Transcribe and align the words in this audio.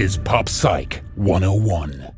Is 0.00 0.16
Pop 0.16 0.48
Psych 0.48 1.02
101. 1.16 2.10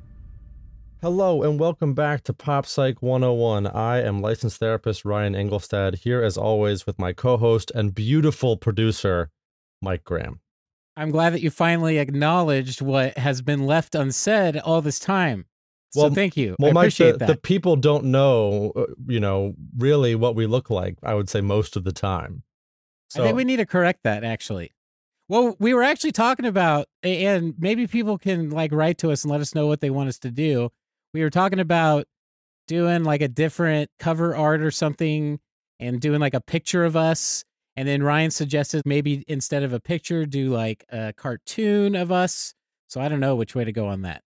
Hello 1.00 1.42
and 1.42 1.59
welcome 1.59 1.95
back 1.95 2.22
to 2.22 2.32
Pop 2.32 2.64
Psych 2.64 3.02
101. 3.02 3.66
I 3.66 4.00
am 4.02 4.20
licensed 4.20 4.60
therapist 4.60 5.05
Ryan 5.05 5.34
Engelstad 5.34 5.96
here 5.96 6.22
as 6.22 6.36
always 6.36 6.86
with 6.86 6.96
my 7.00 7.12
co-host 7.12 7.72
and 7.74 7.92
beautiful 7.92 8.56
producer 8.56 9.30
Mike 9.80 10.05
Graham. 10.05 10.38
I'm 10.96 11.10
glad 11.10 11.30
that 11.30 11.42
you 11.42 11.50
finally 11.50 11.98
acknowledged 11.98 12.80
what 12.82 13.18
has 13.18 13.42
been 13.42 13.66
left 13.66 13.96
unsaid 13.96 14.58
all 14.58 14.80
this 14.80 15.00
time. 15.00 15.46
So 15.91 16.02
Well, 16.02 16.14
thank 16.14 16.36
you. 16.36 16.55
Well, 16.60 16.70
I 16.70 16.74
Mike, 16.74 16.83
appreciate 16.83 17.12
the, 17.14 17.19
that. 17.19 17.27
the 17.27 17.36
people 17.36 17.74
don't 17.74 18.05
know, 18.05 18.72
uh, 18.77 18.84
you 19.08 19.19
know, 19.19 19.55
really 19.77 20.14
what 20.14 20.36
we 20.36 20.46
look 20.46 20.70
like. 20.70 20.98
I 21.02 21.14
would 21.14 21.28
say 21.28 21.41
most 21.41 21.74
of 21.74 21.83
the 21.83 21.92
time. 21.92 22.44
I 23.16 23.19
think 23.22 23.36
we 23.36 23.42
need 23.42 23.56
to 23.56 23.66
correct 23.66 24.05
that 24.05 24.22
actually. 24.22 24.70
Well, 25.32 25.56
we 25.59 25.72
were 25.72 25.83
actually 25.83 26.12
talking 26.12 26.44
about, 26.44 26.88
and 27.02 27.55
maybe 27.58 27.86
people 27.86 28.19
can 28.19 28.50
like 28.50 28.70
write 28.70 28.98
to 28.98 29.11
us 29.11 29.25
and 29.25 29.30
let 29.30 29.41
us 29.41 29.55
know 29.55 29.66
what 29.66 29.80
they 29.80 29.88
want 29.88 30.11
us 30.11 30.19
to 30.19 30.30
do. 30.30 30.69
We 31.14 31.22
were 31.22 31.30
talking 31.30 31.58
about 31.58 32.05
doing 32.69 33.02
like 33.02 33.22
a 33.22 33.28
different 33.28 33.88
cover 33.98 34.36
art 34.36 34.60
or 34.60 34.70
something 34.70 35.41
and 35.80 36.03
doing 36.03 36.20
like 36.20 36.34
a 36.34 36.41
picture 36.42 36.84
of 36.84 36.97
us. 36.97 37.44
And 37.77 37.88
then 37.88 38.03
Ryan 38.03 38.30
suggested 38.30 38.83
maybe 38.84 39.25
instead 39.27 39.62
of 39.62 39.72
a 39.72 39.80
picture, 39.80 40.27
do 40.27 40.50
like 40.50 40.84
a 40.91 41.14
cartoon 41.14 41.97
of 41.97 42.12
us. 42.12 42.53
So 42.88 43.00
I 43.00 43.08
don't 43.08 43.20
know 43.20 43.34
which 43.34 43.55
way 43.55 43.64
to 43.64 43.72
go 43.72 43.86
on 43.86 44.03
that. 44.03 44.20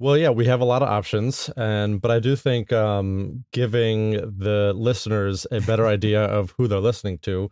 Well, 0.00 0.16
yeah, 0.18 0.30
we 0.30 0.46
have 0.46 0.60
a 0.60 0.64
lot 0.64 0.82
of 0.82 0.88
options, 0.88 1.50
and 1.56 2.00
but 2.00 2.10
I 2.10 2.18
do 2.18 2.34
think 2.34 2.72
um, 2.72 3.44
giving 3.52 4.14
the 4.14 4.72
listeners 4.74 5.46
a 5.52 5.60
better 5.60 5.86
idea 5.86 6.24
of 6.24 6.52
who 6.58 6.66
they're 6.66 6.80
listening 6.80 7.18
to 7.18 7.48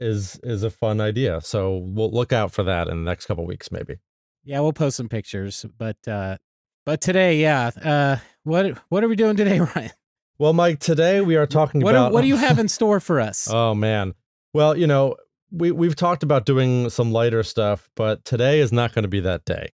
is 0.00 0.38
is 0.42 0.62
a 0.62 0.70
fun 0.70 1.00
idea. 1.00 1.40
So 1.40 1.76
we'll 1.78 2.10
look 2.10 2.32
out 2.32 2.52
for 2.52 2.62
that 2.64 2.88
in 2.88 3.04
the 3.04 3.10
next 3.10 3.26
couple 3.26 3.46
weeks, 3.46 3.70
maybe. 3.72 3.96
Yeah, 4.44 4.60
we'll 4.60 4.72
post 4.72 4.96
some 4.96 5.08
pictures, 5.08 5.64
but 5.78 5.96
uh 6.08 6.36
but 6.84 7.00
today, 7.00 7.40
yeah. 7.40 7.70
Uh 7.82 8.16
what 8.42 8.78
what 8.88 9.02
are 9.04 9.08
we 9.08 9.16
doing 9.16 9.36
today, 9.36 9.60
Ryan? 9.76 9.90
Well, 10.38 10.52
Mike, 10.52 10.80
today 10.80 11.20
we 11.20 11.36
are 11.36 11.46
talking 11.46 11.80
What 11.80 11.94
about 11.94 12.08
do, 12.08 12.14
what 12.14 12.20
do 12.22 12.26
you 12.28 12.36
have 12.36 12.58
in 12.58 12.68
store 12.78 13.00
for 13.00 13.20
us? 13.20 13.48
Oh 13.50 13.74
man. 13.74 14.14
Well, 14.52 14.76
you 14.76 14.86
know, 14.86 15.16
we 15.50 15.70
we've 15.70 15.96
talked 15.96 16.22
about 16.22 16.44
doing 16.46 16.90
some 16.90 17.12
lighter 17.12 17.42
stuff, 17.42 17.88
but 17.94 18.24
today 18.24 18.60
is 18.60 18.72
not 18.72 18.92
going 18.92 19.04
to 19.04 19.08
be 19.08 19.20
that 19.20 19.44
day. 19.44 19.70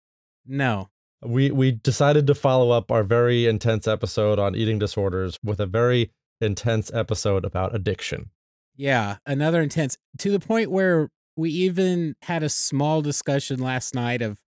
no. 0.46 0.88
We 1.24 1.50
we 1.50 1.72
decided 1.72 2.26
to 2.26 2.34
follow 2.34 2.70
up 2.70 2.92
our 2.92 3.02
very 3.02 3.46
intense 3.46 3.88
episode 3.88 4.38
on 4.38 4.54
eating 4.54 4.78
disorders 4.78 5.38
with 5.42 5.60
a 5.60 5.66
very 5.66 6.10
intense 6.42 6.92
episode 6.92 7.44
about 7.46 7.74
addiction. 7.74 8.30
Yeah, 8.76 9.16
another 9.26 9.62
intense 9.62 9.96
to 10.18 10.30
the 10.30 10.40
point 10.40 10.70
where 10.70 11.10
we 11.34 11.50
even 11.50 12.16
had 12.22 12.42
a 12.42 12.48
small 12.48 13.02
discussion 13.02 13.60
last 13.60 13.94
night 13.94 14.22
of 14.22 14.38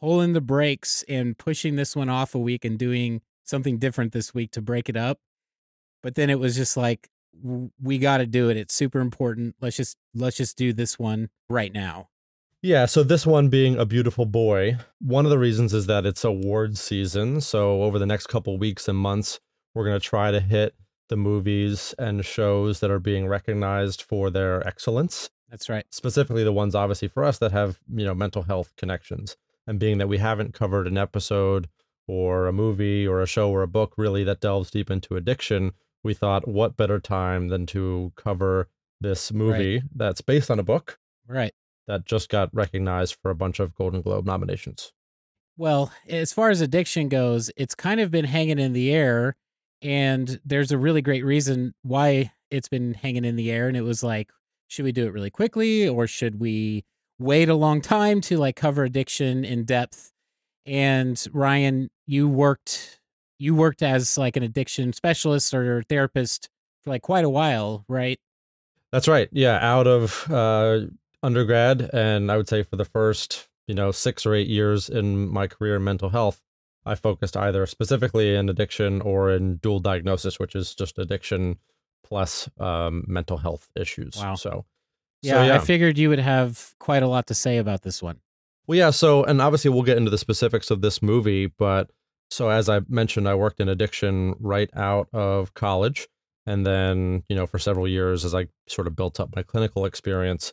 pulling 0.00 0.32
the 0.32 0.40
brakes 0.40 1.04
and 1.08 1.36
pushing 1.36 1.76
this 1.76 1.94
one 1.94 2.08
off 2.08 2.34
a 2.34 2.38
week 2.38 2.64
and 2.64 2.78
doing 2.78 3.20
something 3.44 3.78
different 3.78 4.12
this 4.12 4.34
week 4.34 4.50
to 4.52 4.62
break 4.62 4.88
it 4.88 4.96
up. 4.96 5.18
But 6.02 6.14
then 6.14 6.30
it 6.30 6.38
was 6.38 6.56
just 6.56 6.76
like 6.76 7.08
we 7.80 7.98
got 7.98 8.18
to 8.18 8.26
do 8.26 8.48
it. 8.48 8.56
It's 8.56 8.74
super 8.74 9.00
important. 9.00 9.56
Let's 9.60 9.76
just 9.76 9.96
let's 10.14 10.36
just 10.36 10.56
do 10.56 10.72
this 10.72 10.98
one 10.98 11.28
right 11.48 11.72
now. 11.72 12.08
Yeah, 12.62 12.84
so 12.86 13.02
this 13.02 13.26
one 13.26 13.48
being 13.48 13.76
a 13.76 13.86
beautiful 13.86 14.26
boy, 14.26 14.76
one 15.00 15.24
of 15.24 15.30
the 15.30 15.38
reasons 15.38 15.72
is 15.72 15.86
that 15.86 16.04
it's 16.04 16.24
awards 16.24 16.78
season. 16.80 17.40
So 17.40 17.82
over 17.82 17.98
the 17.98 18.06
next 18.06 18.26
couple 18.26 18.58
weeks 18.58 18.86
and 18.86 18.98
months, 18.98 19.40
we're 19.74 19.86
going 19.86 19.98
to 19.98 20.06
try 20.06 20.30
to 20.30 20.40
hit 20.40 20.74
the 21.10 21.16
movies 21.16 21.94
and 21.98 22.24
shows 22.24 22.80
that 22.80 22.90
are 22.90 22.98
being 22.98 23.26
recognized 23.28 24.00
for 24.02 24.30
their 24.30 24.66
excellence. 24.66 25.28
That's 25.50 25.68
right. 25.68 25.84
specifically 25.90 26.44
the 26.44 26.52
ones 26.52 26.74
obviously 26.74 27.08
for 27.08 27.24
us 27.24 27.36
that 27.38 27.52
have 27.52 27.78
you 27.92 28.04
know 28.06 28.14
mental 28.14 28.42
health 28.42 28.72
connections 28.76 29.36
and 29.66 29.78
being 29.78 29.98
that 29.98 30.08
we 30.08 30.16
haven't 30.18 30.54
covered 30.54 30.86
an 30.86 30.96
episode 30.96 31.68
or 32.06 32.46
a 32.46 32.52
movie 32.52 33.06
or 33.06 33.20
a 33.20 33.26
show 33.26 33.50
or 33.50 33.62
a 33.62 33.68
book 33.68 33.92
really 33.98 34.22
that 34.24 34.40
delves 34.40 34.70
deep 34.70 34.90
into 34.90 35.16
addiction 35.16 35.72
we 36.04 36.14
thought 36.14 36.46
what 36.48 36.76
better 36.76 36.98
time 37.00 37.48
than 37.48 37.66
to 37.66 38.12
cover 38.16 38.68
this 39.00 39.32
movie 39.32 39.82
that's 39.94 40.20
based 40.20 40.50
on 40.52 40.58
a 40.60 40.62
book 40.64 40.98
Right. 41.26 41.52
that 41.88 42.04
just 42.06 42.28
got 42.28 42.54
recognized 42.54 43.16
for 43.20 43.30
a 43.32 43.34
bunch 43.34 43.58
of 43.58 43.74
golden 43.74 44.02
globe 44.02 44.24
nominations 44.26 44.92
Well, 45.56 45.92
as 46.08 46.32
far 46.32 46.50
as 46.50 46.60
addiction 46.60 47.08
goes, 47.08 47.50
it's 47.56 47.74
kind 47.74 48.00
of 48.00 48.10
been 48.12 48.24
hanging 48.24 48.58
in 48.60 48.72
the 48.72 48.92
air. 48.92 49.36
And 49.82 50.40
there's 50.44 50.72
a 50.72 50.78
really 50.78 51.02
great 51.02 51.24
reason 51.24 51.74
why 51.82 52.32
it's 52.50 52.68
been 52.68 52.94
hanging 52.94 53.24
in 53.24 53.36
the 53.36 53.50
air. 53.50 53.68
And 53.68 53.76
it 53.76 53.82
was 53.82 54.02
like, 54.02 54.30
should 54.68 54.84
we 54.84 54.92
do 54.92 55.06
it 55.06 55.12
really 55.12 55.30
quickly 55.30 55.88
or 55.88 56.06
should 56.06 56.40
we 56.40 56.84
wait 57.18 57.48
a 57.48 57.54
long 57.54 57.80
time 57.80 58.20
to 58.22 58.36
like 58.36 58.56
cover 58.56 58.84
addiction 58.84 59.44
in 59.44 59.64
depth? 59.64 60.12
And 60.66 61.22
Ryan, 61.32 61.90
you 62.06 62.28
worked 62.28 63.00
you 63.40 63.54
worked 63.54 63.82
as 63.82 64.18
like 64.18 64.36
an 64.36 64.42
addiction 64.42 64.92
specialist 64.92 65.54
or 65.54 65.82
therapist 65.88 66.50
for 66.84 66.90
like 66.90 67.02
quite 67.02 67.24
a 67.24 67.30
while, 67.30 67.84
right? 67.88 68.20
That's 68.92 69.08
right. 69.08 69.28
Yeah, 69.32 69.58
out 69.62 69.86
of 69.86 70.30
uh, 70.30 70.80
undergrad, 71.22 71.88
and 71.92 72.30
I 72.30 72.36
would 72.36 72.48
say 72.48 72.62
for 72.62 72.76
the 72.76 72.84
first, 72.84 73.48
you 73.66 73.74
know, 73.74 73.92
six 73.92 74.26
or 74.26 74.34
eight 74.34 74.48
years 74.48 74.90
in 74.90 75.28
my 75.28 75.46
career 75.46 75.76
in 75.76 75.84
mental 75.84 76.10
health, 76.10 76.40
I 76.86 76.94
focused 76.94 77.36
either 77.36 77.66
specifically 77.66 78.34
in 78.34 78.48
addiction 78.48 79.00
or 79.02 79.30
in 79.30 79.56
dual 79.56 79.80
diagnosis, 79.80 80.38
which 80.38 80.54
is 80.54 80.74
just 80.74 80.98
addiction 80.98 81.58
plus 82.04 82.48
um, 82.58 83.04
mental 83.06 83.36
health 83.36 83.68
issues. 83.76 84.16
Wow. 84.16 84.34
So, 84.34 84.64
Yeah, 85.22 85.46
so, 85.46 85.54
I 85.54 85.58
figured 85.58 85.98
you 85.98 86.08
would 86.08 86.18
have 86.18 86.74
quite 86.78 87.02
a 87.02 87.08
lot 87.08 87.26
to 87.28 87.34
say 87.34 87.58
about 87.58 87.82
this 87.82 88.02
one. 88.02 88.20
Well, 88.66 88.78
yeah. 88.78 88.90
So, 88.90 89.24
and 89.24 89.40
obviously 89.42 89.70
we'll 89.70 89.82
get 89.82 89.98
into 89.98 90.10
the 90.10 90.18
specifics 90.18 90.70
of 90.70 90.80
this 90.80 91.02
movie, 91.02 91.46
but 91.46 91.90
so 92.30 92.48
as 92.48 92.68
I 92.68 92.80
mentioned, 92.88 93.28
I 93.28 93.34
worked 93.34 93.60
in 93.60 93.68
addiction 93.68 94.34
right 94.38 94.70
out 94.74 95.08
of 95.12 95.54
college. 95.54 96.08
And 96.46 96.66
then, 96.66 97.22
you 97.28 97.36
know, 97.36 97.46
for 97.46 97.58
several 97.58 97.86
years 97.86 98.24
as 98.24 98.34
I 98.34 98.48
sort 98.66 98.86
of 98.86 98.96
built 98.96 99.20
up 99.20 99.36
my 99.36 99.42
clinical 99.42 99.84
experience. 99.84 100.52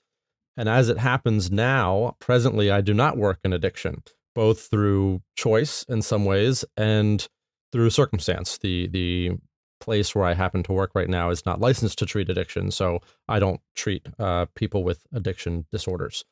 And 0.58 0.68
as 0.68 0.90
it 0.90 0.98
happens 0.98 1.50
now, 1.50 2.16
presently, 2.20 2.70
I 2.70 2.82
do 2.82 2.94
not 2.94 3.18
work 3.18 3.40
in 3.44 3.54
addiction, 3.54 4.04
both 4.38 4.60
through 4.72 5.22
choice 5.36 5.84
in 5.90 6.02
some 6.02 6.24
ways 6.24 6.64
and 6.78 7.28
through 7.72 7.90
circumstance. 7.90 8.58
The, 8.60 8.88
the, 8.88 9.32
place 9.80 10.16
where 10.16 10.26
I 10.26 10.34
happen 10.34 10.64
to 10.64 10.74
work 10.74 10.92
right 10.96 11.08
now 11.08 11.30
is 11.30 11.46
not 11.46 11.62
licensed 11.62 12.00
to 12.00 12.06
treat 12.08 12.30
addiction, 12.30 12.72
so 12.72 13.00
I 13.30 13.38
don't 13.38 13.62
treat 13.76 14.08
uh, 14.18 14.48
people 14.56 14.84
with 14.84 15.06
addiction 15.14 15.66
disorders 15.72 16.26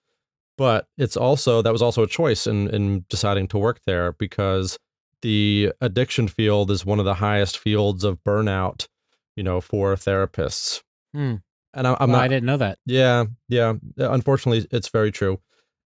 but 0.58 0.88
it's 0.98 1.18
also 1.18 1.62
that 1.62 1.72
was 1.72 1.82
also 1.82 2.04
a 2.04 2.08
choice 2.08 2.48
in 2.48 2.70
in 2.70 3.06
deciding 3.10 3.48
to 3.50 3.58
work 3.58 3.80
there 3.86 4.14
because 4.14 4.78
the 5.22 5.72
addiction 5.82 6.28
field 6.28 6.72
is 6.72 6.86
one 6.86 7.00
of 7.00 7.06
the 7.06 7.14
highest 7.14 7.58
fields 7.58 8.04
of 8.04 8.22
burnout 8.24 8.88
you 9.36 9.44
know 9.44 9.62
for 9.62 9.96
therapists 9.96 10.82
Hmm. 11.14 11.36
and 11.74 11.88
I, 11.88 11.96
i'm 12.00 12.10
Wow, 12.10 12.18
not 12.18 12.24
I 12.24 12.28
didn't 12.28 12.46
know 12.46 12.58
that. 12.58 12.80
yeah 12.86 13.25
yeah 13.50 13.74
unfortunately 13.98 14.68
it's 14.72 14.90
very 14.90 15.12
true 15.12 15.40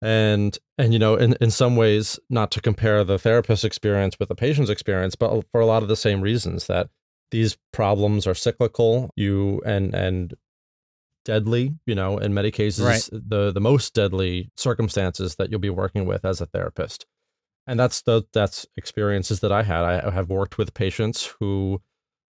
and 0.05 0.59
and 0.79 0.93
you 0.93 0.99
know 0.99 1.17
in 1.17 1.35
in 1.41 1.51
some 1.51 1.77
ways 1.77 2.21
not 2.29 2.51
to 2.51 2.61
compare 2.61 3.03
the 3.05 3.19
therapist's 3.19 3.65
experience 3.65 4.19
with 4.19 4.29
the 4.29 4.35
patient's 4.35 4.71
experience 4.71 5.15
but 5.15 5.45
for 5.51 5.61
a 5.61 5.67
lot 5.67 5.83
of 5.83 5.89
the 5.89 5.97
same 5.97 6.21
reasons 6.21 6.67
that 6.67 6.89
these 7.31 7.57
problems 7.73 8.27
are 8.27 8.35
cyclical. 8.35 9.11
You 9.17 9.61
and 9.65 9.95
and 9.95 10.35
deadly 11.25 11.75
you 11.87 11.95
know 11.95 12.19
in 12.19 12.35
many 12.35 12.51
cases 12.51 12.85
Right. 12.85 13.09
the 13.11 13.51
the 13.51 13.61
most 13.61 13.95
deadly 13.95 14.51
circumstances 14.59 15.37
that 15.37 15.51
you'll 15.51 15.59
be 15.59 15.71
working 15.71 16.05
with 16.05 16.25
as 16.25 16.41
a 16.41 16.47
therapist. 16.47 17.07
And 17.67 17.81
that's 17.81 18.03
the 18.03 18.25
that's 18.35 18.67
experiences 18.77 19.41
that 19.41 19.53
i 19.53 19.63
had. 19.63 19.85
I 19.85 20.11
have 20.11 20.29
worked 20.29 20.59
with 20.59 20.75
patients 20.75 21.35
who 21.41 21.81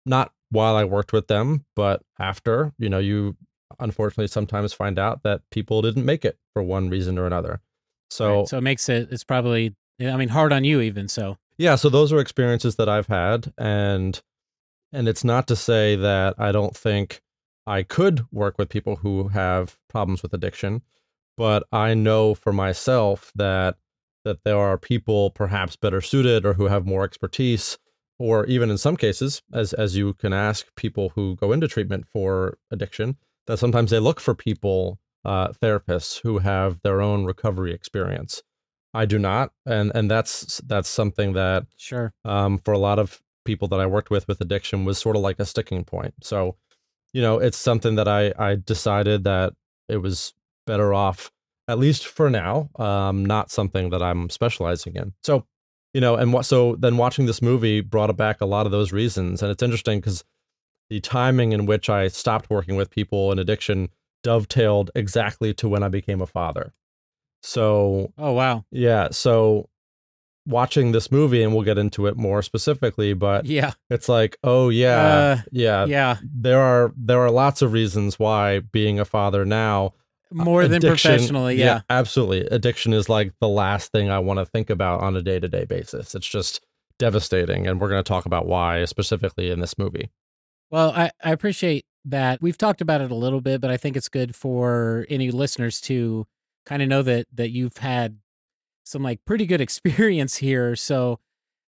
not 0.05 0.33
while 0.51 0.77
i 0.77 0.85
worked 0.85 1.15
with 1.15 1.29
them 1.29 1.65
but 1.75 2.03
after 2.19 2.73
you 2.79 2.91
know 2.91 2.99
you 2.99 3.35
unfortunately 3.81 4.27
sometimes 4.29 4.73
find 4.73 4.99
out 4.99 5.23
that 5.23 5.41
people 5.51 5.83
didn't 5.83 6.05
make 6.05 6.25
it 6.25 6.39
for 6.53 6.63
one 6.63 6.89
reason 6.91 7.19
or 7.19 7.27
another 7.27 7.61
so 8.11 8.39
Right, 8.41 8.49
so 8.49 8.59
it 8.59 8.63
makes 8.63 8.89
it 8.89 9.09
it's 9.11 9.25
probably 9.25 9.75
I 10.01 10.17
mean 10.17 10.29
hard 10.29 10.53
on 10.53 10.65
you 10.65 10.81
even 10.81 11.09
so. 11.09 11.39
yeah 11.59 11.77
so 11.77 11.89
those 11.89 12.13
are 12.13 12.19
experiences 12.21 12.77
that 12.77 12.89
i've 12.89 13.07
had 13.07 13.53
and 13.59 14.21
and 14.93 15.09
it's 15.09 15.25
not 15.25 15.47
to 15.49 15.57
say 15.57 15.97
that 15.97 16.35
i 16.39 16.53
don't 16.53 16.77
think 16.77 17.21
i 17.67 17.83
could 17.83 18.25
work 18.33 18.59
with 18.59 18.69
people 18.69 18.97
who 18.97 19.29
have 19.29 19.77
problems 19.89 20.23
with 20.23 20.33
addiction 20.35 20.83
but 21.39 21.65
I 21.73 21.95
know 21.95 22.35
for 22.35 22.53
myself 22.53 23.33
that 23.37 23.77
that 24.25 24.45
there 24.45 24.59
are 24.59 24.77
people 24.77 25.31
perhaps 25.31 25.77
better 25.77 26.01
suited 26.03 26.45
or 26.45 26.53
who 26.53 26.67
have 26.67 26.85
more 26.87 27.05
expertise 27.05 27.79
or 28.19 28.45
even 28.47 28.71
in 28.71 28.77
some 28.77 28.97
cases 28.99 29.41
as 29.53 29.73
as 29.73 29.97
you 29.97 30.13
can 30.15 30.33
ask 30.35 30.67
people 30.77 31.09
who 31.15 31.35
go 31.37 31.51
into 31.53 31.67
treatment 31.67 32.07
for 32.13 32.59
addiction 32.71 33.17
that 33.47 33.59
sometimes 33.59 33.91
they 33.91 33.99
look 33.99 34.21
for 34.21 34.35
people 34.35 34.99
uh, 35.25 35.49
therapists 35.63 36.21
who 36.21 36.39
have 36.39 36.81
their 36.83 37.01
own 37.01 37.25
recovery 37.25 37.73
experience. 37.73 38.43
I 38.95 39.07
do 39.07 39.19
not 39.19 39.53
and 39.65 39.91
and 39.95 40.11
that's 40.11 40.61
that's 40.67 40.89
something 40.89 41.33
that 41.33 41.67
Sure. 41.77 42.13
um, 42.25 42.59
for 42.59 42.73
a 42.73 42.79
lot 42.79 42.99
of 42.99 43.23
people 43.45 43.67
that 43.69 43.81
i 43.81 43.87
worked 43.87 44.11
with 44.11 44.29
with 44.29 44.41
addiction 44.41 44.85
was 44.85 44.99
sort 44.99 45.17
of 45.17 45.23
like 45.23 45.41
a 45.41 45.45
sticking 45.47 45.85
point. 45.85 46.15
So 46.23 46.57
you 47.13 47.23
know 47.23 47.39
it's 47.39 47.57
something 47.59 47.95
that 47.97 48.09
i 48.09 48.33
i 48.39 48.55
decided 48.57 49.25
that 49.25 49.55
it 49.89 49.99
was 49.99 50.35
better 50.67 50.93
off 50.95 51.31
at 51.69 51.79
least 51.79 52.07
for 52.07 52.29
now 52.31 52.69
um, 52.77 53.25
not 53.25 53.51
something 53.51 53.91
that 53.91 54.03
i'm 54.03 54.29
specializing 54.31 54.95
in. 54.97 55.13
So 55.23 55.47
you 55.95 56.01
know 56.01 56.17
and 56.17 56.33
what 56.33 56.45
so 56.45 56.77
then 56.77 56.97
watching 56.99 57.27
this 57.27 57.41
movie 57.43 57.81
brought 57.81 58.15
back 58.17 58.41
a 58.41 58.47
lot 58.47 58.67
of 58.67 58.73
those 58.73 58.93
reasons 58.93 59.43
and 59.43 59.51
it's 59.51 59.63
interesting 59.63 60.01
because 60.01 60.23
the 60.93 61.01
timing 61.01 61.53
in 61.53 61.65
which 61.65 61.89
i 61.89 62.07
stopped 62.09 62.51
working 62.51 62.77
with 62.77 62.91
people 62.91 63.33
in 63.33 63.39
addiction 63.39 63.89
dovetailed 64.23 64.91
exactly 64.95 65.55
to 65.55 65.67
when 65.69 65.83
i 65.83 65.89
became 65.89 66.21
a 66.21 66.27
father 66.27 66.73
so 67.43 68.13
Oh 68.19 68.33
wow. 68.33 68.65
yeah 68.71 69.09
so 69.11 69.69
watching 70.47 70.93
this 70.93 71.11
movie 71.11 71.43
and 71.43 71.55
we'll 71.55 71.65
get 71.65 71.79
into 71.79 72.07
it 72.09 72.17
more 72.17 72.43
specifically 72.43 73.15
but 73.15 73.47
Yeah. 73.47 73.73
it's 73.91 74.09
like 74.09 74.37
oh 74.45 74.69
yeah 74.69 75.01
Uh, 75.07 75.41
yeah 75.53 75.87
Yeah. 75.87 76.17
there 76.35 76.61
are 76.61 76.93
there 76.97 77.21
are 77.21 77.31
lots 77.31 77.63
of 77.63 77.73
reasons 77.73 78.19
why 78.19 78.61
being 78.61 79.01
a 79.01 79.05
father 79.05 79.45
now 79.45 79.95
More 80.33 80.67
than 80.69 80.81
professionally. 80.83 81.57
Yeah. 81.57 81.83
absolutely. 81.91 82.41
Addiction 82.57 82.93
is 82.93 83.09
like 83.09 83.33
the 83.41 83.49
last 83.49 83.93
thing 83.93 84.11
I 84.11 84.19
want 84.19 84.39
to 84.41 84.47
think 84.47 84.69
about 84.71 85.01
on 85.01 85.17
a 85.17 85.23
day 85.23 85.39
to 85.39 85.47
day 85.49 85.65
basis. 85.65 86.15
It's 86.15 86.27
just 86.27 86.61
devastating. 86.99 87.67
And 87.67 87.79
we're 87.81 87.89
going 87.91 88.03
to 88.03 88.09
talk 88.09 88.25
about 88.27 88.47
why 88.47 88.85
specifically 88.87 89.51
in 89.51 89.61
this 89.61 89.77
movie. 89.79 90.11
Well, 90.73 90.91
I, 90.91 91.11
I 91.23 91.33
appreciate 91.33 91.85
that. 92.07 92.41
We've 92.41 92.57
talked 92.57 92.81
about 92.81 93.03
it 93.03 93.11
a 93.11 93.15
little 93.15 93.43
bit, 93.43 93.61
but 93.61 93.71
I 93.71 93.77
think 93.77 93.95
it's 93.95 94.09
good 94.09 94.35
for 94.35 95.07
any 95.11 95.31
listeners 95.31 95.83
to 95.83 96.27
kind 96.65 96.81
of 96.81 96.89
know 96.89 97.03
that 97.03 97.27
that 97.35 97.51
you've 97.51 97.77
had 97.77 98.19
some 98.83 99.03
like 99.03 99.21
pretty 99.27 99.45
good 99.47 99.61
experience 99.69 100.37
here. 100.37 100.75
So 100.75 101.21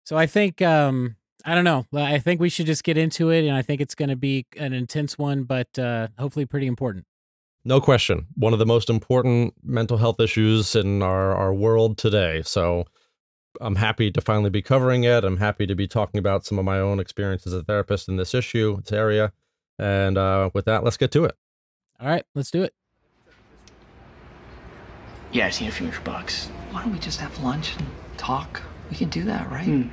so 0.04 0.16
I 0.16 0.26
think 0.26 0.60
um 0.60 1.16
I 1.46 1.54
don't 1.54 1.64
know. 1.64 1.86
I 1.94 2.18
think 2.18 2.38
we 2.40 2.50
should 2.50 2.66
just 2.66 2.84
get 2.84 2.98
into 2.98 3.30
it 3.30 3.46
and 3.46 3.56
I 3.56 3.62
think 3.62 3.80
it's 3.80 3.94
going 3.94 4.10
to 4.10 4.16
be 4.16 4.44
an 4.58 4.74
intense 4.74 5.16
one, 5.16 5.44
but 5.44 5.78
uh 5.78 6.08
hopefully 6.18 6.44
pretty 6.44 6.66
important. 6.66 7.06
No 7.64 7.80
question. 7.80 8.26
One 8.34 8.52
of 8.52 8.58
the 8.58 8.66
most 8.66 8.90
important 8.90 9.54
mental 9.62 9.96
health 9.96 10.20
issues 10.20 10.76
in 10.76 11.02
our, 11.02 11.34
our 11.34 11.54
world 11.54 11.96
today. 11.96 12.42
So 12.44 12.84
I'm 13.60 13.76
happy 13.76 14.10
to 14.10 14.20
finally 14.20 14.50
be 14.50 14.62
covering 14.62 15.04
it. 15.04 15.24
I'm 15.24 15.38
happy 15.38 15.66
to 15.66 15.74
be 15.74 15.88
talking 15.88 16.18
about 16.18 16.44
some 16.44 16.58
of 16.58 16.64
my 16.64 16.78
own 16.78 17.00
experience 17.00 17.46
as 17.46 17.52
a 17.52 17.62
therapist 17.62 18.08
in 18.08 18.16
this 18.16 18.34
issue, 18.34 18.80
this 18.80 18.92
area. 18.92 19.32
And 19.78 20.18
uh, 20.18 20.50
with 20.52 20.66
that, 20.66 20.84
let's 20.84 20.96
get 20.96 21.10
to 21.12 21.24
it. 21.24 21.36
All 22.00 22.08
right, 22.08 22.24
let's 22.34 22.50
do 22.50 22.62
it. 22.62 22.74
Yeah, 25.32 25.46
I 25.46 25.50
seen 25.50 25.68
a 25.68 25.70
few 25.70 25.86
hundred 25.86 26.04
bucks. 26.04 26.46
Why 26.70 26.82
don't 26.82 26.92
we 26.92 26.98
just 26.98 27.20
have 27.20 27.38
lunch 27.42 27.76
and 27.76 27.86
talk? 28.16 28.62
We 28.90 28.96
can 28.96 29.08
do 29.08 29.24
that, 29.24 29.50
right? 29.50 29.64
Hmm. 29.64 29.88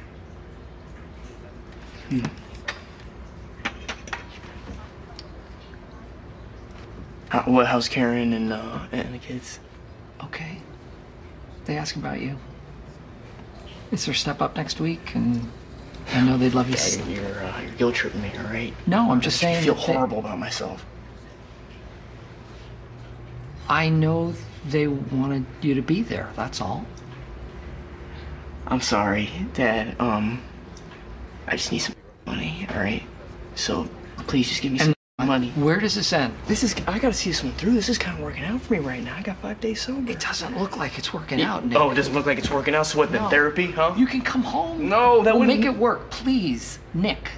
How, 7.29 7.41
what? 7.43 7.67
How's 7.67 7.89
Karen 7.89 8.33
and 8.33 8.53
uh, 8.53 8.79
and 8.91 9.13
the 9.13 9.19
kids? 9.19 9.59
Okay. 10.23 10.59
They 11.65 11.77
ask 11.77 11.95
about 11.95 12.21
you. 12.21 12.37
Is 13.91 14.05
there 14.05 14.13
step 14.13 14.41
up 14.41 14.55
next 14.55 14.79
week? 14.79 15.13
And 15.15 15.49
I 16.13 16.21
know 16.21 16.37
they'd 16.37 16.53
love 16.53 16.69
you. 16.69 16.75
Dad, 16.75 17.07
you're 17.07 17.43
uh, 17.43 17.61
you're 17.61 17.71
guilt 17.71 17.95
tripping 17.95 18.21
me, 18.21 18.31
all 18.37 18.43
right? 18.45 18.73
No, 18.85 19.11
I'm 19.11 19.21
just 19.21 19.43
I 19.43 19.53
saying. 19.53 19.63
feel 19.63 19.75
that 19.75 19.87
they- 19.87 19.93
horrible 19.93 20.19
about 20.19 20.39
myself. 20.39 20.85
I 23.69 23.89
know 23.89 24.33
they 24.69 24.87
wanted 24.87 25.45
you 25.61 25.73
to 25.75 25.81
be 25.81 26.01
there. 26.01 26.29
That's 26.35 26.61
all. 26.61 26.85
I'm 28.67 28.81
sorry, 28.81 29.29
Dad. 29.53 29.95
Um, 29.99 30.41
I 31.47 31.51
just 31.57 31.71
need 31.71 31.79
some 31.79 31.95
money, 32.25 32.65
all 32.69 32.77
right? 32.77 33.03
So 33.55 33.87
please 34.27 34.47
just 34.49 34.61
give 34.61 34.71
me 34.71 34.79
some 34.79 34.93
money. 35.25 35.49
Where 35.55 35.79
does 35.79 35.95
this 35.95 36.13
end? 36.13 36.31
This 36.45 36.61
is 36.61 36.75
I 36.85 36.99
gotta 36.99 37.11
see 37.11 37.31
this 37.31 37.41
one 37.43 37.51
through. 37.53 37.71
This 37.73 37.89
is 37.89 37.97
kind 37.97 38.15
of 38.19 38.23
working 38.23 38.43
out 38.43 38.61
for 38.61 38.73
me 38.73 38.79
right 38.79 39.03
now. 39.03 39.15
I 39.15 39.23
got 39.23 39.37
five 39.37 39.59
days 39.59 39.81
sober. 39.81 40.11
It 40.11 40.19
doesn't 40.19 40.55
look 40.59 40.77
like 40.77 40.99
it's 40.99 41.11
working 41.11 41.41
out, 41.41 41.65
Nick. 41.65 41.75
Oh, 41.75 41.89
it 41.89 41.95
doesn't 41.95 42.13
look 42.13 42.27
like 42.27 42.37
it's 42.37 42.51
working 42.51 42.75
out. 42.75 42.85
So 42.85 42.99
what? 42.99 43.11
Then 43.11 43.23
No. 43.23 43.29
therapy, 43.29 43.71
huh? 43.71 43.95
You 43.97 44.05
can 44.05 44.21
come 44.21 44.43
home. 44.43 44.87
No, 44.87 45.23
that 45.23 45.33
we'll 45.33 45.39
wouldn't- 45.47 45.61
make 45.61 45.65
it 45.65 45.75
work, 45.75 46.11
please, 46.11 46.77
Nick. 46.93 47.31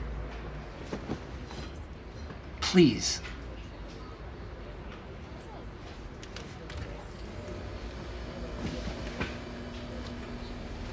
Please. 2.60 3.22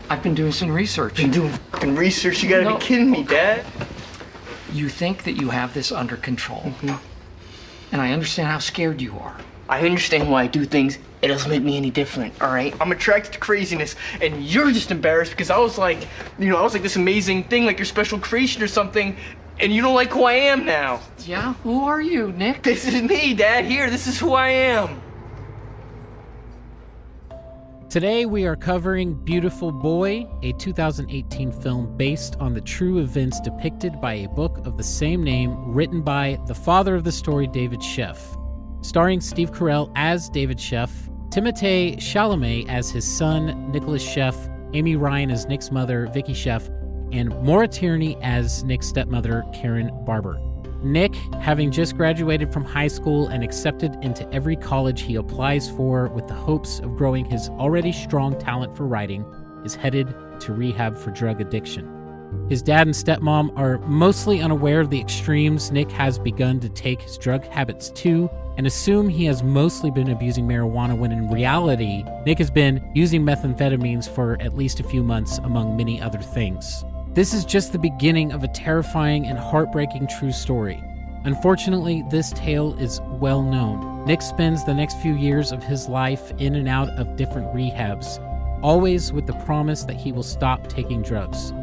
I've 0.09 0.23
been 0.23 0.35
doing 0.35 0.53
some 0.53 0.71
research. 0.71 1.17
been 1.17 1.31
doing 1.31 1.53
fucking 1.73 1.97
research. 1.97 2.43
You 2.43 2.49
gotta 2.49 2.65
No. 2.65 2.77
be 2.79 2.85
kidding 2.85 3.11
me, 3.11 3.25
Dad. 3.25 3.65
You 4.73 4.89
think 4.89 5.25
that 5.25 5.33
you 5.33 5.51
have 5.51 5.75
this 5.75 5.93
under 5.93 6.17
control. 6.17 6.63
Mm-hmm. 6.63 6.97
And 7.93 8.03
I 8.03 8.13
understand 8.13 8.49
how 8.49 8.59
scared 8.59 9.01
you 9.01 9.17
are. 9.19 9.37
I 9.69 9.85
understand 9.85 10.31
why 10.31 10.45
I 10.45 10.47
do 10.47 10.65
things. 10.65 10.99
It 11.23 11.29
doesn't 11.29 11.51
make 11.51 11.63
me 11.63 11.77
any 11.77 11.91
different, 11.91 12.41
all 12.41 12.53
right? 12.53 12.75
I'm 12.81 12.93
attracted 12.93 13.33
to 13.33 13.39
craziness, 13.39 13.97
and 14.21 14.45
you're 14.45 14.71
just 14.71 14.91
embarrassed 14.91 15.33
because 15.33 15.51
I 15.51 15.59
was 15.59 15.77
like, 15.77 16.07
you 16.39 16.49
know, 16.49 16.57
I 16.57 16.63
was 16.63 16.73
like 16.73 16.83
this 16.83 16.97
amazing 16.97 17.45
thing, 17.45 17.65
like 17.65 17.79
your 17.79 17.87
special 17.87 18.19
creation 18.19 18.63
or 18.63 18.69
something, 18.69 19.17
and 19.59 19.73
you 19.73 19.83
don't 19.83 19.95
like 19.95 20.11
who 20.11 20.25
I 20.25 20.35
am 20.35 20.65
now. 20.65 21.01
Yeah? 21.25 21.55
Who 21.65 21.85
are 21.85 22.01
you, 22.01 22.33
Nick? 22.33 22.63
This 22.63 22.87
is 22.87 23.03
me, 23.03 23.35
Dad. 23.35 23.65
Here, 23.65 23.91
this 23.91 24.07
is 24.07 24.19
who 24.19 24.35
I 24.35 24.51
am. 24.51 25.01
Today, 27.97 28.27
we 28.27 28.45
are 28.45 28.57
covering 28.57 29.15
Beautiful 29.15 29.73
Boy, 29.73 30.29
a 30.43 30.53
2018 30.53 31.51
film 31.51 31.97
based 31.97 32.37
on 32.37 32.53
the 32.53 32.61
true 32.61 32.99
events 32.99 33.41
depicted 33.41 34.03
by 34.03 34.13
a 34.13 34.29
book 34.29 34.59
of 34.67 34.77
the 34.77 34.83
same 34.85 35.25
name 35.25 35.73
written 35.73 36.03
by 36.03 36.39
the 36.47 36.55
father 36.55 36.95
of 36.95 37.05
the 37.05 37.11
story, 37.11 37.47
David 37.47 37.81
Sheff. 37.81 38.19
Starring 38.85 39.23
Steve 39.23 39.51
Carell 39.51 39.91
as 39.97 40.29
David 40.29 40.59
Sheff, 40.59 40.91
Timothée 41.31 41.97
Chalamet 41.97 42.69
as 42.69 42.91
his 42.91 43.11
son, 43.11 43.73
Nicholas 43.73 44.07
Sheff, 44.07 44.37
Amy 44.75 44.97
Ryan 44.97 45.31
as 45.31 45.47
Nick's 45.47 45.71
mother, 45.71 46.07
Vicky 46.13 46.35
Sheff, 46.35 46.69
and 47.15 47.31
Maura 47.43 47.67
Tierney 47.67 48.19
as 48.21 48.63
Nick's 48.63 48.89
stepmother, 48.89 49.43
Karen 49.55 49.91
Barber. 50.05 50.39
Nick, 50.93 51.15
having 51.41 51.71
just 51.71 51.97
graduated 51.97 52.53
from 52.53 52.65
high 52.65 52.89
school 52.89 53.29
and 53.29 53.43
accepted 53.43 53.97
into 54.03 54.31
every 54.33 54.57
college 54.57 55.03
he 55.03 55.17
applies 55.17 55.71
for 55.71 56.09
with 56.09 56.29
the 56.29 56.35
hopes 56.35 56.79
of 56.81 56.97
growing 56.97 57.25
his 57.25 57.49
already 57.51 57.93
strong 57.93 58.39
talent 58.39 58.77
for 58.77 58.87
writing, 58.87 59.25
is 59.65 59.75
headed 59.75 60.15
to 60.41 60.53
rehab 60.53 60.97
for 60.97 61.11
drug 61.11 61.41
addiction. 61.41 61.93
His 62.49 62.63
dad 62.63 62.87
and 62.87 62.95
stepmom 62.95 63.57
are 63.59 63.79
mostly 63.79 64.41
unaware 64.41 64.81
of 64.81 64.91
the 64.91 65.01
extremes 65.01 65.73
Nick 65.73 65.91
has 65.93 66.19
begun 66.19 66.61
to 66.61 66.69
take 66.69 67.03
his 67.03 67.19
drug 67.19 67.45
habits 67.47 67.91
to 67.91 68.31
and 68.57 68.67
assume 68.67 69.09
he 69.09 69.25
has 69.25 69.43
mostly 69.43 69.91
been 69.91 70.11
abusing 70.11 70.47
marijuana 70.47 70.97
when 70.97 71.13
in 71.13 71.29
reality, 71.29 72.05
Nick 72.25 72.39
has 72.39 72.51
been 72.51 72.91
using 72.95 73.23
methamphetamines 73.23 74.09
for 74.09 74.41
at 74.41 74.57
least 74.57 74.81
a 74.81 74.85
few 74.85 75.03
months, 75.03 75.39
among 75.39 75.77
many 75.77 76.01
other 76.01 76.21
things. 76.21 76.85
This 77.17 77.33
is 77.33 77.47
just 77.47 77.73
the 77.73 77.79
beginning 77.79 78.31
of 78.31 78.45
a 78.45 78.49
terrifying 78.49 79.27
and 79.27 79.39
heartbreaking 79.39 80.07
true 80.07 80.33
story. 80.33 80.85
Unfortunately, 81.25 82.05
this 82.11 82.31
tale 82.33 82.79
is 82.79 83.01
well 83.09 83.41
known. 83.43 84.05
Nick 84.05 84.21
spends 84.21 84.67
the 84.67 84.75
next 84.75 84.99
few 84.99 85.15
years 85.15 85.51
of 85.51 85.63
his 85.63 85.89
life 85.89 86.31
in 86.37 86.55
and 86.55 86.69
out 86.69 86.91
of 86.91 87.17
different 87.17 87.49
rehabs, 87.55 88.21
always 88.63 89.15
with 89.15 89.27
the 89.27 89.33
promise 89.47 89.85
that 89.85 89.97
he 89.97 90.13
will 90.13 90.23
stop 90.23 90.67
taking 90.67 91.01
drugs. 91.01 91.55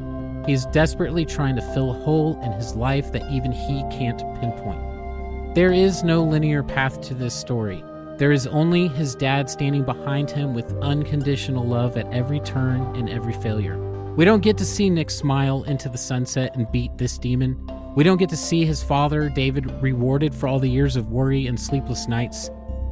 He 0.47 0.53
is 0.53 0.65
desperately 0.71 1.23
trying 1.23 1.55
to 1.57 1.73
fill 1.75 1.91
a 1.91 1.99
hole 1.99 2.41
in 2.41 2.51
his 2.53 2.75
life 2.75 3.11
that 3.11 3.31
even 3.31 3.51
he 3.51 3.83
can't 3.91 4.23
pinpoint. 4.39 5.53
There 5.53 5.71
is 5.71 6.03
no 6.03 6.23
linear 6.23 6.63
path 6.63 6.99
to 7.01 7.13
this 7.13 7.35
story. 7.35 7.83
There 8.17 8.31
is 8.31 8.47
only 8.47 8.87
his 8.87 9.13
dad 9.13 9.51
standing 9.51 9.83
behind 9.83 10.31
him 10.31 10.55
with 10.55 10.75
unconditional 10.81 11.63
love 11.63 11.95
at 11.95 12.11
every 12.11 12.39
turn 12.39 12.95
and 12.95 13.07
every 13.07 13.33
failure. 13.33 13.92
We 14.15 14.25
don't 14.25 14.43
get 14.43 14.59
to 14.59 14.65
see 14.65 14.91
Nick 14.91 15.09
smile 15.09 15.63
into 15.63 15.89
the 15.89 15.97
sunset 15.97 16.55
and 16.55 16.71
beat 16.71 16.95
this 16.99 17.17
demon. 17.17 17.59
We 17.95 18.03
don't 18.03 18.19
get 18.19 18.29
to 18.29 18.37
see 18.37 18.63
his 18.63 18.83
father, 18.83 19.27
David, 19.27 19.71
rewarded 19.81 20.35
for 20.35 20.47
all 20.47 20.59
the 20.59 20.69
years 20.69 20.95
of 20.95 21.09
worry 21.09 21.47
and 21.47 21.59
sleepless 21.59 22.07
nights. 22.07 22.51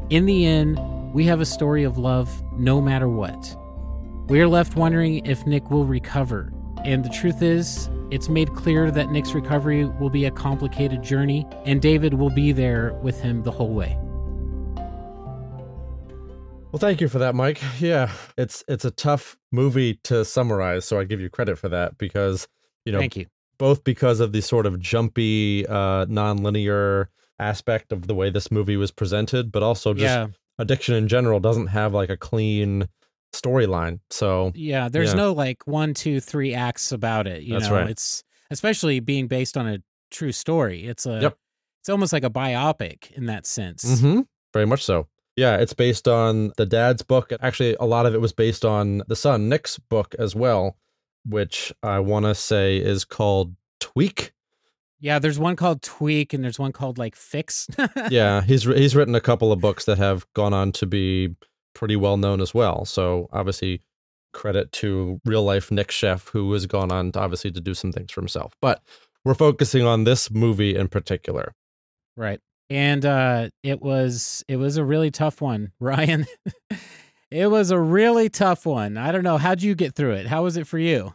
In 0.09 0.25
the 0.25 0.47
end, 0.47 0.79
we 1.13 1.27
have 1.27 1.39
a 1.39 1.45
story 1.45 1.83
of 1.83 1.99
love 1.99 2.27
no 2.57 2.81
matter 2.81 3.07
what. 3.07 3.55
We 4.29 4.41
are 4.41 4.47
left 4.47 4.75
wondering 4.75 5.23
if 5.23 5.45
Nick 5.45 5.69
will 5.69 5.85
recover. 5.85 6.51
And 6.85 7.05
the 7.05 7.09
truth 7.09 7.43
is, 7.43 7.87
it's 8.09 8.27
made 8.27 8.55
clear 8.55 8.89
that 8.89 9.11
Nick's 9.11 9.33
recovery 9.33 9.85
will 9.85 10.09
be 10.09 10.25
a 10.25 10.31
complicated 10.31 11.03
journey, 11.03 11.45
and 11.65 11.83
David 11.83 12.15
will 12.15 12.31
be 12.31 12.51
there 12.51 12.93
with 13.03 13.21
him 13.21 13.43
the 13.43 13.51
whole 13.51 13.75
way. 13.75 13.95
Well, 16.71 16.79
thank 16.79 17.01
you 17.01 17.09
for 17.09 17.19
that, 17.19 17.35
Mike. 17.35 17.61
Yeah, 17.79 18.11
it's 18.37 18.63
it's 18.67 18.85
a 18.85 18.91
tough 18.91 19.37
movie 19.51 19.95
to 20.05 20.23
summarize, 20.23 20.85
so 20.85 20.97
I 20.99 21.03
give 21.03 21.19
you 21.19 21.29
credit 21.29 21.57
for 21.57 21.67
that 21.69 21.97
because 21.97 22.47
you 22.85 22.93
know 22.93 22.99
Thank 22.99 23.17
you. 23.17 23.25
both 23.57 23.83
because 23.83 24.21
of 24.21 24.31
the 24.31 24.41
sort 24.41 24.65
of 24.65 24.79
jumpy, 24.79 25.67
uh, 25.67 26.05
non-linear 26.07 27.09
aspect 27.39 27.91
of 27.91 28.07
the 28.07 28.15
way 28.15 28.29
this 28.29 28.51
movie 28.51 28.77
was 28.77 28.89
presented, 28.89 29.51
but 29.51 29.63
also 29.63 29.93
just 29.93 30.03
yeah, 30.03 30.27
addiction 30.59 30.95
in 30.95 31.09
general 31.09 31.41
doesn't 31.41 31.67
have 31.67 31.93
like 31.93 32.09
a 32.09 32.15
clean 32.15 32.87
storyline. 33.33 33.99
So 34.09 34.53
yeah. 34.55 34.87
There's 34.87 35.09
Yeah. 35.11 35.15
no 35.17 35.33
like 35.33 35.67
one, 35.67 35.93
two, 35.93 36.21
three 36.21 36.53
acts 36.53 36.93
about 36.93 37.27
it. 37.27 37.43
You 37.43 37.53
That's 37.59 37.69
know, 37.69 37.75
right. 37.75 37.89
it's 37.89 38.23
especially 38.49 39.01
being 39.01 39.27
based 39.27 39.57
on 39.57 39.67
a 39.67 39.79
true 40.09 40.31
story. 40.31 40.85
It's 40.87 41.05
a 41.05 41.19
Yep. 41.21 41.37
it's 41.81 41.89
almost 41.89 42.13
like 42.13 42.23
a 42.23 42.29
biopic 42.29 43.11
in 43.11 43.25
that 43.25 43.45
sense. 43.45 43.99
hmm 43.99 44.21
very 44.53 44.65
much 44.65 44.83
so. 44.85 45.07
Yeah, 45.41 45.57
it's 45.57 45.73
based 45.73 46.07
on 46.07 46.53
the 46.57 46.67
dad's 46.67 47.01
book. 47.01 47.33
Actually, 47.41 47.75
a 47.79 47.85
lot 47.85 48.05
of 48.05 48.13
it 48.13 48.21
was 48.21 48.31
based 48.31 48.63
on 48.63 49.01
the 49.07 49.15
son 49.15 49.49
Nick's 49.49 49.79
book 49.79 50.13
as 50.19 50.35
well, 50.35 50.77
which 51.25 51.73
I 51.81 51.97
want 51.97 52.25
to 52.25 52.35
say 52.35 52.77
is 52.77 53.03
called 53.03 53.55
Tweak. 53.79 54.33
Yeah, 54.99 55.17
there's 55.17 55.39
one 55.39 55.55
called 55.55 55.81
Tweak 55.81 56.35
and 56.35 56.43
there's 56.43 56.59
one 56.59 56.71
called 56.71 56.99
like 56.99 57.15
Fix. 57.15 57.67
yeah, 58.11 58.43
he's 58.43 58.65
he's 58.65 58.95
written 58.95 59.15
a 59.15 59.19
couple 59.19 59.51
of 59.51 59.59
books 59.59 59.85
that 59.85 59.97
have 59.97 60.31
gone 60.35 60.53
on 60.53 60.73
to 60.73 60.85
be 60.85 61.35
pretty 61.73 61.95
well 61.95 62.17
known 62.17 62.39
as 62.39 62.53
well. 62.53 62.85
So 62.85 63.27
obviously, 63.33 63.81
credit 64.33 64.71
to 64.73 65.19
real 65.25 65.41
life 65.41 65.71
Nick 65.71 65.87
Sheff, 65.87 66.29
who 66.29 66.53
has 66.53 66.67
gone 66.67 66.91
on 66.91 67.13
to 67.13 67.19
obviously 67.19 67.49
to 67.49 67.59
do 67.59 67.73
some 67.73 67.91
things 67.91 68.11
for 68.11 68.21
himself. 68.21 68.53
But 68.61 68.83
we're 69.25 69.33
focusing 69.33 69.87
on 69.87 70.03
this 70.03 70.29
movie 70.29 70.75
in 70.75 70.87
particular. 70.87 71.55
Right. 72.15 72.41
And 72.71 73.05
uh 73.05 73.49
it 73.63 73.81
was 73.81 74.45
it 74.47 74.55
was 74.55 74.77
a 74.77 74.85
really 74.85 75.11
tough 75.11 75.41
one, 75.41 75.73
Ryan. 75.81 76.25
it 77.29 77.47
was 77.47 77.69
a 77.69 77.79
really 77.79 78.29
tough 78.29 78.65
one. 78.65 78.97
I 78.97 79.11
don't 79.11 79.23
know. 79.23 79.37
How'd 79.37 79.61
you 79.61 79.75
get 79.75 79.93
through 79.93 80.13
it? 80.13 80.27
How 80.27 80.43
was 80.43 80.55
it 80.55 80.65
for 80.65 80.79
you? 80.79 81.13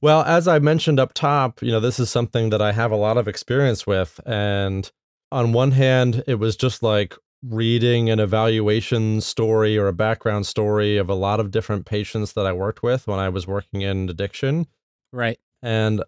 Well, 0.00 0.22
as 0.22 0.46
I 0.46 0.60
mentioned 0.60 1.00
up 1.00 1.12
top, 1.12 1.60
you 1.60 1.72
know, 1.72 1.80
this 1.80 1.98
is 1.98 2.08
something 2.08 2.50
that 2.50 2.62
I 2.62 2.72
have 2.72 2.92
a 2.92 2.96
lot 2.96 3.18
of 3.18 3.26
experience 3.26 3.86
with. 3.86 4.20
And 4.24 4.90
on 5.32 5.52
one 5.52 5.72
hand, 5.72 6.22
it 6.26 6.36
was 6.36 6.56
just 6.56 6.82
like 6.82 7.16
reading 7.44 8.08
an 8.08 8.20
evaluation 8.20 9.20
story 9.20 9.76
or 9.76 9.88
a 9.88 9.92
background 9.92 10.46
story 10.46 10.96
of 10.96 11.08
a 11.08 11.14
lot 11.14 11.40
of 11.40 11.50
different 11.50 11.84
patients 11.84 12.32
that 12.34 12.46
I 12.46 12.52
worked 12.52 12.82
with 12.82 13.06
when 13.06 13.18
I 13.18 13.28
was 13.28 13.46
working 13.46 13.82
in 13.82 14.08
addiction. 14.08 14.66
Right. 15.12 15.38
And, 15.62 16.02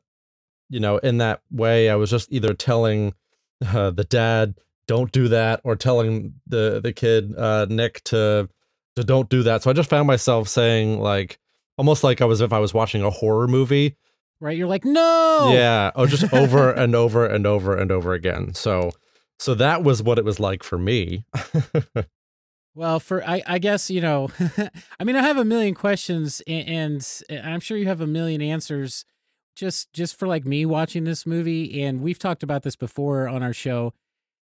you 0.69 0.81
know, 0.81 0.99
in 0.99 1.19
that 1.19 1.43
way, 1.51 1.91
I 1.91 1.97
was 1.97 2.11
just 2.11 2.33
either 2.33 2.55
telling 2.55 3.15
uh, 3.67 3.91
the 3.91 4.05
dad, 4.05 4.55
don't 4.91 5.13
do 5.13 5.29
that, 5.29 5.61
or 5.63 5.77
telling 5.77 6.35
the, 6.49 6.81
the 6.83 6.93
kid, 6.93 7.33
uh, 7.39 7.65
Nick, 7.71 8.03
to, 8.03 8.49
to 8.97 9.05
don't 9.05 9.29
do 9.29 9.45
that. 9.45 9.63
So 9.63 9.71
I 9.71 9.73
just 9.73 9.89
found 9.89 10.09
myself 10.09 10.49
saying, 10.49 10.99
like, 10.99 11.39
almost 11.79 12.03
like 12.03 12.21
I 12.21 12.25
was 12.25 12.41
if 12.41 12.53
I 12.53 12.59
was 12.59 12.75
watching 12.75 13.05
a 13.05 13.11
horror 13.11 13.47
movie. 13.47 13.97
Right. 14.41 14.59
You're 14.59 14.67
like, 14.67 14.85
no. 14.85 15.53
Yeah. 15.55 15.93
Oh, 15.95 16.09
just 16.09 16.35
over 16.35 16.73
and 16.73 16.97
over 16.97 17.25
and 17.25 17.47
over 17.47 17.77
and 17.77 17.93
over 17.93 18.15
again. 18.15 18.53
So, 18.55 18.91
so 19.39 19.55
that 19.55 19.85
was 19.85 20.03
what 20.03 20.19
it 20.19 20.25
was 20.25 20.41
like 20.41 20.65
for 20.65 20.77
me. 20.77 21.25
Well, 22.75 22.99
for 22.99 23.23
I, 23.25 23.43
I 23.47 23.59
guess 23.59 23.91
you 23.91 24.01
know, 24.01 24.31
I 25.01 25.05
mean, 25.05 25.15
I 25.15 25.23
have 25.23 25.37
a 25.37 25.45
million 25.45 25.75
questions, 25.75 26.43
and, 26.49 27.07
and 27.29 27.47
I'm 27.47 27.61
sure 27.61 27.77
you 27.77 27.87
have 27.87 28.01
a 28.01 28.07
million 28.07 28.43
answers. 28.43 29.05
Just, 29.57 29.93
just 29.93 30.19
for 30.19 30.27
like 30.27 30.47
me 30.47 30.65
watching 30.65 31.05
this 31.05 31.27
movie, 31.27 31.83
and 31.83 32.01
we've 32.01 32.19
talked 32.19 32.43
about 32.43 32.63
this 32.63 32.77
before 32.77 33.29
on 33.29 33.43
our 33.43 33.53
show, 33.53 33.93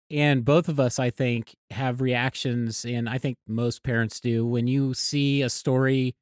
and 0.10 0.46
both 0.46 0.70
of 0.70 0.80
us, 0.80 1.00
I 1.00 1.10
think, 1.10 1.56
have 1.72 2.02
reactions, 2.02 2.86
and 2.86 3.10
I 3.10 3.18
think 3.18 3.38
most 3.48 3.84
parents 3.84 4.20
do 4.20 4.46
when 4.46 4.68
you 4.68 4.94
see 4.94 5.42
a 5.42 5.50
story 5.50 6.16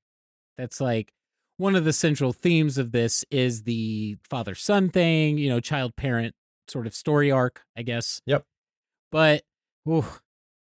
that's 0.58 0.80
like 0.82 1.12
one 1.58 1.76
of 1.76 1.86
the 1.86 1.94
central 1.94 2.34
themes 2.34 2.78
of 2.78 2.92
this 2.92 3.24
is 3.32 3.64
the 3.64 4.18
father 4.24 4.56
son 4.56 4.90
thing, 4.90 5.38
you 5.38 5.50
know, 5.50 5.60
child 5.60 5.96
parent 5.96 6.34
sort 6.68 6.88
of 6.88 6.96
story 6.96 7.32
arc, 7.32 7.62
I 7.78 7.82
guess. 7.84 8.22
Yep. 8.26 8.44
But, 9.12 9.44
ooh, 9.88 10.06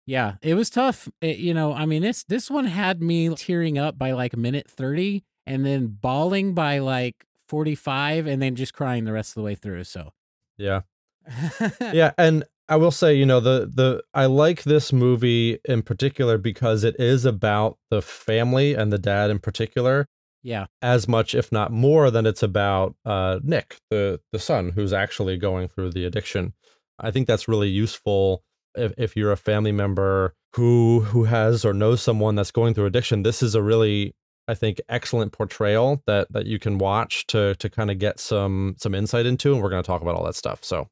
yeah, 0.06 0.34
it 0.42 0.54
was 0.54 0.68
tough. 0.68 1.08
It- 1.20 1.38
you 1.38 1.54
know, 1.54 1.72
I 1.72 1.86
mean, 1.86 2.02
this 2.02 2.24
this 2.24 2.50
one 2.50 2.66
had 2.66 3.00
me 3.02 3.34
tearing 3.36 3.78
up 3.78 3.98
by 3.98 4.12
like 4.12 4.36
minute 4.36 4.68
thirty, 4.68 5.24
and 5.46 5.64
then 5.64 5.86
bawling 5.86 6.54
by 6.54 6.78
like 6.80 7.24
forty 7.46 7.74
five, 7.74 8.26
and 8.26 8.42
then 8.42 8.56
just 8.56 8.74
crying 8.74 9.04
the 9.04 9.12
rest 9.12 9.30
of 9.30 9.34
the 9.36 9.42
way 9.42 9.54
through. 9.54 9.84
So, 9.84 10.12
yeah. 10.58 10.80
yeah. 11.92 12.12
And 12.18 12.44
I 12.72 12.76
will 12.76 12.90
say, 12.90 13.14
you 13.14 13.26
know, 13.26 13.38
the, 13.38 13.70
the, 13.70 14.02
I 14.14 14.24
like 14.24 14.62
this 14.62 14.94
movie 14.94 15.58
in 15.66 15.82
particular 15.82 16.38
because 16.38 16.84
it 16.84 16.96
is 16.98 17.26
about 17.26 17.76
the 17.90 18.00
family 18.00 18.72
and 18.72 18.90
the 18.90 18.98
dad 18.98 19.30
in 19.30 19.40
particular. 19.40 20.06
yeah, 20.42 20.66
as 20.80 21.06
much, 21.06 21.34
if 21.34 21.52
not 21.52 21.70
more, 21.70 22.10
than 22.10 22.24
it's 22.24 22.42
about 22.42 22.96
uh, 23.04 23.40
Nick, 23.42 23.76
the 23.90 24.20
the 24.32 24.38
son, 24.38 24.70
who's 24.70 24.92
actually 24.92 25.36
going 25.36 25.68
through 25.68 25.90
the 25.90 26.06
addiction. 26.06 26.54
I 26.98 27.10
think 27.10 27.26
that's 27.26 27.46
really 27.46 27.68
useful 27.68 28.42
if, 28.74 28.92
if 28.96 29.16
you're 29.16 29.32
a 29.32 29.36
family 29.36 29.72
member 29.72 30.34
who 30.54 31.00
who 31.00 31.24
has 31.24 31.64
or 31.64 31.74
knows 31.74 32.02
someone 32.02 32.34
that's 32.36 32.50
going 32.50 32.74
through 32.74 32.86
addiction. 32.86 33.22
This 33.22 33.42
is 33.42 33.54
a 33.54 33.62
really, 33.62 34.14
I 34.48 34.54
think, 34.54 34.80
excellent 34.88 35.32
portrayal 35.32 36.02
that 36.06 36.26
that 36.32 36.46
you 36.46 36.58
can 36.58 36.78
watch 36.78 37.26
to 37.28 37.54
to 37.56 37.68
kind 37.70 37.90
of 37.90 37.98
get 37.98 38.18
some 38.18 38.76
some 38.78 38.94
insight 38.94 39.26
into, 39.26 39.52
and 39.52 39.62
we're 39.62 39.70
going 39.70 39.82
to 39.82 39.86
talk 39.86 40.02
about 40.02 40.14
all 40.16 40.24
that 40.24 40.36
stuff. 40.36 40.64
So, 40.64 40.88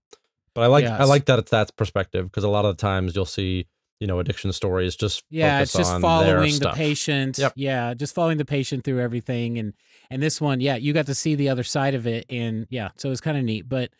but 0.54 0.62
I 0.62 0.66
like 0.66 0.84
I 0.84 1.04
like 1.04 1.26
that 1.26 1.38
it's 1.38 1.50
that 1.50 1.74
perspective 1.76 2.26
because 2.26 2.44
a 2.44 2.48
lot 2.48 2.64
of 2.64 2.76
the 2.76 2.80
times 2.80 3.14
you'll 3.14 3.24
see 3.24 3.66
you 4.00 4.06
know 4.06 4.18
addiction 4.18 4.52
stories 4.52 4.96
just 4.96 5.22
yeah, 5.30 5.60
it's 5.60 5.72
just 5.72 6.00
following 6.00 6.58
the 6.58 6.72
patient. 6.74 7.38
Yep. 7.38 7.52
Yeah, 7.56 7.94
just 7.94 8.14
following 8.14 8.38
the 8.38 8.44
patient 8.44 8.84
through 8.84 9.00
everything, 9.00 9.58
and 9.58 9.74
and 10.10 10.22
this 10.22 10.40
one, 10.40 10.60
yeah, 10.60 10.76
you 10.76 10.92
got 10.92 11.06
to 11.06 11.14
see 11.14 11.34
the 11.34 11.48
other 11.48 11.62
side 11.62 11.94
of 11.94 12.06
it, 12.06 12.26
and 12.30 12.66
yeah, 12.70 12.90
so 12.96 13.10
it's 13.10 13.20
kind 13.20 13.36
of 13.36 13.44
neat. 13.44 13.68
But 13.68 13.90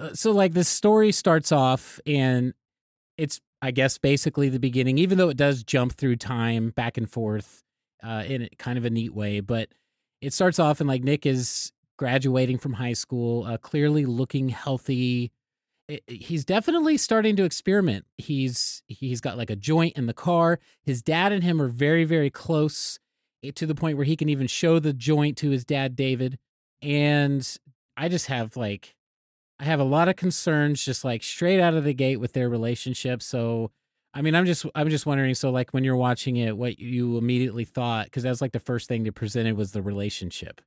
uh, 0.00 0.14
so 0.14 0.30
like 0.30 0.54
the 0.54 0.64
story 0.64 1.12
starts 1.12 1.52
off, 1.52 2.00
and 2.06 2.54
it's 3.18 3.40
I 3.60 3.70
guess 3.70 3.98
basically 3.98 4.48
the 4.48 4.60
beginning, 4.60 4.98
even 4.98 5.18
though 5.18 5.28
it 5.28 5.36
does 5.36 5.62
jump 5.62 5.92
through 5.92 6.16
time 6.16 6.70
back 6.70 6.96
and 6.96 7.10
forth 7.10 7.62
uh, 8.02 8.24
in 8.26 8.48
kind 8.58 8.78
of 8.78 8.84
a 8.84 8.90
neat 8.90 9.14
way. 9.14 9.40
But 9.40 9.68
it 10.20 10.32
starts 10.32 10.58
off 10.58 10.80
and 10.80 10.88
like 10.88 11.02
Nick 11.02 11.26
is 11.26 11.72
graduating 11.96 12.58
from 12.58 12.74
high 12.74 12.92
school, 12.92 13.44
uh, 13.44 13.58
clearly 13.58 14.06
looking 14.06 14.48
healthy. 14.48 15.32
He's 16.06 16.44
definitely 16.44 16.96
starting 16.96 17.36
to 17.36 17.44
experiment. 17.44 18.06
He's 18.16 18.82
he's 18.86 19.20
got 19.20 19.36
like 19.36 19.50
a 19.50 19.56
joint 19.56 19.96
in 19.96 20.06
the 20.06 20.14
car. 20.14 20.58
His 20.82 21.02
dad 21.02 21.32
and 21.32 21.42
him 21.42 21.60
are 21.60 21.68
very 21.68 22.04
very 22.04 22.30
close 22.30 22.98
eh, 23.42 23.50
to 23.54 23.66
the 23.66 23.74
point 23.74 23.96
where 23.96 24.06
he 24.06 24.16
can 24.16 24.28
even 24.28 24.46
show 24.46 24.78
the 24.78 24.92
joint 24.92 25.36
to 25.38 25.50
his 25.50 25.64
dad 25.64 25.96
David. 25.96 26.38
And 26.80 27.46
I 27.96 28.08
just 28.08 28.26
have 28.26 28.56
like 28.56 28.94
I 29.58 29.64
have 29.64 29.80
a 29.80 29.84
lot 29.84 30.08
of 30.08 30.16
concerns 30.16 30.84
just 30.84 31.04
like 31.04 31.22
straight 31.22 31.60
out 31.60 31.74
of 31.74 31.84
the 31.84 31.94
gate 31.94 32.18
with 32.18 32.32
their 32.32 32.48
relationship. 32.48 33.22
So 33.22 33.70
I 34.14 34.22
mean, 34.22 34.34
I'm 34.34 34.46
just 34.46 34.64
I'm 34.74 34.88
just 34.88 35.06
wondering 35.06 35.34
so 35.34 35.50
like 35.50 35.72
when 35.72 35.84
you're 35.84 35.96
watching 35.96 36.36
it 36.36 36.56
what 36.56 36.78
you 36.78 37.18
immediately 37.18 37.64
thought 37.64 38.10
cuz 38.12 38.22
that's 38.22 38.40
like 38.40 38.52
the 38.52 38.60
first 38.60 38.88
thing 38.88 39.02
they 39.02 39.10
presented 39.10 39.56
was 39.56 39.72
the 39.72 39.82
relationship. 39.82 40.60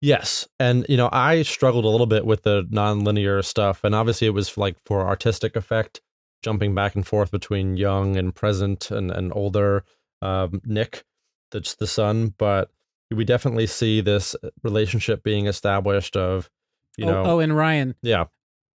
Yes. 0.00 0.46
And, 0.60 0.84
you 0.88 0.96
know, 0.96 1.08
I 1.10 1.42
struggled 1.42 1.84
a 1.84 1.88
little 1.88 2.06
bit 2.06 2.26
with 2.26 2.42
the 2.42 2.64
nonlinear 2.64 3.44
stuff. 3.44 3.82
And 3.82 3.94
obviously, 3.94 4.26
it 4.26 4.34
was 4.34 4.56
like 4.56 4.76
for 4.84 5.06
artistic 5.06 5.56
effect, 5.56 6.00
jumping 6.42 6.74
back 6.74 6.94
and 6.94 7.06
forth 7.06 7.30
between 7.30 7.76
young 7.76 8.16
and 8.16 8.34
present 8.34 8.90
and, 8.90 9.10
and 9.10 9.32
older 9.34 9.84
um, 10.22 10.60
Nick, 10.64 11.04
that's 11.50 11.74
the 11.74 11.86
son. 11.86 12.34
But 12.36 12.70
we 13.10 13.24
definitely 13.24 13.66
see 13.66 14.00
this 14.00 14.36
relationship 14.62 15.22
being 15.22 15.46
established 15.46 16.16
of, 16.16 16.50
you 16.96 17.06
oh, 17.06 17.10
know, 17.10 17.24
oh, 17.24 17.38
and 17.38 17.56
Ryan, 17.56 17.94
yeah. 18.02 18.26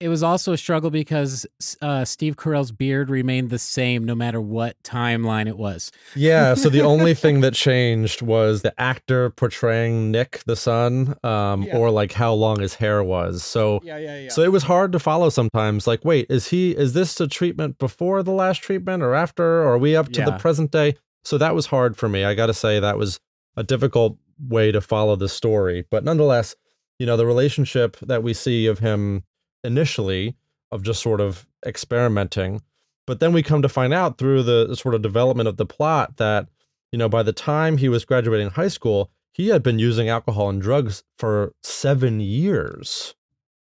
It 0.01 0.10
was 0.10 0.24
also 0.24 0.51
a 0.51 0.58
struggle 0.58 0.89
because 0.89 1.46
uh, 1.81 2.03
Steve 2.03 2.36
Carell's 2.36 2.72
beard 2.72 3.10
remained 3.10 3.50
the 3.51 3.60
same 3.60 4.03
no 4.03 4.15
matter 4.15 4.41
what 4.41 4.81
timeline 4.84 5.48
it 5.48 5.58
was. 5.58 5.91
Yeah. 6.15 6.55
So 6.55 6.70
the 6.70 6.81
only 6.93 7.13
thing 7.13 7.41
that 7.41 7.53
changed 7.53 8.22
was 8.22 8.63
the 8.63 8.74
actor 8.81 9.29
portraying 9.29 10.12
Nick, 10.12 10.41
the 10.46 10.55
son, 10.55 11.15
um, 11.24 11.63
Yeah. 11.63 11.77
or 11.77 11.91
like 11.91 12.12
how 12.12 12.34
long 12.34 12.60
his 12.60 12.74
hair 12.74 13.03
was. 13.03 13.43
So, 13.43 13.79
Yeah, 13.84 13.98
yeah, 13.98 14.20
yeah. 14.22 14.29
So 14.29 14.41
it 14.41 14.51
was 14.51 14.63
hard 14.63 14.91
to 14.93 15.00
follow 15.00 15.29
sometimes. 15.29 15.86
Like, 15.88 16.03
wait, 16.03 16.25
is 16.29 16.48
he 16.48 16.72
is 16.72 16.93
this 16.93 17.20
a 17.22 17.27
treatment 17.27 17.77
before 17.77 18.24
the 18.24 18.31
last 18.31 18.62
treatment 18.62 19.03
or 19.03 19.13
after? 19.13 19.62
Or 19.62 19.74
are 19.74 19.77
we 19.77 19.96
up 19.96 20.10
to 20.13 20.25
the 20.25 20.38
present 20.38 20.72
day? 20.72 20.96
So 21.24 21.38
that 21.38 21.53
was 21.53 21.67
hard 21.67 21.96
for 21.96 22.10
me. 22.10 22.24
I 22.24 22.34
got 22.34 22.48
to 22.48 22.53
say 22.53 22.79
that 22.79 22.98
was 22.98 23.20
a 23.55 23.63
difficult 23.63 24.17
way 24.50 24.72
to 24.72 24.81
follow 24.81 25.15
the 25.15 25.29
story. 25.29 25.86
But 25.91 26.03
nonetheless, 26.03 26.55
you 26.98 27.05
know, 27.05 27.15
the 27.17 27.25
relationship 27.27 27.98
that 28.01 28.24
we 28.24 28.34
see 28.34 28.65
of 28.65 28.79
him 28.79 29.24
initially 29.63 30.36
of 30.72 30.84
just 30.84 31.01
sort 31.01 31.22
of 31.22 31.48
experimenting, 31.65 32.62
but 33.06 33.20
then 33.20 33.34
we 33.34 33.44
come 33.44 33.62
to 33.62 33.70
find 33.70 33.94
out 33.94 34.18
through 34.18 34.44
the 34.44 34.75
sort 34.75 34.96
of 34.96 35.01
development 35.01 35.48
of 35.48 35.58
the 35.58 35.65
plot 35.65 36.18
that 36.18 36.48
you 36.91 36.98
know 36.98 37.10
by 37.10 37.24
the 37.24 37.34
time 37.34 37.77
he 37.77 37.89
was 37.89 38.06
graduating 38.06 38.50
high 38.50 38.68
school, 38.68 39.10
he 39.34 39.50
had 39.50 39.63
been 39.63 39.80
using 39.80 40.10
alcohol 40.10 40.50
and 40.50 40.62
drugs 40.62 41.03
for 41.18 41.53
7 41.63 42.20
years. 42.20 43.15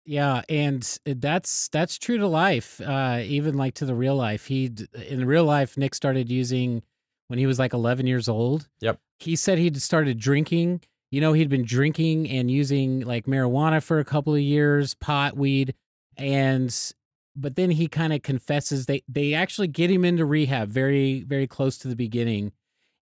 Yeah, 0.05 0.43
and 0.49 0.99
that's 1.05 1.69
that's 1.69 1.99
true 1.99 2.19
to 2.19 2.27
life. 2.27 2.81
Uh, 2.81 3.21
even 3.25 3.57
like 3.57 3.75
to 3.75 3.85
the 3.85 3.95
real 3.95 4.17
life. 4.17 4.47
He 4.47 4.71
in 5.09 5.25
real 5.25 5.45
life, 5.45 5.77
Nick 5.77 5.95
started 5.95 6.31
using 6.31 6.83
when 7.29 7.39
he 7.39 7.47
was 7.47 7.61
like 7.61 7.73
11 7.73 8.09
years 8.09 8.29
old. 8.29 8.69
Yep. 8.81 8.99
He 9.21 9.37
said 9.37 9.59
he'd 9.59 9.81
started 9.81 10.19
drinking. 10.19 10.81
You 11.13 11.21
know, 11.21 11.33
he'd 11.33 11.49
been 11.49 11.65
drinking 11.65 12.29
and 12.29 12.51
using 12.51 13.01
like 13.01 13.27
marijuana 13.27 13.81
for 13.81 14.01
a 14.01 14.05
couple 14.05 14.35
of 14.35 14.41
years, 14.41 14.95
pot, 14.95 15.37
weed, 15.37 15.75
and 16.17 16.93
but 17.37 17.57
then 17.57 17.71
he 17.71 17.89
kind 17.89 18.13
of 18.13 18.23
confesses 18.23 18.87
they 18.87 19.03
they 19.09 19.35
actually 19.35 19.69
get 19.69 19.91
him 19.91 20.05
into 20.05 20.25
rehab 20.25 20.69
very 20.69 21.23
very 21.23 21.47
close 21.47 21.79
to 21.79 21.89
the 21.89 21.97
beginning 21.97 22.53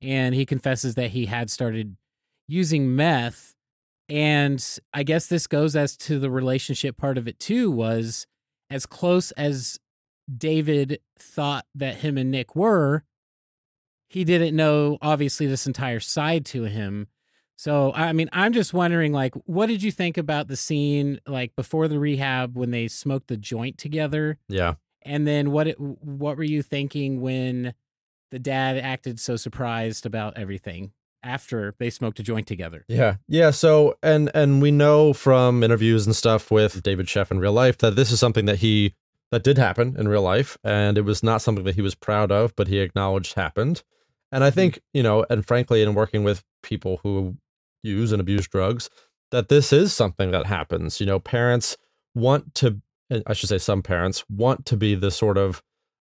and 0.02 0.36
he 0.36 0.46
confesses 0.46 0.96
that 0.96 1.12
he 1.12 1.26
had 1.26 1.50
started 1.50 1.96
using 2.48 2.96
meth 2.96 3.54
and 4.10 4.80
i 4.94 5.04
guess 5.04 5.28
this 5.28 5.48
goes 5.48 5.76
as 5.76 5.98
to 5.98 6.20
the 6.20 6.30
relationship 6.30 6.98
part 6.98 7.18
of 7.18 7.28
it 7.28 7.40
too 7.40 7.72
was 7.72 8.28
as 8.70 8.86
close 8.86 9.32
as 9.32 9.80
david 10.36 11.00
thought 11.18 11.66
that 11.74 11.96
him 11.96 12.18
and 12.18 12.32
nick 12.32 12.56
were 12.56 13.04
he 14.10 14.24
didn't 14.24 14.56
know 14.56 14.98
obviously 15.02 15.48
this 15.48 15.68
entire 15.68 16.00
side 16.00 16.46
to 16.46 16.64
him 16.64 17.08
so 17.58 17.92
I 17.94 18.14
mean, 18.14 18.30
I'm 18.32 18.54
just 18.54 18.72
wondering, 18.72 19.12
like, 19.14 19.34
what 19.46 19.66
did 19.66 19.82
you 19.82 19.92
think 19.92 20.18
about 20.18 20.48
the 20.48 20.56
scene, 20.56 21.20
like 21.28 21.56
before 21.56 21.88
the 21.88 22.00
rehab 22.00 22.56
when 22.56 22.70
they 22.70 22.88
smoked 22.88 23.28
the 23.28 23.38
joint 23.38 23.80
together, 23.80 24.38
Yeah. 24.48 24.76
and 25.02 25.26
then 25.28 25.52
what 25.52 25.68
it, 25.68 25.80
what 25.80 26.38
were 26.38 26.44
you 26.44 26.62
thinking 26.62 27.20
when 27.20 27.74
the 28.30 28.38
dad 28.38 28.78
acted 28.78 29.20
so 29.20 29.38
surprised 29.38 30.06
about 30.06 30.38
everything 30.38 30.92
after 31.24 31.74
they 31.80 31.90
smoked 31.90 32.20
a 32.20 32.24
joint 32.24 32.46
together? 32.46 32.86
Yeah. 32.88 33.16
Yeah. 33.28 33.50
So, 33.50 33.98
and 34.04 34.30
and 34.36 34.62
we 34.62 34.70
know 34.70 35.14
from 35.14 35.64
interviews 35.64 36.06
and 36.06 36.16
stuff 36.16 36.52
with 36.52 36.84
David 36.84 37.08
Sheff 37.08 37.32
in 37.32 37.40
real 37.40 37.54
life 37.54 37.80
that 37.80 37.96
this 37.96 38.12
is 38.12 38.20
something 38.20 38.46
that 38.46 38.60
he 38.60 38.94
that 39.32 39.44
did 39.44 39.58
happen 39.58 39.96
in 39.98 40.08
real 40.08 40.22
life, 40.22 40.60
and 40.64 40.96
it 40.96 41.02
was 41.02 41.24
not 41.24 41.42
something 41.42 41.66
that 41.66 41.76
he 41.76 41.82
was 41.82 41.96
proud 41.96 42.32
of, 42.32 42.56
but 42.56 42.68
he 42.68 42.78
acknowledged 42.78 43.34
happened. 43.34 43.82
And 44.32 44.44
I 44.44 44.50
mm-hmm. 44.50 44.56
think 44.56 44.80
you 44.94 45.02
know, 45.02 45.26
and 45.28 45.44
frankly, 45.44 45.82
in 45.82 45.96
working 45.96 46.24
with 46.24 46.44
people 46.62 47.00
who 47.02 47.36
use 47.84 48.12
and 48.12 48.22
abuse 48.22 48.48
drugs, 48.48 48.90
that 49.32 49.50
this 49.50 49.74
is 49.74 49.94
something 49.94 50.32
that 50.32 50.46
happens. 50.46 51.00
You 51.00 51.06
know, 51.06 51.20
parents 51.20 51.78
want 52.16 52.54
to. 52.56 52.82
I 53.26 53.34
should 53.34 53.48
say, 53.50 53.58
some 53.58 53.82
parents 53.82 54.26
want 54.30 54.66
to 54.66 54.76
be 54.76 54.94
the 54.94 55.12
sort 55.12 55.38
of 55.38 55.62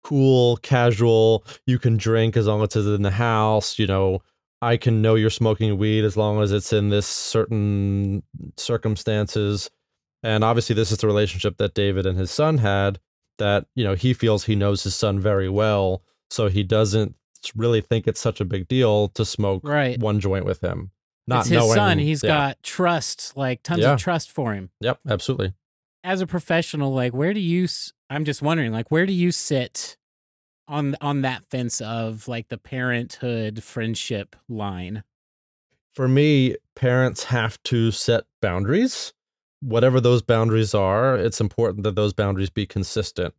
cool, 0.04 0.58
casual. 0.58 1.46
You 1.66 1.80
can 1.80 1.96
drink 1.98 2.36
as 2.36 2.48
long 2.48 2.62
as 2.62 2.76
it's 2.76 2.88
in 2.88 3.04
the 3.04 3.12
house. 3.12 3.80
You 3.80 3.88
know, 3.88 4.20
I 4.62 4.76
can 4.76 5.02
know 5.02 5.16
you're 5.16 5.30
smoking 5.30 5.78
weed 5.78 6.04
as 6.04 6.18
long 6.18 6.42
as 6.42 6.52
it's 6.52 6.74
in 6.74 6.90
this 6.90 7.08
certain 7.08 8.24
circumstances. 8.58 9.70
And 10.24 10.44
obviously, 10.44 10.76
this 10.76 10.92
is 10.92 10.98
the 10.98 11.08
relationship 11.08 11.58
that 11.58 11.74
David 11.74 12.06
and 12.06 12.18
his 12.18 12.32
son 12.32 12.58
had. 12.58 13.00
That 13.38 13.68
you 13.76 13.86
know 13.86 13.96
he 13.96 14.14
feels 14.14 14.44
he 14.44 14.56
knows 14.56 14.84
his 14.84 14.96
son 14.96 15.18
very 15.20 15.48
well, 15.48 16.04
so 16.30 16.50
he 16.50 16.62
doesn't 16.64 17.16
really 17.56 17.80
think 17.80 18.06
it's 18.06 18.20
such 18.20 18.42
a 18.42 18.46
big 18.46 18.68
deal 18.68 19.08
to 19.10 19.24
smoke 19.24 19.62
Right. 19.66 19.98
one 19.98 20.20
joint 20.20 20.44
with 20.44 20.60
him. 20.60 20.92
Not 21.30 21.42
it's 21.42 21.50
his 21.50 21.60
knowing, 21.60 21.76
son. 21.76 22.00
He's 22.00 22.24
yeah. 22.24 22.28
got 22.28 22.64
trust, 22.64 23.38
like 23.38 23.64
tons 23.64 23.82
Yeah. 23.82 23.94
of 23.94 24.00
trust 24.00 24.32
for 24.32 24.54
him. 24.54 24.72
Yep, 24.82 25.00
absolutely. 25.08 25.54
As 26.04 26.22
a 26.22 26.28
professional, 26.28 26.94
like, 26.94 27.14
where 27.14 27.34
do 27.34 27.40
you? 27.40 27.68
I'm 28.10 28.26
just 28.26 28.42
wondering, 28.42 28.72
like, 28.72 28.90
where 28.92 29.06
do 29.06 29.14
you 29.14 29.32
sit 29.32 29.96
on 30.68 30.96
on 31.02 31.22
that 31.22 31.46
fence 31.46 31.80
of 31.82 32.28
like 32.28 32.50
the 32.50 32.58
parenthood 32.58 33.64
friendship 33.64 34.36
line? 34.50 35.04
for 35.96 36.08
me, 36.08 36.56
parents 36.76 37.26
have 37.26 37.62
to 37.64 37.92
set 37.92 38.24
boundaries. 38.42 39.12
Whatever 39.62 40.00
those 40.00 40.22
boundaries 40.22 40.74
are, 40.74 41.18
it's 41.18 41.42
important 41.42 41.84
that 41.84 41.96
those 41.96 42.14
boundaries 42.14 42.50
be 42.50 42.66
consistent. 42.66 43.34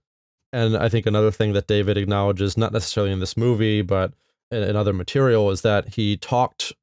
And 0.53 0.77
I 0.77 0.91
think 0.91 1.07
another 1.07 1.31
thing 1.31 1.55
that 1.55 1.69
David 1.69 1.97
acknowledges, 1.97 2.59
not 2.59 2.73
necessarily 2.73 3.13
in 3.13 3.21
this 3.21 3.35
movie, 3.37 3.81
but 3.81 4.13
in, 4.51 4.63
in 4.63 4.77
other 4.77 4.93
material, 4.93 5.51
is 5.51 5.63
that 5.63 5.95
he 5.95 6.19
talked 6.19 6.75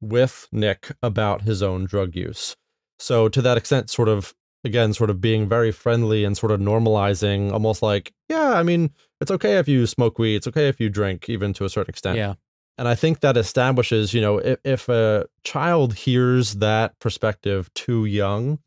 with 0.00 0.48
Nick 0.52 0.92
about 1.02 1.42
his 1.42 1.62
own 1.62 1.84
drug 1.84 2.14
use. 2.14 2.56
So, 2.98 3.28
to 3.28 3.42
that 3.42 3.56
extent, 3.56 3.90
sort 3.90 4.08
of, 4.08 4.34
again, 4.64 4.92
sort 4.92 5.10
of 5.10 5.20
being 5.20 5.48
very 5.48 5.72
friendly 5.72 6.24
and 6.24 6.36
sort 6.36 6.52
of 6.52 6.60
normalizing, 6.60 7.52
almost 7.52 7.82
like, 7.82 8.12
yeah, 8.28 8.52
I 8.52 8.62
mean, 8.62 8.90
it's 9.20 9.30
okay 9.30 9.58
if 9.58 9.68
you 9.68 9.86
smoke 9.86 10.18
weed, 10.18 10.36
it's 10.36 10.46
okay 10.46 10.68
if 10.68 10.80
you 10.80 10.88
drink, 10.90 11.28
even 11.28 11.52
to 11.54 11.64
a 11.64 11.70
certain 11.70 11.90
extent. 11.90 12.16
Yeah, 12.18 12.34
And 12.78 12.88
I 12.88 12.94
think 12.94 13.20
that 13.20 13.36
establishes, 13.36 14.12
you 14.12 14.20
know, 14.20 14.38
if, 14.38 14.58
if 14.64 14.88
a 14.88 15.26
child 15.44 15.94
hears 15.94 16.56
that 16.56 16.98
perspective 16.98 17.72
too 17.74 18.04
young 18.04 18.58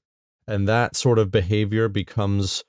and 0.47 0.67
that 0.67 0.95
sort 0.95 1.19
of 1.19 1.31
behavior 1.31 1.87
becomes 1.87 2.63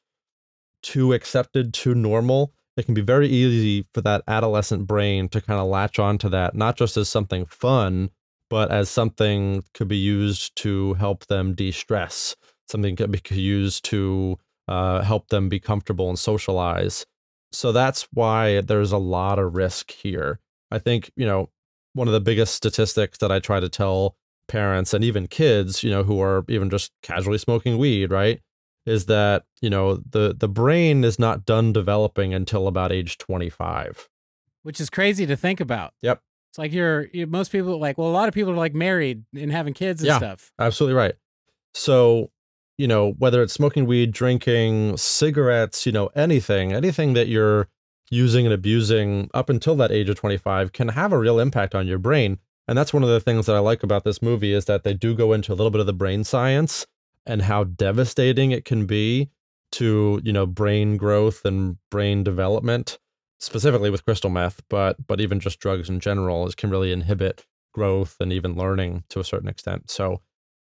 too 0.83 1.13
accepted, 1.15 1.73
too 1.73 1.95
normal, 1.95 2.53
it 2.77 2.85
can 2.85 2.95
be 2.95 3.01
very 3.01 3.29
easy 3.29 3.87
for 3.95 4.01
that 4.03 4.23
adolescent 4.29 4.87
brain 4.87 5.29
to 5.31 5.41
kind 5.41 5.61
of 5.61 5.67
latch 5.67 5.99
onto 5.99 6.29
that, 6.29 6.55
not 6.55 6.77
just 6.77 6.97
as 6.97 7.09
something 7.09 7.47
fun, 7.47 8.11
but 8.55 8.71
as 8.71 8.89
something 8.89 9.65
could 9.75 9.89
be 9.89 9.97
used 9.97 10.55
to 10.55 10.95
help 10.95 11.27
them 11.27 11.55
de 11.57 11.73
stress, 11.73 12.37
something 12.69 12.95
could 12.95 13.11
be 13.11 13.21
used 13.35 13.85
to 13.85 14.39
uh, 14.69 15.01
help 15.03 15.27
them 15.31 15.49
be 15.49 15.59
comfortable 15.59 16.09
and 16.09 16.17
socialize. 16.17 17.05
So 17.51 17.73
that's 17.73 18.07
why 18.13 18.61
there's 18.61 18.93
a 18.93 18.97
lot 18.97 19.41
of 19.41 19.57
risk 19.57 19.91
here. 19.91 20.39
I 20.71 20.79
think, 20.79 21.11
you 21.17 21.27
know, 21.27 21.51
one 21.95 22.07
of 22.07 22.15
the 22.15 22.21
biggest 22.21 22.55
statistics 22.55 23.19
that 23.19 23.33
I 23.33 23.41
try 23.41 23.59
to 23.59 23.69
tell 23.69 24.15
parents 24.47 24.95
and 24.95 25.03
even 25.03 25.27
kids, 25.27 25.83
you 25.83 25.91
know, 25.91 26.05
who 26.05 26.21
are 26.23 26.45
even 26.49 26.71
just 26.71 26.93
casually 27.03 27.39
smoking 27.39 27.77
weed, 27.77 28.13
right? 28.13 28.41
Is 28.87 29.07
that, 29.07 29.47
you 29.63 29.69
know, 29.69 29.97
the 29.97 30.33
the 30.39 30.47
brain 30.49 31.03
is 31.03 31.19
not 31.19 31.45
done 31.45 31.73
developing 31.73 32.33
until 32.33 32.69
about 32.69 32.93
age 32.93 33.19
25. 33.19 34.09
which 34.63 34.81
is 34.81 34.91
crazy 34.91 35.27
to 35.27 35.37
think 35.37 35.59
about. 35.59 35.93
Yep. 36.03 36.23
It's 36.55 36.59
like 36.61 36.73
you're, 36.73 37.09
you 37.13 37.27
most 37.27 37.51
people 37.51 37.81
like, 37.81 37.99
well, 37.99 38.07
a 38.07 38.13
lot 38.15 38.29
of 38.29 38.35
people 38.35 38.53
are 38.53 38.57
like 38.57 38.77
married 38.77 39.25
and 39.37 39.51
having 39.51 39.75
kids 39.75 40.01
and 40.01 40.07
Yeah. 40.07 40.19
stuff. 40.19 40.53
Absolutely 40.57 40.95
right. 40.95 41.17
So, 41.75 42.31
you 42.79 42.87
know, 42.87 43.11
whether 43.19 43.43
it's 43.43 43.53
smoking 43.53 43.87
weed, 43.87 44.13
drinking, 44.13 44.97
cigarettes, 44.97 45.85
you 45.85 45.91
know, 45.91 46.11
anything, 46.15 46.73
anything 46.73 47.15
that 47.15 47.27
you're 47.27 47.67
using 48.09 48.47
and 48.47 48.55
abusing 48.55 49.29
up 49.35 49.49
until 49.51 49.75
that 49.75 49.91
age 49.91 50.09
of 50.09 50.15
25 50.15 50.71
can 50.73 50.87
have 50.91 51.13
a 51.13 51.19
real 51.19 51.41
impact 51.41 51.75
on 51.75 51.89
your 51.89 51.99
brain. 51.99 52.39
And 52.69 52.79
that's 52.79 52.93
one 52.95 53.03
of 53.03 53.09
the 53.09 53.19
things 53.19 53.47
that 53.47 53.57
I 53.57 53.59
like 53.59 53.83
about 53.83 54.05
this 54.05 54.23
movie 54.23 54.53
is 54.53 54.67
that 54.67 54.85
they 54.85 54.95
do 54.95 55.13
go 55.13 55.33
into 55.33 55.53
a 55.53 55.57
little 55.57 55.73
bit 55.73 55.81
of 55.81 55.87
the 55.87 55.93
brain 55.93 56.23
science 56.23 56.87
and 57.27 57.43
how 57.43 57.65
devastating 57.65 58.53
it 58.53 58.65
can 58.65 58.87
be 58.87 59.29
to, 59.73 60.21
you 60.23 60.33
know, 60.33 60.47
brain 60.47 60.99
growth 60.99 61.45
and 61.45 61.79
brain 61.91 62.23
development, 62.23 63.01
specifically 63.39 63.91
with 63.91 64.05
crystal 64.05 64.31
meth, 64.31 64.63
but 64.69 64.97
but 65.07 65.21
even 65.21 65.41
just 65.41 65.61
drugs 65.61 65.89
in 65.89 66.01
general, 66.01 66.47
is 66.47 66.55
can 66.55 66.71
really 66.71 66.93
inhibit 66.93 67.45
growth 67.73 68.17
and 68.21 68.33
even 68.33 68.55
learning 68.57 69.05
to 69.11 69.21
a 69.21 69.25
certain 69.25 69.49
extent. 69.49 69.91
So 69.91 70.21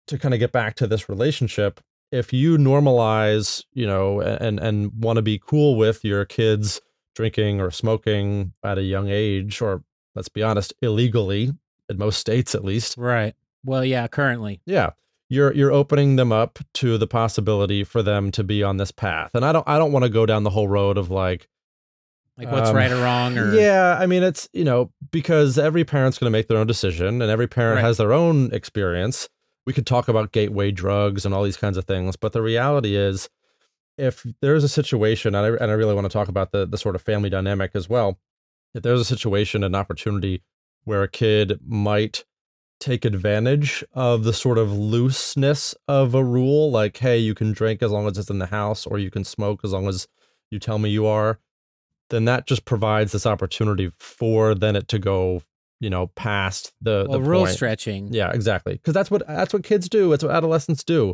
to 0.08 0.18
kind 0.18 0.34
of 0.34 0.40
get 0.40 0.52
back 0.52 0.76
to 0.76 0.88
this 0.88 1.08
relationship, 1.10 1.80
if 2.12 2.34
you 2.34 2.58
normalize, 2.58 3.64
you 3.74 3.88
know, 3.88 4.22
and 4.22 4.60
and 4.60 4.92
want 5.04 5.18
to 5.18 5.22
be 5.22 5.40
cool 5.46 5.78
with 5.78 6.04
your 6.04 6.26
kids 6.26 6.82
drinking 7.16 7.60
or 7.60 7.72
smoking 7.72 8.54
at 8.64 8.78
a 8.78 8.84
young 8.84 9.10
age, 9.10 9.62
or 9.62 9.84
let's 10.16 10.30
be 10.30 10.44
honest, 10.44 10.74
illegally 10.82 11.52
in 11.90 11.98
most 11.98 12.20
states 12.20 12.54
at 12.56 12.64
least, 12.64 12.96
Right. 12.98 13.34
Well, 13.66 13.84
yeah, 13.84 14.08
currently. 14.08 14.62
yeah, 14.66 14.92
you're 15.28 15.54
you're 15.54 15.72
opening 15.72 16.16
them 16.16 16.32
up 16.32 16.60
to 16.76 16.98
the 16.98 17.08
possibility 17.08 17.84
for 17.84 18.02
them 18.02 18.32
to 18.32 18.44
be 18.44 18.64
on 18.64 18.78
this 18.78 18.92
path. 18.92 19.32
And 19.34 19.44
I 19.44 19.52
don't 19.52 19.68
I 19.68 19.78
don't 19.78 19.92
want 19.92 20.04
to 20.04 20.10
go 20.10 20.26
down 20.26 20.44
the 20.44 20.50
whole 20.50 20.68
road 20.68 20.98
of 20.98 21.10
like 21.12 21.48
Like 22.40 22.52
what's 22.54 22.70
Um, 22.70 22.76
right 22.76 22.90
or 22.92 23.02
wrong 23.04 23.38
or 23.38 23.54
yeah, 23.54 23.98
I 24.00 24.06
mean 24.06 24.24
it's 24.24 24.48
you 24.54 24.64
know 24.64 24.92
because 25.12 25.58
every 25.60 25.84
parent's 25.84 26.18
going 26.18 26.32
to 26.32 26.38
make 26.38 26.48
their 26.48 26.58
own 26.58 26.68
decision 26.68 27.22
and 27.22 27.30
every 27.30 27.48
parent 27.48 27.76
Right. 27.76 27.84
has 27.86 27.98
their 27.98 28.14
own 28.14 28.50
experience. 28.54 29.28
We 29.66 29.74
could 29.74 29.86
talk 29.86 30.08
about 30.08 30.32
gateway 30.32 30.72
drugs 30.72 31.26
and 31.26 31.34
all 31.36 31.44
these 31.44 31.58
kinds 31.58 31.78
of 31.78 31.86
things, 31.86 32.16
but 32.16 32.32
the 32.32 32.42
reality 32.42 32.96
is, 32.96 33.30
if 33.98 34.26
there's 34.42 34.64
a 34.64 34.70
situation, 34.70 35.36
and 35.36 35.46
I, 35.46 35.50
and 35.62 35.70
I 35.70 35.76
really 35.76 35.94
want 35.94 36.06
to 36.06 36.14
talk 36.14 36.30
about 36.30 36.52
the 36.54 36.66
the 36.66 36.78
sort 36.78 36.96
of 36.96 37.02
family 37.02 37.30
dynamic 37.30 37.72
as 37.76 37.90
well. 37.90 38.18
If 38.74 38.84
there's 38.84 39.02
a 39.02 39.06
situation, 39.06 39.64
an 39.64 39.76
opportunity 39.76 40.42
where 40.86 41.04
a 41.04 41.10
kid 41.10 41.60
might 41.66 42.24
take 42.80 43.04
advantage 43.04 43.84
of 43.94 44.24
the 44.24 44.32
sort 44.32 44.58
of 44.58 44.72
looseness 44.72 45.76
of 45.90 46.16
a 46.16 46.24
rule, 46.24 46.72
like 46.72 46.96
hey, 46.98 47.18
you 47.18 47.36
can 47.36 47.52
drink 47.52 47.84
as 47.84 47.92
long 47.92 48.08
as 48.08 48.18
it's 48.18 48.30
in 48.30 48.40
the 48.40 48.46
house, 48.46 48.86
or 48.88 48.98
you 48.98 49.12
can 49.12 49.26
smoke 49.26 49.60
as 49.66 49.74
long 49.74 49.88
as 49.90 50.08
you 50.52 50.60
tell 50.60 50.80
me 50.80 50.90
you 50.90 51.06
are 51.06 51.38
then 52.10 52.26
that 52.26 52.48
just 52.48 52.66
provides 52.66 53.12
this 53.12 53.26
opportunity 53.26 53.92
for 54.00 54.56
then 54.56 54.76
it 54.76 54.88
to 54.90 55.00
go, 55.00 55.42
you 55.80 55.90
know, 55.90 56.08
past 56.08 56.74
the 56.82 57.06
well, 57.08 57.20
the 57.20 57.26
rule 57.26 57.42
point. 57.42 57.56
stretching. 57.56 58.14
Yeah, 58.14 58.32
exactly. 58.32 58.74
Because 58.74 58.94
that's 58.94 59.12
what 59.12 59.26
that's 59.28 59.54
what 59.54 59.64
kids 59.64 59.90
do. 59.90 60.12
It's 60.14 60.24
what 60.24 60.34
adolescents 60.34 60.84
do. 60.84 61.14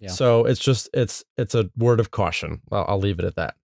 Yeah. 0.00 0.10
So 0.10 0.44
it's 0.44 0.60
just 0.60 0.88
it's 0.92 1.24
it's 1.36 1.54
a 1.54 1.70
word 1.76 2.00
of 2.00 2.10
caution. 2.10 2.60
I'll, 2.70 2.84
I'll 2.88 2.98
leave 2.98 3.18
it 3.18 3.24
at 3.24 3.36
that. 3.36 3.54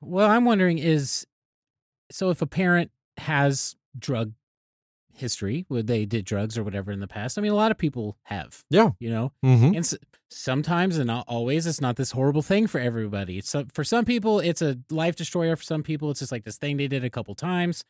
Well, 0.00 0.28
I'm 0.28 0.44
wondering 0.44 0.78
is 0.78 1.26
so 2.10 2.30
if 2.30 2.42
a 2.42 2.46
parent 2.46 2.90
has 3.18 3.76
drug 3.98 4.32
history, 5.20 5.64
where 5.68 5.82
they 5.82 6.04
did 6.04 6.24
drugs 6.24 6.58
or 6.58 6.64
whatever 6.64 6.90
in 6.90 7.00
the 7.00 7.06
past. 7.06 7.38
I 7.38 7.42
mean, 7.42 7.52
a 7.52 7.56
lot 7.56 7.70
of 7.70 7.78
people 7.78 8.16
have. 8.24 8.64
Yeah. 8.70 8.90
You 8.98 9.10
know, 9.10 9.32
Mm-hmm. 9.44 9.64
and 9.66 9.76
s- 9.78 9.94
sometimes 10.30 10.96
and 10.98 11.06
not 11.06 11.24
always 11.28 11.66
it's 11.66 11.80
not 11.80 11.96
this 11.96 12.10
horrible 12.12 12.42
thing 12.42 12.66
for 12.66 12.80
everybody. 12.80 13.40
So 13.40 13.66
for 13.74 13.84
some 13.84 14.04
people, 14.04 14.40
it's 14.40 14.62
a 14.62 14.78
life 14.90 15.16
destroyer. 15.16 15.54
For 15.56 15.62
some 15.64 15.82
people, 15.82 16.10
it's 16.10 16.20
just 16.20 16.32
like 16.32 16.44
this 16.44 16.58
thing 16.58 16.76
they 16.76 16.88
did 16.88 17.04
a 17.04 17.10
couple 17.10 17.34
times. 17.34 17.84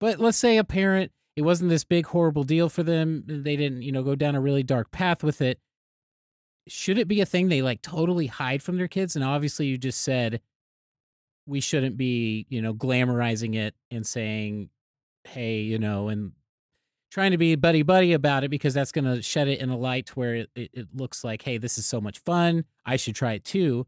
But 0.00 0.18
let's 0.20 0.38
say 0.38 0.56
a 0.58 0.64
parent, 0.64 1.12
it 1.36 1.42
wasn't 1.42 1.70
this 1.70 1.84
big 1.84 2.06
horrible 2.06 2.44
deal 2.44 2.68
for 2.68 2.82
them. 2.82 3.24
They 3.26 3.56
didn't, 3.56 3.82
you 3.82 3.92
know, 3.92 4.02
go 4.02 4.14
down 4.14 4.34
a 4.34 4.40
really 4.40 4.62
dark 4.62 4.90
path 4.90 5.22
with 5.22 5.40
it. 5.42 5.60
Should 6.68 6.98
it 6.98 7.08
be 7.08 7.20
a 7.20 7.26
thing 7.26 7.48
they 7.48 7.62
like 7.62 7.80
totally 7.82 8.26
hide 8.26 8.62
from 8.62 8.76
their 8.76 8.88
kids? 8.88 9.16
And 9.16 9.24
obviously, 9.24 9.66
you 9.66 9.78
just 9.78 10.02
said 10.02 10.40
we 11.46 11.60
shouldn't 11.60 11.96
be, 11.96 12.46
you 12.50 12.60
know, 12.60 12.74
glamorizing 12.74 13.54
it 13.54 13.74
and 13.90 14.06
saying, 14.06 14.68
hey, 15.24 15.60
you 15.60 15.78
know, 15.78 16.08
and 16.08 16.32
trying 17.10 17.30
to 17.30 17.38
be 17.38 17.54
buddy 17.56 17.82
buddy 17.82 18.12
about 18.12 18.44
it 18.44 18.50
because 18.50 18.74
that's 18.74 18.92
going 18.92 19.04
to 19.04 19.22
shed 19.22 19.48
it 19.48 19.60
in 19.60 19.70
a 19.70 19.76
light 19.76 20.10
where 20.10 20.34
it, 20.34 20.50
it, 20.54 20.70
it 20.72 20.86
looks 20.94 21.24
like, 21.24 21.42
hey, 21.42 21.58
this 21.58 21.78
is 21.78 21.86
so 21.86 22.00
much 22.00 22.18
fun. 22.20 22.64
I 22.84 22.96
should 22.96 23.14
try 23.14 23.32
it 23.32 23.44
too. 23.44 23.86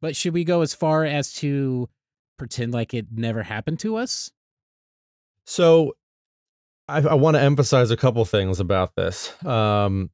But 0.00 0.16
should 0.16 0.34
we 0.34 0.44
go 0.44 0.60
as 0.60 0.74
far 0.74 1.04
as 1.04 1.32
to 1.34 1.88
pretend 2.36 2.72
like 2.72 2.94
it 2.94 3.06
never 3.12 3.42
happened 3.42 3.80
to 3.80 3.96
us? 3.96 4.30
So 5.44 5.96
I, 6.88 6.98
I 7.00 7.14
want 7.14 7.36
to 7.36 7.42
emphasize 7.42 7.90
a 7.90 7.96
couple 7.96 8.24
things 8.24 8.60
about 8.60 8.94
this. 8.96 9.32
Um, 9.44 10.10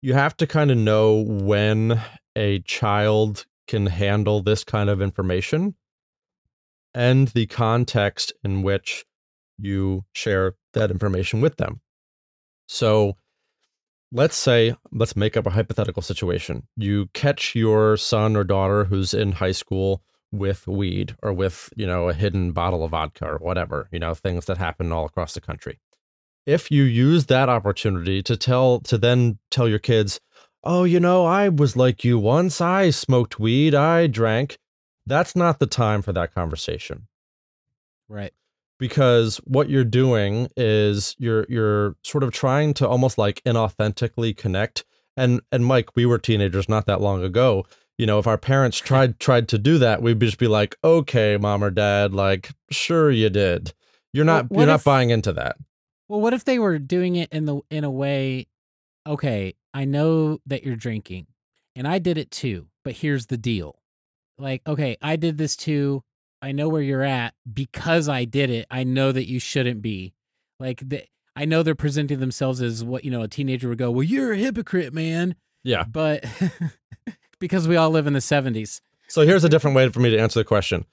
you 0.00 0.14
have 0.14 0.36
to 0.38 0.46
kind 0.46 0.70
of 0.70 0.78
know 0.78 1.22
when 1.26 2.00
a 2.36 2.60
child 2.60 3.46
can 3.68 3.86
handle 3.86 4.42
this 4.42 4.64
kind 4.64 4.90
of 4.90 5.00
information 5.00 5.74
and 6.94 7.28
the 7.28 7.46
context 7.46 8.32
in 8.44 8.62
which 8.62 9.04
you 9.58 10.04
share 10.12 10.54
that 10.74 10.90
information 10.90 11.40
with 11.40 11.56
them. 11.56 11.80
So 12.66 13.16
let's 14.12 14.36
say, 14.36 14.74
let's 14.92 15.16
make 15.16 15.36
up 15.36 15.46
a 15.46 15.50
hypothetical 15.50 16.02
situation. 16.02 16.66
You 16.76 17.06
catch 17.14 17.54
your 17.54 17.96
son 17.96 18.36
or 18.36 18.44
daughter 18.44 18.84
who's 18.84 19.14
in 19.14 19.32
high 19.32 19.52
school 19.52 20.02
with 20.30 20.66
weed 20.66 21.14
or 21.22 21.32
with, 21.32 21.68
you 21.76 21.86
know, 21.86 22.08
a 22.08 22.14
hidden 22.14 22.52
bottle 22.52 22.84
of 22.84 22.90
vodka 22.90 23.26
or 23.26 23.38
whatever, 23.38 23.88
you 23.92 23.98
know, 23.98 24.14
things 24.14 24.46
that 24.46 24.58
happen 24.58 24.92
all 24.92 25.04
across 25.04 25.34
the 25.34 25.40
country. 25.40 25.78
If 26.46 26.70
you 26.70 26.82
use 26.82 27.26
that 27.26 27.48
opportunity 27.48 28.22
to 28.24 28.36
tell, 28.36 28.80
to 28.80 28.98
then 28.98 29.38
tell 29.50 29.68
your 29.68 29.78
kids, 29.78 30.20
oh, 30.64 30.84
you 30.84 31.00
know, 31.00 31.24
I 31.24 31.48
was 31.48 31.76
like 31.76 32.04
you 32.04 32.18
once, 32.18 32.60
I 32.60 32.90
smoked 32.90 33.38
weed, 33.38 33.74
I 33.74 34.06
drank, 34.06 34.58
that's 35.06 35.36
not 35.36 35.58
the 35.58 35.66
time 35.66 36.02
for 36.02 36.12
that 36.12 36.34
conversation. 36.34 37.06
Right. 38.08 38.32
Because 38.82 39.36
what 39.44 39.70
you're 39.70 39.84
doing 39.84 40.48
is 40.56 41.14
you're 41.20 41.46
you're 41.48 41.94
sort 42.02 42.24
of 42.24 42.32
trying 42.32 42.74
to 42.74 42.88
almost 42.88 43.16
like 43.16 43.40
inauthentically 43.44 44.36
connect. 44.36 44.84
And 45.16 45.40
and 45.52 45.64
Mike, 45.64 45.94
we 45.94 46.04
were 46.04 46.18
teenagers 46.18 46.68
not 46.68 46.86
that 46.86 47.00
long 47.00 47.22
ago. 47.22 47.64
You 47.96 48.06
know, 48.06 48.18
if 48.18 48.26
our 48.26 48.36
parents 48.36 48.78
tried 48.90 49.20
tried 49.20 49.46
to 49.50 49.58
do 49.58 49.78
that, 49.78 50.02
we'd 50.02 50.18
just 50.18 50.38
be 50.38 50.48
like, 50.48 50.74
"Okay, 50.82 51.36
mom 51.36 51.62
or 51.62 51.70
dad, 51.70 52.12
like, 52.12 52.50
sure 52.72 53.08
you 53.12 53.30
did. 53.30 53.72
You're 54.12 54.24
not 54.24 54.50
Well, 54.50 54.58
you're 54.58 54.66
what 54.66 54.72
not 54.72 54.84
buying 54.84 55.10
into 55.10 55.32
that." 55.34 55.58
Well, 56.08 56.20
what 56.20 56.34
if 56.34 56.44
they 56.44 56.58
were 56.58 56.80
doing 56.80 57.14
it 57.14 57.28
in 57.30 57.44
the 57.44 57.60
in 57.70 57.84
a 57.84 57.90
way, 57.90 58.48
okay, 59.06 59.54
I 59.72 59.84
know 59.84 60.40
that 60.46 60.64
you're 60.64 60.74
drinking 60.74 61.28
and 61.76 61.86
I 61.86 62.00
did 62.00 62.18
it 62.18 62.32
too, 62.32 62.66
but 62.84 62.94
here's 62.94 63.26
the 63.26 63.36
deal. 63.36 63.76
Like, 64.38 64.62
okay, 64.66 64.96
I 65.00 65.14
did 65.14 65.38
this 65.38 65.54
too. 65.54 66.02
I 66.42 66.50
know 66.52 66.68
where 66.68 66.82
you're 66.82 67.04
at 67.04 67.34
because 67.50 68.08
I 68.08 68.24
did 68.24 68.50
it. 68.50 68.66
I 68.70 68.82
know 68.82 69.12
that 69.12 69.28
you 69.28 69.38
shouldn't 69.38 69.80
be. 69.80 70.12
Like 70.58 70.86
the, 70.86 71.04
I 71.36 71.44
know 71.44 71.62
they're 71.62 71.76
presenting 71.76 72.18
themselves 72.18 72.60
as 72.60 72.84
what, 72.84 73.04
you 73.04 73.10
know, 73.10 73.22
a 73.22 73.28
teenager 73.28 73.68
would 73.68 73.78
go, 73.78 73.90
"Well, 73.90 74.02
you're 74.02 74.32
a 74.32 74.36
hypocrite, 74.36 74.92
man." 74.92 75.36
Yeah. 75.62 75.84
But 75.84 76.24
because 77.38 77.68
we 77.68 77.76
all 77.76 77.90
live 77.90 78.06
in 78.06 78.12
the 78.12 78.18
70s. 78.18 78.80
So 79.08 79.22
here's 79.22 79.44
a 79.44 79.48
different 79.48 79.76
way 79.76 79.88
for 79.88 80.00
me 80.00 80.10
to 80.10 80.18
answer 80.18 80.40
the 80.40 80.44
question. 80.44 80.84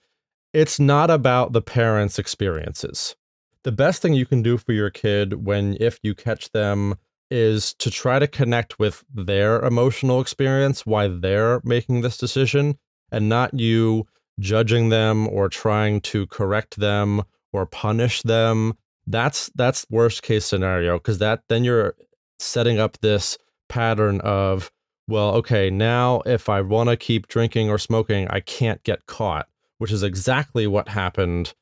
It's 0.54 0.80
not 0.80 1.10
about 1.10 1.54
the 1.54 1.62
parents' 1.62 2.20
experiences. 2.20 3.16
The 3.64 3.72
best 3.72 4.02
thing 4.02 4.14
you 4.14 4.26
can 4.26 4.42
do 4.42 4.58
for 4.58 4.72
your 4.72 4.90
kid 4.90 5.46
when 5.46 5.78
if 5.80 6.00
you 6.04 6.16
catch 6.16 6.52
them 6.52 6.96
is 7.32 7.74
to 7.76 7.92
try 7.92 8.20
to 8.20 8.28
connect 8.28 8.80
with 8.80 9.04
their 9.14 9.62
emotional 9.62 10.22
experience 10.22 10.86
why 10.86 11.08
they're 11.08 11.62
making 11.64 12.02
this 12.02 12.18
decision 12.18 12.78
and 13.12 13.30
not 13.30 13.54
you 13.54 14.08
judging 14.40 14.90
them 14.90 15.28
or 15.28 15.50
trying 15.50 16.02
to 16.02 16.28
correct 16.28 16.80
them 16.80 17.24
or 17.54 17.66
punish 17.66 18.22
them. 18.24 18.74
That's 19.08 19.50
that's 19.56 19.86
worst 19.90 20.24
case 20.24 20.46
scenario 20.46 20.98
because 20.98 21.18
that 21.20 21.44
then 21.50 21.64
you're 21.64 21.96
setting 22.40 22.80
up 22.80 22.98
this 23.02 23.38
pattern 23.68 24.22
of 24.22 24.72
well, 25.08 25.34
okay, 25.36 25.72
now 25.72 26.22
if 26.28 26.50
I 26.50 26.62
want 26.62 26.90
to 26.90 26.96
keep 26.96 27.28
drinking 27.28 27.70
or 27.70 27.80
smoking, 27.80 28.28
I 28.30 28.42
can't 28.42 28.84
get 28.84 29.08
caught, 29.08 29.48
which 29.80 29.92
is 29.92 30.04
exactly 30.04 30.68
what 30.68 30.88
happened 30.88 31.54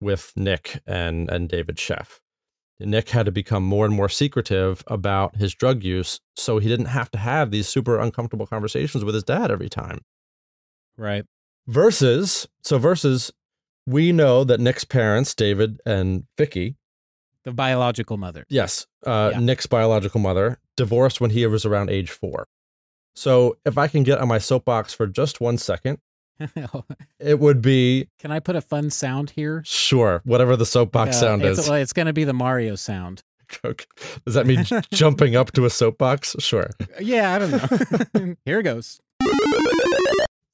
with 0.00 0.32
Nick 0.36 0.80
and 0.86 1.30
and 1.30 1.48
David 1.48 1.76
Sheff. 1.76 2.18
Nick 2.80 3.08
had 3.08 3.26
to 3.26 3.32
become 3.32 3.64
more 3.64 3.84
and 3.84 3.94
more 3.94 4.08
secretive 4.08 4.84
about 4.86 5.36
his 5.36 5.54
drug 5.54 5.82
use 5.82 6.20
so 6.36 6.58
he 6.58 6.68
didn't 6.68 6.86
have 6.86 7.10
to 7.10 7.18
have 7.18 7.50
these 7.50 7.68
super 7.68 7.98
uncomfortable 7.98 8.46
conversations 8.46 9.04
with 9.04 9.14
his 9.14 9.24
dad 9.24 9.50
every 9.50 9.68
time. 9.68 10.00
Right. 10.96 11.24
Versus, 11.68 12.48
so 12.62 12.78
versus 12.78 13.30
we 13.86 14.10
know 14.10 14.42
that 14.44 14.58
Nick's 14.58 14.84
parents, 14.84 15.34
David 15.34 15.80
and 15.86 16.24
Vicky, 16.36 16.76
The 17.44 17.52
biological 17.52 18.16
mother. 18.16 18.44
Yes, 18.48 18.86
uh, 19.06 19.30
Yeah. 19.34 19.40
Nick's 19.40 19.66
biological 19.66 20.20
mother 20.20 20.58
divorced 20.76 21.20
when 21.20 21.30
he 21.30 21.46
was 21.46 21.64
around 21.66 21.90
age 21.90 22.10
four. 22.10 22.46
So 23.14 23.56
if 23.64 23.76
I 23.78 23.86
can 23.88 24.02
get 24.02 24.18
on 24.18 24.28
my 24.28 24.38
soapbox 24.38 24.94
for 24.94 25.06
just 25.06 25.40
one 25.40 25.58
second, 25.58 25.98
it 27.20 27.38
would 27.40 27.60
be 27.60 28.08
Can 28.18 28.30
I 28.30 28.38
put 28.40 28.54
a 28.56 28.60
fun 28.60 28.90
sound 28.90 29.30
here? 29.30 29.62
sure 29.66 30.22
whatever 30.24 30.56
the 30.56 30.64
soapbox 30.66 31.16
Uh, 31.16 31.20
sound 31.20 31.44
it's, 31.44 31.58
is. 31.58 31.68
well, 31.68 31.78
it's 31.78 31.92
going 31.92 32.06
to 32.06 32.12
be 32.12 32.24
the 32.24 32.32
Mario 32.32 32.74
sound. 32.76 33.22
Okay. 33.64 33.86
Does 34.26 34.34
that 34.34 34.46
mean 34.46 34.64
jumping 34.92 35.34
up 35.34 35.52
to 35.52 35.64
a 35.64 35.70
soapbox? 35.70 36.36
Sure. 36.38 36.68
Yeah, 37.00 37.32
I 37.34 37.38
don't 37.38 37.50
know. 37.50 38.34
Here 38.44 38.60
it 38.60 38.64
goes. 38.64 39.00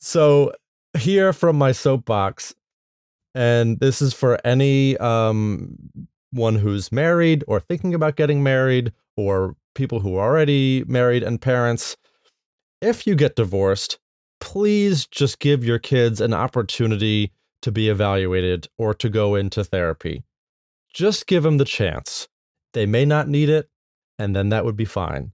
So 0.00 0.52
here 0.96 1.32
from 1.32 1.56
my 1.56 1.72
soapbox, 1.72 2.54
and 3.34 3.78
this 3.80 4.00
is 4.00 4.14
for 4.14 4.38
any 4.44 4.96
um 4.98 5.76
one 6.30 6.56
who's 6.56 6.90
married 6.90 7.44
or 7.46 7.60
thinking 7.60 7.94
about 7.94 8.16
getting 8.16 8.42
married 8.42 8.92
or 9.16 9.54
people 9.74 10.00
who 10.00 10.16
are 10.16 10.28
already 10.28 10.84
married 10.86 11.22
and 11.22 11.40
parents. 11.40 11.96
If 12.80 13.06
you 13.06 13.14
get 13.14 13.36
divorced, 13.36 13.98
please 14.40 15.06
just 15.06 15.38
give 15.38 15.64
your 15.64 15.78
kids 15.78 16.20
an 16.20 16.34
opportunity 16.34 17.32
to 17.62 17.70
be 17.70 17.88
evaluated 17.88 18.66
or 18.78 18.94
to 18.94 19.08
go 19.08 19.36
into 19.36 19.64
therapy. 19.64 20.24
Just 20.92 21.26
give 21.26 21.44
them 21.44 21.58
the 21.58 21.64
chance. 21.64 22.28
They 22.72 22.86
may 22.86 23.04
not 23.04 23.28
need 23.28 23.48
it, 23.48 23.68
and 24.18 24.34
then 24.34 24.48
that 24.48 24.64
would 24.64 24.76
be 24.76 24.84
fine 24.84 25.33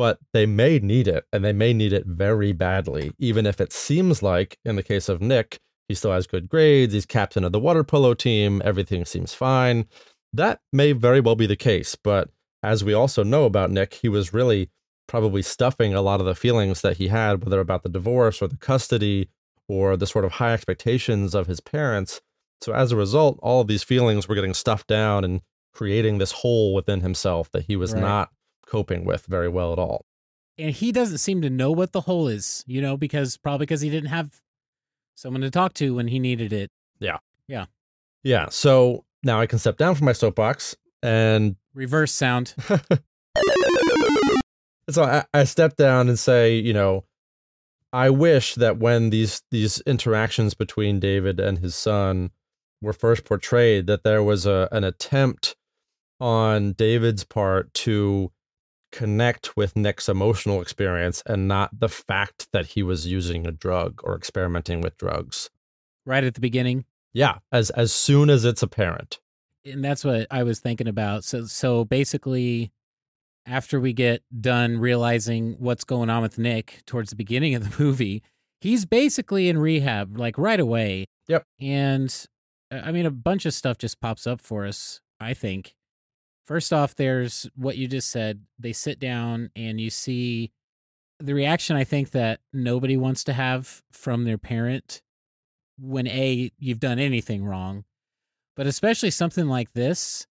but 0.00 0.18
they 0.32 0.46
may 0.46 0.78
need 0.78 1.06
it 1.06 1.26
and 1.30 1.44
they 1.44 1.52
may 1.52 1.74
need 1.74 1.92
it 1.92 2.06
very 2.06 2.52
badly, 2.52 3.12
even 3.18 3.44
if 3.44 3.60
it 3.60 3.70
seems 3.70 4.22
like, 4.22 4.56
in 4.64 4.76
the 4.76 4.82
case 4.82 5.10
of 5.10 5.20
Nick, 5.20 5.58
he 5.88 5.94
still 5.94 6.10
has 6.10 6.26
good 6.26 6.48
grades, 6.48 6.94
he's 6.94 7.04
captain 7.04 7.44
of 7.44 7.52
the 7.52 7.60
water 7.60 7.84
polo 7.84 8.14
team, 8.14 8.62
everything 8.64 9.04
seems 9.04 9.34
fine. 9.34 9.84
That 10.32 10.60
may 10.72 10.92
very 10.92 11.20
well 11.20 11.34
be 11.34 11.44
the 11.44 11.54
case, 11.54 11.96
but 12.02 12.30
as 12.62 12.82
we 12.82 12.94
also 12.94 13.22
know 13.22 13.44
about 13.44 13.70
Nick, 13.70 13.92
he 13.92 14.08
was 14.08 14.32
really 14.32 14.70
probably 15.06 15.42
stuffing 15.42 15.92
a 15.92 16.00
lot 16.00 16.18
of 16.20 16.24
the 16.24 16.34
feelings 16.34 16.80
that 16.80 16.96
he 16.96 17.08
had, 17.08 17.44
whether 17.44 17.60
about 17.60 17.82
the 17.82 17.90
divorce 17.90 18.40
or 18.40 18.48
the 18.48 18.56
custody 18.56 19.28
or 19.68 19.98
the 19.98 20.06
sort 20.06 20.24
of 20.24 20.32
high 20.32 20.54
expectations 20.54 21.34
of 21.34 21.46
his 21.46 21.60
parents. 21.60 22.22
So 22.62 22.72
as 22.72 22.90
a 22.90 22.96
result, 22.96 23.38
all 23.42 23.60
of 23.60 23.66
these 23.66 23.82
feelings 23.82 24.26
were 24.26 24.34
getting 24.34 24.54
stuffed 24.54 24.86
down 24.86 25.24
and 25.24 25.42
creating 25.74 26.16
this 26.16 26.32
hole 26.32 26.72
within 26.72 27.02
himself 27.02 27.50
that 27.52 27.66
he 27.66 27.76
was 27.76 27.92
Right. 27.92 28.00
not 28.00 28.30
coping 28.70 29.04
with 29.04 29.26
very 29.26 29.48
well 29.48 29.72
at 29.72 29.78
all. 29.78 30.04
And 30.58 30.74
he 30.74 30.92
doesn't 30.92 31.18
seem 31.18 31.42
to 31.42 31.50
know 31.50 31.72
what 31.72 31.92
the 31.92 32.02
hole 32.02 32.28
is, 32.28 32.64
you 32.66 32.80
know, 32.80 32.96
because 32.96 33.36
probably 33.36 33.66
because 33.66 33.80
he 33.80 33.90
didn't 33.90 34.10
have 34.10 34.40
someone 35.14 35.42
to 35.42 35.50
talk 35.50 35.74
to 35.74 35.94
when 35.94 36.08
he 36.08 36.18
needed 36.18 36.52
it. 36.52 36.70
Yeah. 36.98 37.18
Yeah. 37.48 37.66
Yeah. 38.22 38.48
So 38.50 39.04
now 39.22 39.40
I 39.40 39.46
can 39.46 39.58
step 39.58 39.76
down 39.76 39.94
from 39.94 40.06
my 40.06 40.12
soapbox 40.12 40.76
and 41.02 41.56
Reverse 41.74 42.12
sound. 42.12 42.54
so 44.90 45.04
I, 45.04 45.24
I 45.32 45.44
step 45.44 45.76
down 45.76 46.08
and 46.08 46.18
say, 46.18 46.56
you 46.56 46.72
know, 46.72 47.04
I 47.92 48.10
wish 48.10 48.54
that 48.56 48.78
when 48.78 49.10
these 49.10 49.42
these 49.50 49.80
interactions 49.82 50.54
between 50.54 51.00
David 51.00 51.40
and 51.40 51.58
his 51.58 51.74
son 51.74 52.30
were 52.80 52.92
first 52.92 53.24
portrayed, 53.24 53.86
that 53.86 54.04
there 54.04 54.22
was 54.22 54.46
a 54.46 54.68
an 54.72 54.84
attempt 54.84 55.56
on 56.20 56.72
David's 56.72 57.24
part 57.24 57.72
to 57.74 58.30
connect 58.92 59.56
with 59.56 59.76
Nick's 59.76 60.08
emotional 60.08 60.60
experience 60.60 61.22
and 61.26 61.48
not 61.48 61.70
the 61.78 61.88
fact 61.88 62.48
that 62.52 62.66
he 62.66 62.82
was 62.82 63.06
using 63.06 63.46
a 63.46 63.52
drug 63.52 64.00
or 64.04 64.16
experimenting 64.16 64.80
with 64.80 64.96
drugs. 64.96 65.50
right 66.06 66.24
at 66.24 66.34
the 66.34 66.40
beginning. 66.40 66.84
Yeah, 67.12 67.38
as 67.50 67.70
as 67.70 67.92
soon 67.92 68.30
as 68.30 68.44
it's 68.44 68.62
apparent. 68.62 69.18
And 69.64 69.84
that's 69.84 70.04
what 70.04 70.26
I 70.30 70.42
was 70.42 70.60
thinking 70.60 70.88
about. 70.88 71.24
So 71.24 71.44
so 71.46 71.84
basically 71.84 72.72
after 73.46 73.80
we 73.80 73.92
get 73.92 74.22
done 74.40 74.78
realizing 74.78 75.56
what's 75.58 75.84
going 75.84 76.08
on 76.10 76.22
with 76.22 76.38
Nick 76.38 76.82
towards 76.86 77.10
the 77.10 77.16
beginning 77.16 77.54
of 77.54 77.68
the 77.68 77.82
movie, 77.82 78.22
he's 78.60 78.84
basically 78.84 79.48
in 79.48 79.58
rehab 79.58 80.16
like 80.16 80.38
right 80.38 80.60
away. 80.60 81.06
Yep. 81.28 81.44
And 81.60 82.26
uh, 82.72 82.80
I 82.84 82.92
mean, 82.92 83.06
a 83.06 83.10
bunch 83.10 83.46
of 83.46 83.54
stuff 83.54 83.78
just 83.78 84.00
pops 84.00 84.26
up 84.26 84.40
for 84.40 84.66
us, 84.66 85.00
I 85.18 85.34
think. 85.34 85.74
First 86.44 86.72
off, 86.72 86.94
there's 86.94 87.48
what 87.54 87.76
you 87.76 87.86
just 87.86 88.10
said. 88.10 88.42
They 88.58 88.72
sit 88.72 88.98
down 88.98 89.50
and 89.54 89.80
you 89.80 89.90
see 89.90 90.52
the 91.18 91.34
reaction 91.34 91.76
I 91.76 91.84
think 91.84 92.10
that 92.10 92.40
nobody 92.52 92.96
wants 92.96 93.24
to 93.24 93.32
have 93.32 93.82
from 93.92 94.24
their 94.24 94.38
parent 94.38 95.02
when 95.78 96.06
A, 96.08 96.50
you've 96.58 96.80
done 96.80 96.98
anything 96.98 97.44
wrong, 97.44 97.84
but 98.56 98.66
especially 98.66 99.10
something 99.10 99.46
like 99.46 99.72
this, 99.72 100.26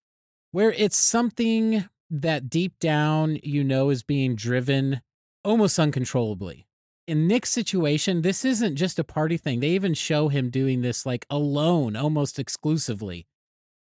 where 0.52 0.72
it's 0.72 0.96
something 0.96 1.88
that 2.10 2.50
deep 2.50 2.78
down 2.80 3.38
you 3.42 3.62
know 3.64 3.90
is 3.90 4.02
being 4.02 4.34
driven 4.34 5.00
almost 5.44 5.78
uncontrollably. 5.78 6.66
In 7.06 7.26
Nick's 7.26 7.50
situation, 7.50 8.22
this 8.22 8.44
isn't 8.44 8.76
just 8.76 8.98
a 8.98 9.04
party 9.04 9.36
thing. 9.36 9.60
They 9.60 9.70
even 9.70 9.94
show 9.94 10.28
him 10.28 10.50
doing 10.50 10.82
this 10.82 11.04
like 11.04 11.26
alone, 11.30 11.96
almost 11.96 12.38
exclusively. 12.38 13.26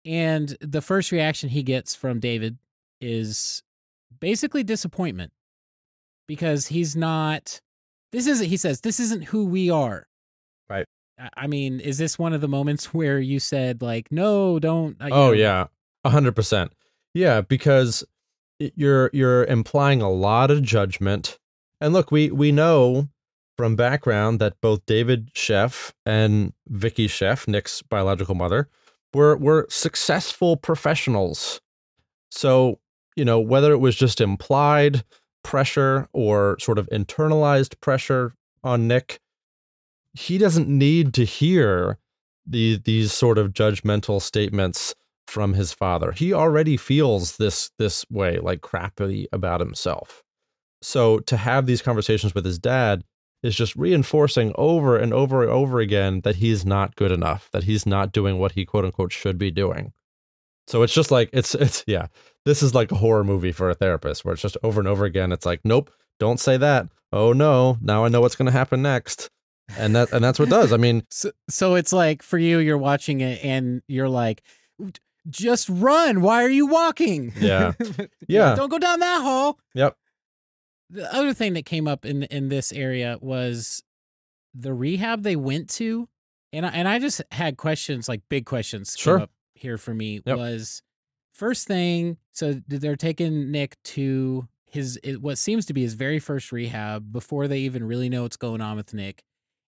And 0.10 0.58
the 0.60 0.82
first 0.82 1.12
reaction 1.12 1.50
he 1.50 1.62
gets 1.62 1.94
from 1.94 2.20
David 2.20 2.58
is 3.00 3.62
basically 4.20 4.64
disappointment 4.64 5.32
because 6.28 6.66
he's 6.68 6.96
not, 6.96 7.62
this 8.12 8.26
isn't, 8.26 8.48
he 8.48 8.58
says, 8.58 8.82
this 8.82 9.00
isn't 9.00 9.26
who 9.26 9.46
we 9.46 9.70
are. 9.70 10.08
Right. 10.68 10.88
I- 11.36 11.46
mean, 11.46 11.80
is 11.80 12.00
this 12.00 12.18
one 12.18 12.34
of 12.34 12.42
the 12.42 12.48
moments 12.48 12.92
where 12.94 13.20
you 13.20 13.40
said, 13.40 13.84
like, 13.84 14.12
no, 14.12 14.58
don't? 14.58 15.00
uh, 15.00 15.10
Oh 15.12 15.28
know, 15.28 15.32
yeah, 15.34 15.68
a 16.04 16.10
hundred 16.10 16.36
percent. 16.36 16.72
Yeah, 17.14 17.42
because 17.42 18.04
it- 18.60 18.74
you're 18.76 19.12
you're 19.14 19.46
implying 19.46 20.02
a 20.02 20.10
lot 20.12 20.50
of 20.50 20.64
judgment. 20.64 21.38
And 21.82 21.94
look, 21.94 22.12
we 22.12 22.32
we 22.32 22.52
know 22.52 23.10
from 23.58 23.76
background 23.76 24.40
that 24.40 24.60
both 24.62 24.86
David 24.88 25.32
Sheff 25.36 25.92
and 26.06 26.52
Vicky 26.68 27.08
Sheff, 27.08 27.48
Nick's 27.48 27.82
biological 27.84 28.34
mother, 28.36 28.70
were 29.14 29.38
were 29.38 29.68
successful 29.70 30.58
professionals. 30.58 31.60
So 32.32 32.80
you 33.16 33.26
know 33.26 33.40
whether 33.40 33.72
it 33.72 33.80
was 33.80 33.96
just 33.96 34.22
implied 34.22 35.04
pressure 35.44 36.08
or 36.14 36.58
sort 36.60 36.78
of 36.78 36.88
internalized 36.90 37.80
pressure 37.82 38.34
on 38.64 38.88
Nick, 38.88 39.20
he 40.14 40.38
doesn't 40.38 40.68
need 40.68 41.14
to 41.16 41.26
hear 41.26 41.98
the 42.46 42.80
these 42.84 43.14
sort 43.14 43.38
of 43.38 43.54
judgmental 43.54 44.22
statements 44.22 44.96
from 45.28 45.54
his 45.54 45.72
father. 45.72 46.12
He 46.12 46.34
already 46.34 46.76
feels 46.78 47.38
this 47.38 47.72
this 47.78 48.06
way, 48.10 48.40
like 48.40 48.62
crappy 48.62 49.28
about 49.32 49.60
himself. 49.60 50.24
So 50.82 51.20
to 51.20 51.38
have 51.38 51.66
these 51.66 51.82
conversations 51.82 52.34
with 52.34 52.46
his 52.46 52.58
dad 52.58 53.04
is 53.44 53.56
just 53.56 53.76
reinforcing 53.76 54.54
over 54.56 54.98
and 54.98 55.14
over 55.14 55.44
and 55.44 55.52
over 55.52 55.80
again 55.80 56.22
that 56.22 56.36
he's 56.36 56.66
not 56.66 56.96
good 56.96 57.12
enough, 57.12 57.50
that 57.52 57.64
he's 57.64 57.86
not 57.86 58.12
doing 58.12 58.38
what 58.38 58.52
he 58.52 58.66
quote 58.66 58.86
unquote 58.86 59.12
should 59.12 59.38
be 59.38 59.52
doing. 59.52 59.94
So 60.68 60.84
it's 60.84 60.94
just 60.94 61.10
like 61.12 61.30
it's 61.34 61.56
it's 61.56 61.84
yeah, 61.88 62.08
this 62.46 62.62
is 62.62 62.76
like 62.76 62.92
a 62.92 62.96
horror 62.96 63.24
movie 63.24 63.52
for 63.52 63.70
a 63.70 63.74
therapist 63.76 64.24
where 64.24 64.34
it's 64.34 64.42
just 64.42 64.58
over 64.64 64.80
and 64.80 64.88
over 64.88 65.06
again. 65.06 65.32
It's 65.32 65.46
like, 65.46 65.62
nope, 65.64 65.90
don't 66.20 66.40
say 66.40 66.58
that. 66.58 66.88
Oh 67.12 67.34
no, 67.34 67.78
now 67.82 68.06
I 68.06 68.10
know 68.10 68.22
what's 68.22 68.36
gonna 68.36 68.52
happen 68.52 68.82
next. 68.82 69.30
And 69.78 69.96
that 69.96 70.12
and 70.12 70.24
that's 70.24 70.38
what 70.40 70.48
it 70.48 70.52
does. 70.52 70.74
I 70.74 70.78
mean, 70.78 71.04
So, 71.12 71.32
so 71.50 71.76
it's 71.76 71.94
like 71.94 72.22
for 72.22 72.38
you, 72.38 72.60
you're 72.60 72.78
watching 72.78 73.22
it 73.22 73.44
and 73.44 73.82
you're 73.88 74.10
like, 74.10 74.44
just 75.30 75.70
run. 75.70 76.22
Why 76.22 76.44
are 76.44 76.50
you 76.50 76.68
walking? 76.68 77.34
Yeah. 77.40 77.74
Yeah. 78.28 78.54
Don't 78.54 78.70
go 78.70 78.78
down 78.78 79.00
that 79.00 79.24
hole. 79.24 79.58
Yep. 79.74 79.98
The 80.90 81.14
other 81.14 81.34
thing 81.34 81.54
that 81.54 81.66
came 81.66 81.88
up 81.88 82.06
in 82.06 82.24
in 82.24 82.50
this 82.50 82.72
area 82.72 83.18
was 83.22 83.84
the 84.56 84.74
rehab 84.74 85.24
they 85.24 85.36
went 85.36 85.70
to, 85.72 86.10
and 86.52 86.66
I, 86.66 86.70
and 86.70 86.88
I 86.88 86.98
just 87.00 87.22
had 87.32 87.58
questions 87.58 88.10
like 88.10 88.22
big 88.30 88.46
questions 88.46 88.96
come 88.96 89.02
Sure. 89.02 89.20
up 89.22 89.32
here 89.54 89.78
for 89.78 89.94
me 89.94 90.22
Yep. 90.26 90.38
was 90.38 90.82
first 91.34 91.68
thing. 91.68 92.18
So 92.32 92.62
they're 92.68 92.96
taking 92.96 93.52
Nick 93.52 93.76
to 93.86 94.48
his 94.66 95.00
what 95.20 95.38
seems 95.38 95.66
to 95.68 95.74
be 95.74 95.82
his 95.82 95.94
very 95.94 96.20
first 96.20 96.52
rehab 96.52 97.12
before 97.12 97.48
they 97.48 97.60
even 97.60 97.84
really 97.84 98.10
know 98.10 98.24
what's 98.24 98.38
going 98.38 98.62
on 98.62 98.78
with 98.78 98.94
Nick, 98.94 99.24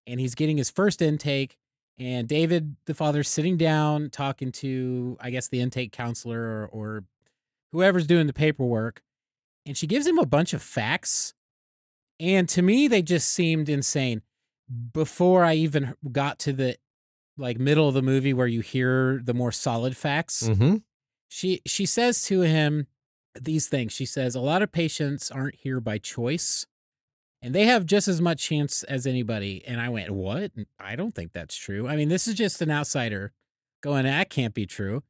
and 0.06 0.18
he's 0.20 0.34
getting 0.34 0.56
his 0.56 0.70
first 0.70 1.00
intake. 1.02 1.56
And 1.98 2.26
David, 2.26 2.74
the 2.86 2.94
father's 2.94 3.28
sitting 3.28 3.56
down 3.56 4.10
talking 4.10 4.50
to, 4.52 5.16
I 5.20 5.30
guess, 5.30 5.48
the 5.48 5.60
intake 5.60 5.92
counselor 5.92 6.40
or, 6.40 6.66
or 6.72 7.04
whoever's 7.70 8.06
doing 8.06 8.26
the 8.26 8.32
paperwork. 8.32 9.02
And 9.66 9.76
she 9.76 9.86
gives 9.86 10.06
him 10.06 10.18
a 10.18 10.26
bunch 10.26 10.52
of 10.52 10.62
facts. 10.62 11.34
And 12.18 12.48
to 12.50 12.62
me, 12.62 12.88
they 12.88 13.02
just 13.02 13.30
seemed 13.30 13.68
insane. 13.68 14.22
Before 14.92 15.44
I 15.44 15.54
even 15.54 15.94
got 16.10 16.38
to 16.40 16.52
the 16.52 16.76
like 17.36 17.58
middle 17.58 17.88
of 17.88 17.94
the 17.94 18.02
movie 18.02 18.32
where 18.32 18.46
you 18.46 18.60
hear 18.60 19.20
the 19.22 19.34
more 19.34 19.52
solid 19.52 19.96
facts, 19.96 20.46
hmm 20.46 20.76
she 21.28 21.62
she 21.66 21.86
says 21.86 22.22
to 22.26 22.42
him 22.42 22.86
these 23.40 23.66
things. 23.66 23.92
She 23.92 24.04
says, 24.04 24.34
A 24.34 24.40
lot 24.40 24.60
of 24.62 24.70
patients 24.70 25.30
aren't 25.30 25.56
here 25.56 25.80
by 25.80 25.96
choice 25.98 26.66
and 27.40 27.54
they 27.54 27.64
have 27.64 27.86
just 27.86 28.06
as 28.06 28.20
much 28.20 28.40
chance 28.42 28.84
as 28.84 29.06
anybody. 29.06 29.64
And 29.66 29.80
I 29.80 29.88
went, 29.88 30.10
What? 30.10 30.52
I 30.78 30.94
don't 30.94 31.14
think 31.14 31.32
that's 31.32 31.56
true. 31.56 31.88
I 31.88 31.96
mean, 31.96 32.08
this 32.08 32.28
is 32.28 32.34
just 32.34 32.62
an 32.62 32.70
outsider 32.70 33.32
going, 33.82 34.04
That 34.04 34.30
can't 34.30 34.54
be 34.54 34.66
true. 34.66 35.02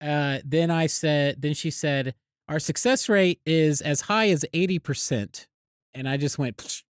Uh, 0.00 0.38
then 0.44 0.70
I 0.70 0.86
said, 0.86 1.42
Then 1.42 1.54
she 1.54 1.70
said, 1.70 2.14
Our 2.48 2.58
success 2.58 3.08
rate 3.08 3.40
is 3.44 3.80
as 3.80 4.02
high 4.02 4.28
as 4.30 4.44
80%. 4.54 5.46
And 5.94 6.08
I 6.08 6.16
just 6.16 6.38
went, 6.38 6.58
"Psh, 6.58 6.82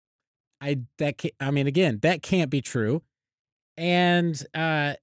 I, 0.60 0.78
that, 0.98 1.18
can't, 1.18 1.34
I 1.40 1.50
mean, 1.50 1.66
again, 1.66 1.98
that 2.02 2.22
can't 2.22 2.50
be 2.50 2.60
true. 2.60 3.02
And, 3.76 4.40
uh, 4.54 4.94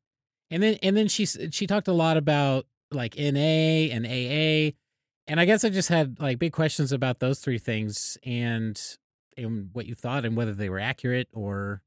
and 0.50 0.64
then, 0.64 0.78
and 0.82 0.98
then 0.98 1.08
she, 1.08 1.26
she 1.26 1.68
talked 1.68 1.88
a 1.88 1.94
lot 1.94 2.18
about 2.18 2.66
like 2.92 3.18
NA 3.18 3.90
and 3.92 4.06
AA. 4.06 4.76
And 5.28 5.40
I 5.40 5.46
guess 5.46 5.64
I 5.64 5.70
just 5.70 5.90
had 5.90 6.20
like 6.20 6.40
big 6.40 6.52
questions 6.52 6.92
about 6.92 7.20
those 7.20 7.40
three 7.40 7.60
things 7.60 8.18
and 8.24 8.80
and 9.38 9.70
what 9.74 9.86
you 9.86 9.96
thought 9.96 10.26
and 10.26 10.36
whether 10.36 10.54
they 10.54 10.70
were 10.70 10.80
accurate 10.80 11.30
or 11.32 11.82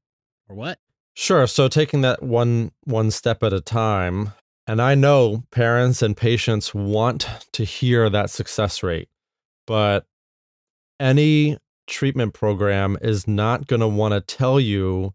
or 0.49 0.55
what. 0.55 0.79
Sure. 1.13 1.45
So 1.47 1.67
taking 1.67 2.01
that 2.01 2.23
one 2.23 2.71
one 2.85 3.11
step 3.11 3.43
at 3.43 3.53
a 3.53 3.61
time, 3.61 4.33
and 4.67 4.81
I 4.81 4.95
know 4.95 5.43
parents 5.51 6.01
and 6.01 6.15
patients 6.15 6.73
want 6.73 7.27
to 7.53 7.63
hear 7.63 8.09
that 8.09 8.29
success 8.29 8.83
rate, 8.83 9.09
but 9.67 10.05
any 10.99 11.57
treatment 11.87 12.33
program 12.33 12.97
is 13.01 13.27
not 13.27 13.67
going 13.67 13.81
to 13.81 13.87
want 13.87 14.13
to 14.13 14.21
tell 14.21 14.59
you 14.59 15.13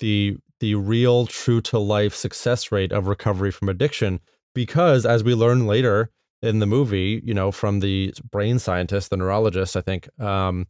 the 0.00 0.36
the 0.60 0.74
real 0.74 1.26
true 1.26 1.60
to 1.62 1.78
life 1.78 2.14
success 2.14 2.70
rate 2.70 2.92
of 2.92 3.06
recovery 3.06 3.50
from 3.50 3.70
addiction 3.70 4.20
because 4.54 5.06
as 5.06 5.24
we 5.24 5.34
learn 5.34 5.66
later 5.66 6.10
in 6.42 6.58
the 6.58 6.66
movie, 6.66 7.22
you 7.24 7.32
know, 7.32 7.50
from 7.50 7.80
the 7.80 8.12
brain 8.30 8.58
scientist, 8.58 9.10
the 9.10 9.16
neurologist, 9.16 9.76
I 9.76 9.80
think, 9.80 10.08
um, 10.20 10.66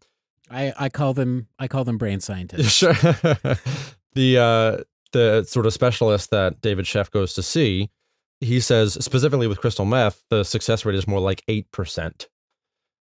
I 0.50 0.72
I 0.78 0.88
call 0.88 1.14
them 1.14 1.48
I 1.58 1.68
call 1.68 1.84
them 1.84 1.98
brain 1.98 2.20
scientists. 2.28 2.72
Sure. 2.72 2.92
the 4.14 4.38
uh 4.38 4.84
the 5.12 5.44
sort 5.44 5.66
of 5.66 5.72
specialist 5.72 6.30
that 6.30 6.60
David 6.60 6.84
Sheff 6.84 7.10
goes 7.10 7.34
to 7.34 7.42
see, 7.42 7.90
he 8.40 8.60
says 8.60 8.94
specifically 9.04 9.46
with 9.46 9.60
crystal 9.60 9.84
meth, 9.84 10.22
the 10.30 10.44
success 10.44 10.84
rate 10.84 10.94
is 10.94 11.06
more 11.06 11.20
like 11.20 11.42
eight 11.48 11.70
percent, 11.72 12.28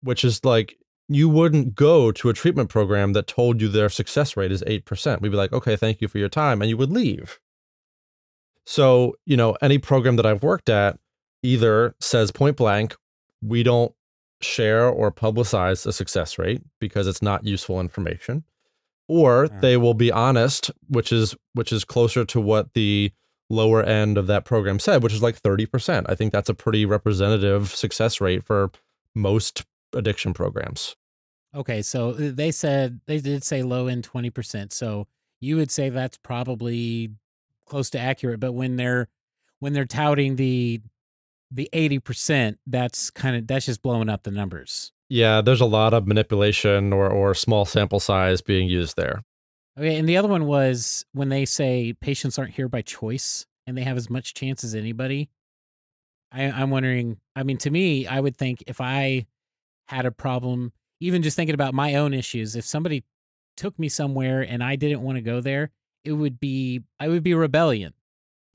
which 0.02 0.24
is 0.24 0.43
like 0.46 0.78
you 1.10 1.28
wouldn't 1.28 1.76
go 1.76 2.12
to 2.12 2.30
a 2.30 2.34
treatment 2.34 2.69
program 2.69 3.13
that 3.13 3.28
told 3.28 3.60
you 3.62 3.67
their 3.67 3.89
success 3.89 4.38
rate 4.38 4.52
is 4.52 4.63
eight 4.67 4.86
percent. 4.86 5.22
We'd 5.22 5.30
be 5.30 5.38
like, 5.38 5.54
okay, 5.54 5.76
thank 5.76 6.02
you 6.02 6.08
for 6.08 6.17
your 6.17 6.30
time, 6.30 6.62
and 6.62 6.69
you 6.69 6.78
would 6.78 6.91
leave. 6.91 7.39
So, 8.65 9.15
you 9.26 9.36
know, 9.36 9.58
any 9.62 9.78
program 9.78 10.15
that 10.15 10.26
I've 10.26 10.43
worked 10.43 10.69
at 10.69 10.98
either 11.41 11.96
says 12.00 12.32
point 12.32 12.56
blank, 12.56 12.96
we 13.41 13.63
don't 13.63 13.93
share 14.41 14.88
or 14.88 15.12
publicize 15.12 15.86
a 15.86 15.93
success 15.93 16.38
rate 16.38 16.62
because 16.80 17.08
it's 17.08 17.22
not 17.22 17.46
useful 17.46 17.80
information 17.80 18.43
or 19.08 19.48
they 19.62 19.78
will 19.78 19.93
be 19.93 20.12
honest 20.12 20.72
which 20.88 21.12
is 21.12 21.36
which 21.54 21.72
is 21.72 21.84
closer 21.86 22.26
to 22.26 22.39
what 22.39 22.74
the 22.74 23.12
lower 23.54 23.84
end 23.84 24.18
of 24.18 24.28
that 24.28 24.46
program 24.46 24.80
said 24.80 25.04
which 25.04 25.13
is 25.13 25.22
like 25.22 25.39
30% 25.42 26.06
i 26.10 26.16
think 26.16 26.32
that's 26.34 26.50
a 26.50 26.54
pretty 26.54 26.86
representative 26.86 27.70
success 27.70 28.20
rate 28.20 28.44
for 28.44 28.72
most 29.16 29.63
addiction 29.94 30.34
programs 30.34 30.96
Okay, 31.56 31.84
so 31.84 32.10
uh, 32.10 32.32
they 32.34 32.50
said 32.50 33.00
they 33.06 33.20
did 33.20 33.44
say 33.44 33.62
low 33.62 33.86
end 33.86 34.04
twenty 34.04 34.32
percent. 34.32 34.74
So 34.74 35.06
you 35.39 35.56
would 35.58 35.70
say 35.70 35.89
that's 35.89 36.18
probably 36.18 37.12
close 37.68 37.92
to 37.92 38.00
accurate. 38.00 38.39
But 38.39 38.54
when 38.54 38.76
they're 38.76 39.08
when 39.60 39.74
they're 39.74 39.86
touting 39.86 40.36
the 40.36 40.82
the 41.52 41.70
eighty 41.72 42.00
percent, 42.00 42.58
that's 42.66 43.12
kind 43.12 43.36
of 43.36 43.46
that's 43.46 43.68
just 43.68 43.84
blowing 43.84 44.10
up 44.10 44.24
the 44.24 44.32
numbers. 44.32 44.92
yeah 45.10 45.42
there's 45.42 45.62
a 45.62 45.66
lot 45.68 45.94
of 45.94 46.08
manipulation 46.08 46.92
or 46.92 47.08
or 47.08 47.36
small 47.36 47.66
sample 47.66 48.00
size 48.00 48.42
being 48.42 48.68
used 48.68 48.98
there 48.98 49.22
Okay, 49.78 49.98
and 49.98 50.08
the 50.08 50.18
other 50.18 50.28
one 50.28 50.46
was 50.46 51.06
when 51.14 51.30
they 51.30 51.46
say 51.46 51.94
patients 52.00 52.38
aren't 52.38 52.54
here 52.54 52.70
by 52.70 52.82
choice 52.82 53.46
and 53.66 53.78
they 53.78 53.84
have 53.84 53.98
as 53.98 54.10
much 54.10 54.34
chance 54.34 54.64
as 54.64 54.76
anybody. 54.76 55.30
I, 56.32 56.44
I'm 56.44 56.70
wondering. 56.70 57.18
I 57.36 57.44
mean, 57.44 57.58
to 57.60 57.70
me, 57.70 58.06
I 58.06 58.20
would 58.20 58.38
think 58.38 58.64
if 58.68 58.82
I 58.82 59.26
had 59.88 60.06
a 60.06 60.12
problem, 60.12 60.74
even 61.00 61.24
just 61.24 61.36
thinking 61.36 61.56
about 61.56 61.74
my 61.74 61.96
own 61.96 62.14
issues, 62.14 62.56
if 62.56 62.66
somebody 62.66 63.04
took 63.58 63.78
me 63.80 63.90
somewhere 63.90 64.42
and 64.42 64.64
I 64.64 64.76
didn't 64.76 65.02
want 65.02 65.18
to 65.18 65.22
go 65.22 65.42
there, 65.42 65.72
it 66.04 66.14
would 66.14 66.40
be 66.40 66.82
I 67.00 67.08
would 67.08 67.24
be 67.24 67.34
rebellion. 67.34 67.94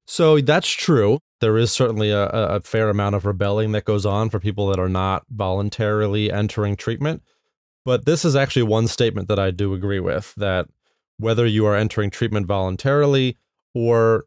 So 0.07 0.41
that's 0.41 0.69
true. 0.69 1.19
There 1.41 1.59
is 1.59 1.71
certainly 1.71 2.11
a, 2.11 2.29
a 2.29 2.61
fair 2.61 2.89
amount 2.89 3.15
of 3.15 3.27
rebelling 3.27 3.73
that 3.73 3.85
goes 3.85 4.07
on 4.07 4.31
for 4.31 4.41
people 4.41 4.69
that 4.69 4.79
are 4.79 4.89
not 4.89 5.25
voluntarily 5.31 6.33
entering 6.33 6.77
treatment. 6.77 7.23
But 7.85 8.07
this 8.07 8.25
is 8.25 8.35
actually 8.35 8.65
one 8.65 8.89
statement 8.89 9.29
that 9.29 9.39
I 9.39 9.51
do 9.51 9.75
agree 9.75 10.01
with 10.01 10.35
that 10.37 10.67
whether 11.19 11.47
you 11.47 11.67
are 11.67 11.77
entering 11.77 12.11
treatment 12.11 12.47
voluntarily 12.47 13.37
or 13.75 14.25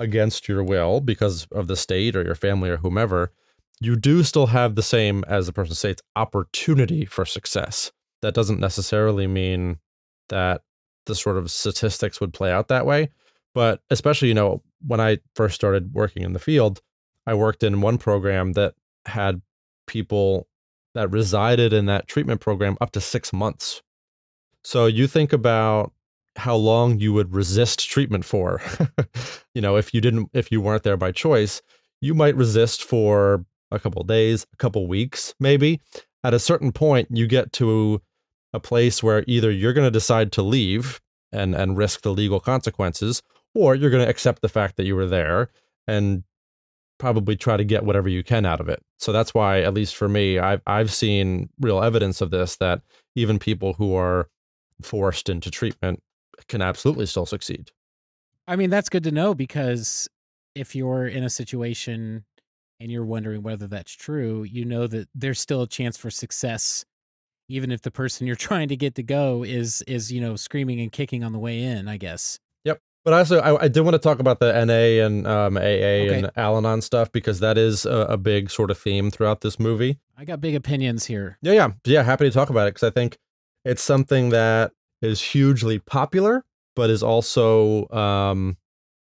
against 0.00 0.48
your 0.48 0.62
will 0.62 1.00
because 1.00 1.46
of 1.52 1.66
the 1.66 1.76
state 1.76 2.14
or 2.14 2.22
your 2.22 2.34
family 2.34 2.70
or 2.70 2.76
whomever, 2.76 3.32
you 3.80 3.96
do 3.96 4.22
still 4.22 4.46
have 4.46 4.74
the 4.74 4.82
same, 4.82 5.24
as 5.28 5.46
the 5.46 5.52
person 5.52 5.74
states, 5.74 6.02
opportunity 6.16 7.04
for 7.04 7.24
success. 7.24 7.92
That 8.22 8.34
doesn't 8.34 8.60
necessarily 8.60 9.26
mean 9.26 9.78
that 10.28 10.62
the 11.06 11.14
sort 11.14 11.36
of 11.36 11.50
statistics 11.50 12.20
would 12.20 12.34
play 12.34 12.52
out 12.52 12.68
that 12.68 12.86
way. 12.86 13.10
But 13.54 13.80
especially, 13.90 14.28
you 14.28 14.34
know, 14.34 14.62
when 14.86 15.00
I 15.00 15.18
first 15.34 15.54
started 15.54 15.92
working 15.94 16.22
in 16.22 16.32
the 16.32 16.38
field, 16.38 16.80
I 17.26 17.34
worked 17.34 17.62
in 17.62 17.80
one 17.80 17.98
program 17.98 18.52
that 18.52 18.74
had 19.06 19.40
people 19.86 20.48
that 20.94 21.10
resided 21.10 21.72
in 21.72 21.86
that 21.86 22.08
treatment 22.08 22.40
program 22.40 22.76
up 22.80 22.90
to 22.92 23.00
six 23.00 23.32
months. 23.32 23.82
So 24.64 24.86
you 24.86 25.06
think 25.06 25.32
about 25.32 25.92
how 26.38 26.54
long 26.54 26.98
you 26.98 27.12
would 27.12 27.34
resist 27.34 27.90
treatment 27.90 28.24
for. 28.24 28.62
you 29.54 29.60
know, 29.60 29.76
if 29.76 29.92
you 29.92 30.00
didn't, 30.00 30.30
if 30.32 30.52
you 30.52 30.60
weren't 30.60 30.84
there 30.84 30.96
by 30.96 31.12
choice, 31.12 31.60
you 32.00 32.14
might 32.14 32.36
resist 32.36 32.84
for 32.84 33.44
a 33.70 33.78
couple 33.78 34.02
days, 34.04 34.46
a 34.52 34.56
couple 34.56 34.86
weeks, 34.86 35.34
maybe. 35.40 35.80
At 36.24 36.34
a 36.34 36.38
certain 36.38 36.72
point, 36.72 37.08
you 37.10 37.26
get 37.26 37.52
to 37.54 38.00
a 38.52 38.60
place 38.60 39.02
where 39.02 39.24
either 39.26 39.50
you're 39.50 39.72
going 39.72 39.86
to 39.86 39.90
decide 39.90 40.32
to 40.32 40.42
leave 40.42 41.00
and 41.32 41.54
and 41.54 41.76
risk 41.76 42.02
the 42.02 42.12
legal 42.12 42.40
consequences, 42.40 43.22
or 43.54 43.74
you're 43.74 43.90
going 43.90 44.04
to 44.04 44.10
accept 44.10 44.40
the 44.40 44.48
fact 44.48 44.76
that 44.76 44.86
you 44.86 44.94
were 44.94 45.06
there 45.06 45.50
and 45.86 46.22
probably 46.98 47.36
try 47.36 47.56
to 47.56 47.64
get 47.64 47.84
whatever 47.84 48.08
you 48.08 48.22
can 48.22 48.46
out 48.46 48.60
of 48.60 48.68
it. 48.68 48.82
So 48.98 49.12
that's 49.12 49.34
why, 49.34 49.60
at 49.60 49.74
least 49.74 49.96
for 49.96 50.08
me, 50.08 50.38
I've 50.38 50.62
I've 50.66 50.92
seen 50.92 51.50
real 51.60 51.82
evidence 51.82 52.20
of 52.20 52.30
this 52.30 52.56
that 52.56 52.80
even 53.16 53.38
people 53.38 53.72
who 53.74 53.94
are 53.94 54.28
forced 54.82 55.28
into 55.28 55.50
treatment 55.50 56.00
can 56.46 56.62
absolutely 56.62 57.06
still 57.06 57.26
succeed. 57.26 57.70
I 58.46 58.56
mean, 58.56 58.70
that's 58.70 58.88
good 58.88 59.04
to 59.04 59.10
know 59.10 59.34
because 59.34 60.08
if 60.54 60.74
you're 60.74 61.06
in 61.06 61.24
a 61.24 61.30
situation 61.30 62.24
and 62.80 62.90
you're 62.90 63.04
wondering 63.04 63.42
whether 63.42 63.66
that's 63.66 63.92
true, 63.92 64.44
you 64.44 64.64
know 64.64 64.86
that 64.86 65.08
there's 65.14 65.40
still 65.40 65.62
a 65.62 65.66
chance 65.68 65.96
for 65.96 66.10
success 66.10 66.84
even 67.48 67.72
if 67.72 67.82
the 67.82 67.90
person 67.90 68.26
you're 68.26 68.36
trying 68.48 68.68
to 68.68 68.76
get 68.76 68.94
to 68.94 69.02
go 69.02 69.42
is 69.42 69.82
is, 69.82 70.12
you 70.12 70.20
know, 70.20 70.36
screaming 70.36 70.80
and 70.80 70.92
kicking 70.92 71.24
on 71.24 71.32
the 71.32 71.38
way 71.38 71.62
in, 71.62 71.88
I 71.88 71.96
guess. 71.96 72.38
Yep. 72.64 72.80
But 73.04 73.14
also 73.14 73.40
I, 73.40 73.64
I 73.64 73.68
did 73.68 73.80
want 73.80 73.94
to 73.94 73.98
talk 73.98 74.18
about 74.18 74.38
the 74.38 74.52
NA 74.52 75.04
and 75.04 75.26
um, 75.26 75.56
AA 75.56 75.60
Okay. 75.60 76.18
and 76.18 76.30
Al-Anon 76.36 76.82
stuff 76.82 77.10
because 77.10 77.40
that 77.40 77.56
is 77.56 77.86
a, 77.86 78.06
a 78.10 78.16
big 78.16 78.50
sort 78.50 78.70
of 78.70 78.78
theme 78.78 79.10
throughout 79.10 79.40
this 79.40 79.58
movie. 79.58 79.98
I 80.16 80.24
got 80.24 80.40
big 80.40 80.54
opinions 80.54 81.06
here. 81.06 81.38
Yeah, 81.40 81.52
yeah, 81.52 81.68
yeah. 81.84 82.02
Happy 82.02 82.24
to 82.24 82.30
talk 82.30 82.50
about 82.50 82.68
it 82.68 82.74
because 82.74 82.86
I 82.86 82.90
think 82.90 83.16
it's 83.64 83.82
something 83.82 84.30
that 84.30 84.72
is 85.02 85.20
hugely 85.20 85.78
popular, 85.78 86.44
but 86.76 86.90
is 86.90 87.02
also, 87.02 87.88
um, 87.90 88.56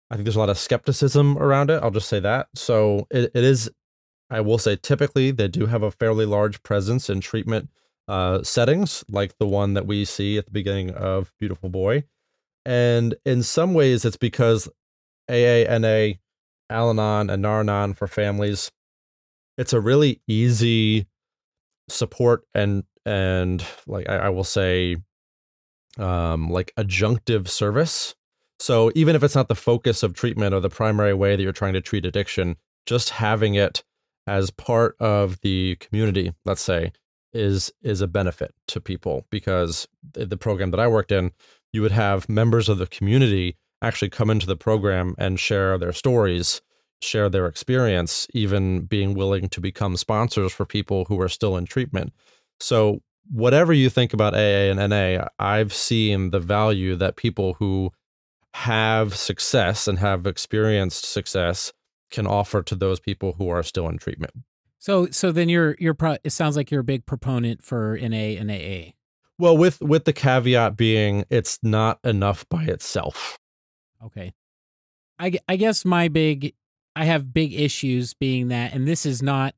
I 0.10 0.16
think 0.16 0.26
there's 0.26 0.36
a 0.36 0.40
lot 0.40 0.50
of 0.50 0.58
skepticism 0.58 1.38
around 1.38 1.70
it. 1.70 1.82
I'll 1.84 1.92
just 1.92 2.10
say 2.10 2.20
that. 2.20 2.48
So 2.56 3.08
it, 3.12 3.32
it 3.34 3.44
is, 3.44 3.70
I 4.30 4.42
will 4.42 4.58
say, 4.58 4.76
typically 4.76 5.32
they 5.32 5.48
do 5.48 5.66
have 5.66 5.84
a 5.84 5.92
fairly 5.92 6.26
large 6.26 6.62
presence 6.64 7.10
in 7.10 7.22
treatment 7.22 7.70
uh, 8.08 8.44
settings, 8.44 9.04
like 9.10 9.38
the 9.38 9.48
one 9.48 9.74
that 9.76 9.86
we 9.86 10.06
see 10.06 10.38
at 10.38 10.46
the 10.46 10.52
beginning 10.52 10.92
of 10.92 11.32
Beautiful 11.40 11.70
Boy. 11.70 12.04
And 12.66 13.16
in 13.26 13.44
some 13.44 13.74
ways, 13.74 14.04
it's 14.04 14.18
because 14.18 14.68
AANA, 15.30 16.20
Al 16.70 16.90
Anon, 16.90 17.30
and 17.30 17.42
Nar-Anon 17.42 17.94
for 17.94 18.08
families, 18.08 18.72
it's 19.58 19.74
a 19.74 19.80
really 19.80 20.22
easy 20.28 21.08
support 21.90 22.46
and 22.54 22.84
and 23.06 23.66
like 23.88 24.08
I, 24.08 24.18
I 24.18 24.30
will 24.30 24.44
say 24.44 24.98
um 26.00 26.50
like 26.50 26.74
adjunctive 26.78 27.48
service 27.48 28.16
so 28.60 28.92
even 28.96 29.16
if 29.16 29.24
it's 29.24 29.36
not 29.36 29.48
the 29.48 29.56
focus 29.56 30.04
of 30.04 30.14
treatment 30.14 30.54
or 30.54 30.60
the 30.60 30.70
primary 30.70 31.14
way 31.14 31.36
that 31.36 31.44
you're 31.44 31.52
trying 31.52 31.74
to 31.74 31.82
treat 31.82 32.06
addiction 32.06 32.56
just 32.86 33.10
having 33.10 33.56
it 33.56 33.84
as 34.28 34.50
part 34.52 34.96
of 35.00 35.40
the 35.42 35.76
community 35.78 36.32
let's 36.46 36.62
say 36.62 36.92
is 37.34 37.72
is 37.84 38.02
a 38.02 38.08
benefit 38.08 38.54
to 38.68 38.82
people 38.82 39.26
because 39.30 39.88
the, 40.14 40.38
program 40.38 40.72
that 40.72 40.80
I 40.80 40.88
worked 40.88 41.12
in 41.12 41.32
you 41.74 41.82
would 41.84 41.92
have 41.92 42.28
members 42.28 42.70
of 42.70 42.80
the 42.80 42.88
community 42.88 43.56
actually 43.82 44.10
come 44.10 44.30
into 44.30 44.48
the 44.48 44.56
program 44.56 45.14
and 45.20 45.40
share 45.40 45.78
their 45.78 45.94
stories 45.94 46.62
share 47.02 47.30
their 47.30 47.48
experience, 47.48 48.28
even 48.34 48.82
being 48.82 49.14
willing 49.14 49.50
to 49.50 49.62
become 49.62 49.98
sponsors 49.98 50.52
for 50.52 50.66
people 50.66 51.06
who 51.06 51.20
are 51.22 51.30
still 51.30 51.58
in 51.58 51.66
treatment. 51.66 52.14
So, 52.60 53.02
whatever 53.30 53.74
you 53.74 53.90
think 53.90 54.14
about 54.14 54.34
AA 54.34 54.72
and 54.72 54.90
NA, 54.90 55.28
I've 55.38 55.74
seen 55.74 56.32
the 56.32 56.40
value 56.40 56.96
that 56.96 57.16
people 57.16 57.54
who 57.56 57.92
have 58.54 59.16
success 59.16 59.88
and 59.88 60.00
have 60.00 60.26
experienced 60.26 61.06
success 61.06 61.72
can 62.12 62.26
offer 62.26 62.64
to 62.64 62.76
those 62.76 63.00
people 63.00 63.34
who 63.38 63.50
are 63.50 63.64
still 63.64 63.88
in 63.88 63.98
treatment. 63.98 64.34
So 64.80 65.08
so 65.12 65.32
then 65.32 65.50
you're 65.50 65.76
you're 65.80 65.94
pro- 65.94 66.18
it 66.24 66.32
sounds 66.32 66.56
like 66.56 66.72
you're 66.72 66.82
a 66.82 66.86
big 66.86 67.06
proponent 67.06 67.64
for 67.64 67.98
NA 68.02 68.38
and 68.40 68.50
AA. 68.50 68.94
Well, 69.38 69.58
with 69.58 69.82
with 69.82 70.06
the 70.06 70.14
caveat 70.14 70.78
being 70.78 71.26
it's 71.30 71.60
not 71.62 72.00
enough 72.04 72.48
by 72.50 72.64
itself. 72.64 73.38
Okay. 74.04 74.34
I, 75.20 75.34
I 75.50 75.58
guess 75.58 75.84
my 75.84 76.08
big 76.08 76.54
I 76.96 77.06
have 77.06 77.34
big 77.34 77.54
issues 77.54 78.14
being 78.14 78.48
that 78.48 78.74
and 78.74 78.88
this 78.88 79.06
is 79.06 79.22
not 79.22 79.54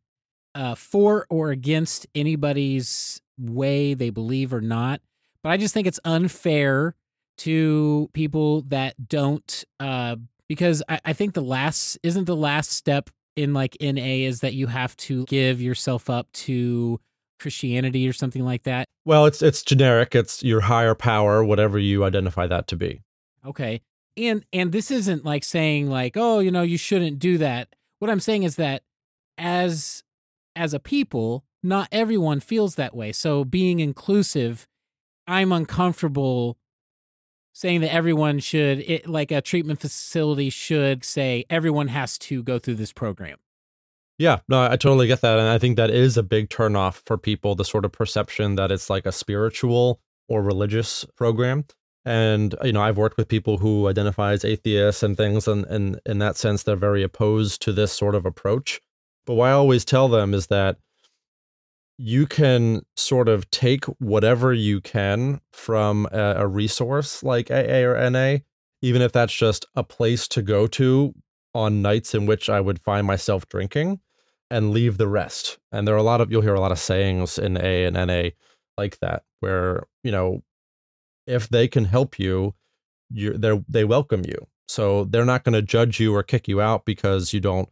uh 0.56 0.76
for 0.76 1.28
or 1.30 1.52
against 1.52 2.08
anybody's 2.16 3.22
way 3.42 3.94
they 3.94 4.10
believe 4.10 4.54
or 4.54 4.62
not, 4.62 5.02
but 5.44 5.52
I 5.52 5.58
just 5.58 5.74
think 5.74 5.88
it's 5.88 6.00
unfair 6.06 6.96
to 7.40 8.10
people 8.14 8.62
that 8.64 9.08
don't 9.08 9.64
uh 9.80 10.16
because 10.48 10.84
I, 10.90 11.00
I 11.06 11.14
think 11.14 11.34
the 11.34 11.42
last 11.42 11.98
isn't 12.04 12.26
the 12.26 12.36
last 12.36 12.72
step 12.72 13.10
in 13.36 13.54
like 13.54 13.78
NA 13.80 14.26
is 14.28 14.42
that 14.42 14.54
you 14.54 14.68
have 14.68 14.96
to 14.98 15.26
give 15.26 15.62
yourself 15.62 16.10
up 16.10 16.32
to 16.34 17.00
Christianity 17.40 18.08
or 18.08 18.14
something 18.14 18.44
like 18.44 18.64
that. 18.64 18.88
Well, 19.06 19.26
it's 19.26 19.42
it's 19.42 19.64
generic. 19.64 20.16
It's 20.16 20.44
your 20.44 20.62
higher 20.62 20.96
power, 20.96 21.44
whatever 21.44 21.80
you 21.80 22.04
identify 22.04 22.48
that 22.48 22.68
to 22.68 22.76
be. 22.76 23.02
Okay. 23.46 23.82
And 24.18 24.46
and 24.54 24.72
this 24.72 24.92
isn't 24.92 25.26
like 25.26 25.44
saying 25.44 25.90
like, 25.90 26.16
oh, 26.16 26.40
you 26.40 26.52
know, 26.52 26.62
you 26.62 26.78
shouldn't 26.78 27.20
do 27.20 27.38
that. 27.40 27.70
What 28.00 28.12
I'm 28.12 28.20
saying 28.20 28.44
is 28.44 28.58
that 28.58 28.84
as 29.38 30.04
as 30.56 30.74
a 30.74 30.80
people, 30.80 31.46
not 31.64 31.88
everyone 31.92 32.40
feels 32.40 32.76
that 32.76 32.96
way. 32.96 33.12
So 33.12 33.44
being 33.46 33.80
inclusive, 33.80 34.68
I'm 35.28 35.52
uncomfortable 35.52 36.58
saying 37.54 37.82
that 37.82 37.94
everyone 37.94 38.40
should 38.40 38.80
it, 38.80 39.08
like 39.08 39.32
a 39.32 39.42
treatment 39.42 39.80
facility 39.80 40.50
should 40.50 41.04
say 41.04 41.46
everyone 41.50 41.90
has 41.90 42.18
to 42.18 42.44
go 42.44 42.58
through 42.58 42.76
this 42.76 42.94
program. 42.94 43.38
Yeah, 44.18 44.40
no, 44.48 44.64
I 44.64 44.78
totally 44.78 45.08
get 45.08 45.22
that. 45.22 45.40
And 45.40 45.48
I 45.48 45.58
think 45.58 45.78
that 45.78 45.90
is 45.90 46.16
a 46.16 46.24
big 46.24 46.50
turnoff 46.50 47.02
for 47.06 47.18
people, 47.18 47.56
the 47.56 47.66
sort 47.66 47.86
of 47.86 47.92
perception 47.92 48.56
that 48.56 48.72
it's 48.72 48.90
like 48.90 49.06
a 49.06 49.12
spiritual 49.12 50.00
or 50.28 50.44
religious 50.44 51.06
program. 51.16 51.66
And, 52.06 52.56
uh, 52.56 52.66
you 52.66 52.74
know, 52.74 52.82
I've 52.82 52.98
worked 52.98 53.18
with 53.18 53.28
people 53.28 53.58
who 53.58 53.88
identify 53.88 54.34
as 54.34 54.46
atheists 54.46 55.04
and 55.04 55.18
things, 55.18 55.48
and, 55.48 55.66
and 55.66 56.00
in 56.06 56.20
that 56.20 56.38
sense, 56.38 56.64
they're 56.64 56.76
very 56.76 57.04
opposed 57.04 57.62
to 57.64 57.74
this 57.74 57.92
sort 57.92 58.16
of 58.16 58.26
approach. 58.26 58.80
But 59.26 59.36
what 59.36 59.50
I 59.50 59.52
always 59.54 59.86
tell 59.86 60.08
them 60.08 60.34
is 60.34 60.48
that 60.48 60.78
you 62.04 62.26
can 62.26 62.82
sort 62.96 63.30
of 63.30 63.50
take 63.52 63.86
whatever 64.00 64.52
you 64.52 64.82
can 64.82 65.40
from 65.54 66.08
a, 66.12 66.34
a 66.38 66.48
resource 66.48 67.22
like 67.22 67.52
AA 67.52 67.84
or 67.84 68.10
NA, 68.10 68.38
even 68.82 69.04
if 69.04 69.12
that's 69.12 69.34
just 69.34 69.68
a 69.76 69.84
place 69.84 70.28
to 70.30 70.42
go 70.42 70.66
to 70.66 71.14
on 71.54 71.84
nights 71.84 72.16
in 72.16 72.26
which 72.26 72.50
I 72.50 72.60
would 72.60 72.82
find 72.82 73.06
myself 73.06 73.48
drinking 73.50 74.00
and 74.50 74.72
leave 74.72 74.98
the 74.98 75.08
rest. 75.08 75.60
And 75.72 75.88
there 75.88 75.94
are 75.94 76.00
a 76.00 76.04
lot 76.04 76.22
of 76.22 76.32
you'll 76.32 76.42
hear 76.42 76.56
a 76.56 76.60
lot 76.60 76.72
of 76.72 76.80
sayings 76.80 77.38
in 77.38 77.56
A 77.58 77.86
and 77.86 77.96
NA 77.96 78.30
like 78.80 78.98
that, 79.02 79.22
where 79.40 79.84
you 80.04 80.12
know, 80.12 80.42
if 81.28 81.50
they 81.50 81.68
can 81.68 81.86
help 81.86 82.18
you, 82.18 82.56
you 83.12 83.38
they 83.38 83.64
they 83.70 83.84
welcome 83.84 84.24
you. 84.26 84.48
So 84.68 85.04
they're 85.04 85.24
not 85.24 85.44
going 85.44 85.54
to 85.54 85.62
judge 85.62 86.00
you 86.00 86.16
or 86.16 86.24
kick 86.24 86.48
you 86.48 86.62
out 86.62 86.84
because 86.84 87.32
you 87.32 87.42
don't 87.42 87.70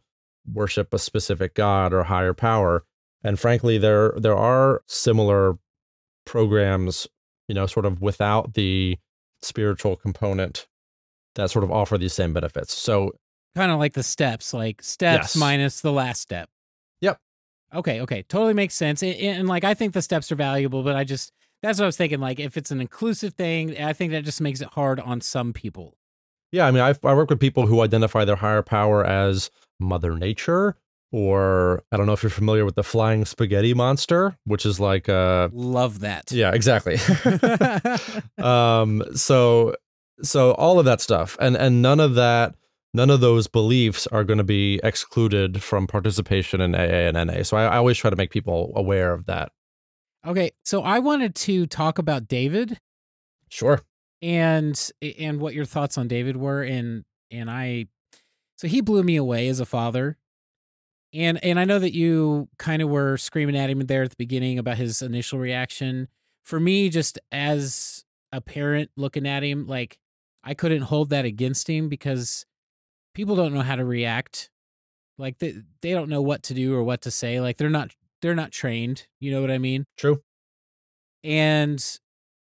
worship 0.52 0.94
a 0.94 1.00
specific 1.00 1.54
god 1.54 1.92
or 1.92 2.04
higher 2.04 2.34
power. 2.34 2.84
And 3.22 3.38
frankly, 3.38 3.78
there 3.78 4.14
there 4.16 4.36
are 4.36 4.82
similar 4.86 5.58
programs, 6.26 7.06
you 7.48 7.54
know, 7.54 7.66
sort 7.66 7.86
of 7.86 8.00
without 8.00 8.54
the 8.54 8.98
spiritual 9.42 9.96
component 9.96 10.66
that 11.34 11.50
sort 11.50 11.64
of 11.64 11.70
offer 11.70 11.96
these 11.98 12.12
same 12.12 12.32
benefits. 12.32 12.74
So 12.74 13.12
Kind 13.56 13.72
of 13.72 13.78
like 13.78 13.94
the 13.94 14.02
steps, 14.04 14.54
like 14.54 14.82
steps 14.82 15.34
Yes. 15.34 15.36
minus 15.36 15.80
the 15.80 15.90
last 15.92 16.20
step. 16.20 16.48
Yep. 17.00 17.18
Okay, 17.74 18.00
okay. 18.00 18.22
Totally 18.22 18.54
makes 18.54 18.74
sense. 18.74 19.02
And, 19.02 19.14
and 19.16 19.48
like 19.48 19.64
I 19.64 19.74
think 19.74 19.92
the 19.92 20.02
steps 20.02 20.30
are 20.30 20.36
valuable, 20.36 20.82
but 20.82 20.94
I 20.96 21.04
just 21.04 21.32
that's 21.62 21.78
what 21.78 21.84
I 21.84 21.88
was 21.88 21.96
thinking. 21.96 22.20
Like 22.20 22.38
if 22.38 22.56
it's 22.56 22.70
an 22.70 22.80
inclusive 22.80 23.34
thing, 23.34 23.76
I 23.80 23.92
think 23.92 24.12
that 24.12 24.24
just 24.24 24.40
makes 24.40 24.60
it 24.60 24.68
hard 24.68 25.00
on 25.00 25.20
some 25.20 25.52
people. 25.52 25.96
Yeah, 26.52 26.66
I 26.66 26.70
mean, 26.70 26.82
I, 26.82 26.94
I 27.04 27.14
work 27.14 27.30
with 27.30 27.38
people 27.40 27.66
who 27.66 27.80
identify 27.80 28.24
their 28.24 28.36
higher 28.36 28.62
power 28.62 29.04
as 29.04 29.50
Mother 29.78 30.16
Nature, 30.16 30.76
or 31.12 31.82
I 31.92 31.96
don't 31.96 32.06
know 32.06 32.12
if 32.12 32.22
you're 32.22 32.30
familiar 32.30 32.64
with 32.64 32.74
the 32.76 32.84
flying 32.84 33.24
spaghetti 33.24 33.74
monster, 33.74 34.36
which 34.44 34.64
is 34.66 34.78
like 34.80 35.08
uh 35.08 35.48
Love 35.52 36.00
that. 36.00 36.30
yeah, 36.32 36.52
exactly. 36.52 36.96
um, 38.38 39.02
so 39.14 39.74
so 40.22 40.52
all 40.52 40.78
of 40.78 40.84
that 40.84 41.00
stuff, 41.00 41.36
and 41.40 41.56
and 41.56 41.82
none 41.82 42.00
of 42.00 42.14
that, 42.14 42.54
none 42.94 43.10
of 43.10 43.20
those 43.20 43.46
beliefs 43.46 44.06
are 44.08 44.24
going 44.24 44.38
to 44.38 44.44
be 44.44 44.80
excluded 44.84 45.62
from 45.62 45.86
participation 45.86 46.60
in 46.60 46.74
AA 46.74 47.08
and 47.08 47.16
NA. 47.26 47.42
So 47.42 47.56
I, 47.56 47.64
I 47.64 47.76
always 47.76 47.96
try 47.98 48.10
to 48.10 48.16
make 48.16 48.30
people 48.30 48.72
aware 48.76 49.12
of 49.14 49.26
that. 49.26 49.50
okay, 50.26 50.50
so 50.64 50.82
I 50.82 50.98
wanted 50.98 51.34
to 51.36 51.66
talk 51.66 51.98
about 51.98 52.28
David 52.28 52.78
Sure. 53.48 53.80
and 54.22 54.90
and 55.02 55.40
what 55.40 55.54
your 55.54 55.64
thoughts 55.64 55.96
on 55.98 56.06
David 56.08 56.36
were 56.36 56.62
and 56.62 57.04
and 57.30 57.50
I 57.50 57.86
so 58.58 58.68
he 58.68 58.80
blew 58.82 59.02
me 59.02 59.16
away 59.16 59.48
as 59.48 59.58
a 59.60 59.66
father. 59.66 60.18
And 61.12 61.42
and 61.44 61.58
I 61.58 61.64
know 61.64 61.78
that 61.78 61.94
you 61.94 62.48
kind 62.58 62.82
of 62.82 62.88
were 62.88 63.16
screaming 63.16 63.56
at 63.56 63.70
him 63.70 63.80
there 63.80 64.02
at 64.02 64.10
the 64.10 64.16
beginning 64.16 64.58
about 64.58 64.76
his 64.76 65.02
initial 65.02 65.38
reaction. 65.38 66.08
For 66.44 66.60
me 66.60 66.88
just 66.88 67.18
as 67.32 68.04
a 68.32 68.40
parent 68.40 68.90
looking 68.96 69.26
at 69.26 69.42
him 69.42 69.66
like 69.66 69.98
I 70.44 70.54
couldn't 70.54 70.82
hold 70.82 71.10
that 71.10 71.24
against 71.24 71.68
him 71.68 71.88
because 71.88 72.46
people 73.14 73.36
don't 73.36 73.52
know 73.52 73.62
how 73.62 73.76
to 73.76 73.84
react. 73.84 74.50
Like 75.18 75.38
they 75.38 75.62
they 75.82 75.92
don't 75.92 76.08
know 76.08 76.22
what 76.22 76.42
to 76.44 76.54
do 76.54 76.74
or 76.74 76.82
what 76.82 77.02
to 77.02 77.10
say. 77.10 77.40
Like 77.40 77.56
they're 77.56 77.68
not 77.68 77.94
they're 78.22 78.34
not 78.34 78.52
trained, 78.52 79.06
you 79.18 79.32
know 79.32 79.40
what 79.40 79.50
I 79.50 79.58
mean? 79.58 79.84
True. 79.96 80.22
And 81.24 81.84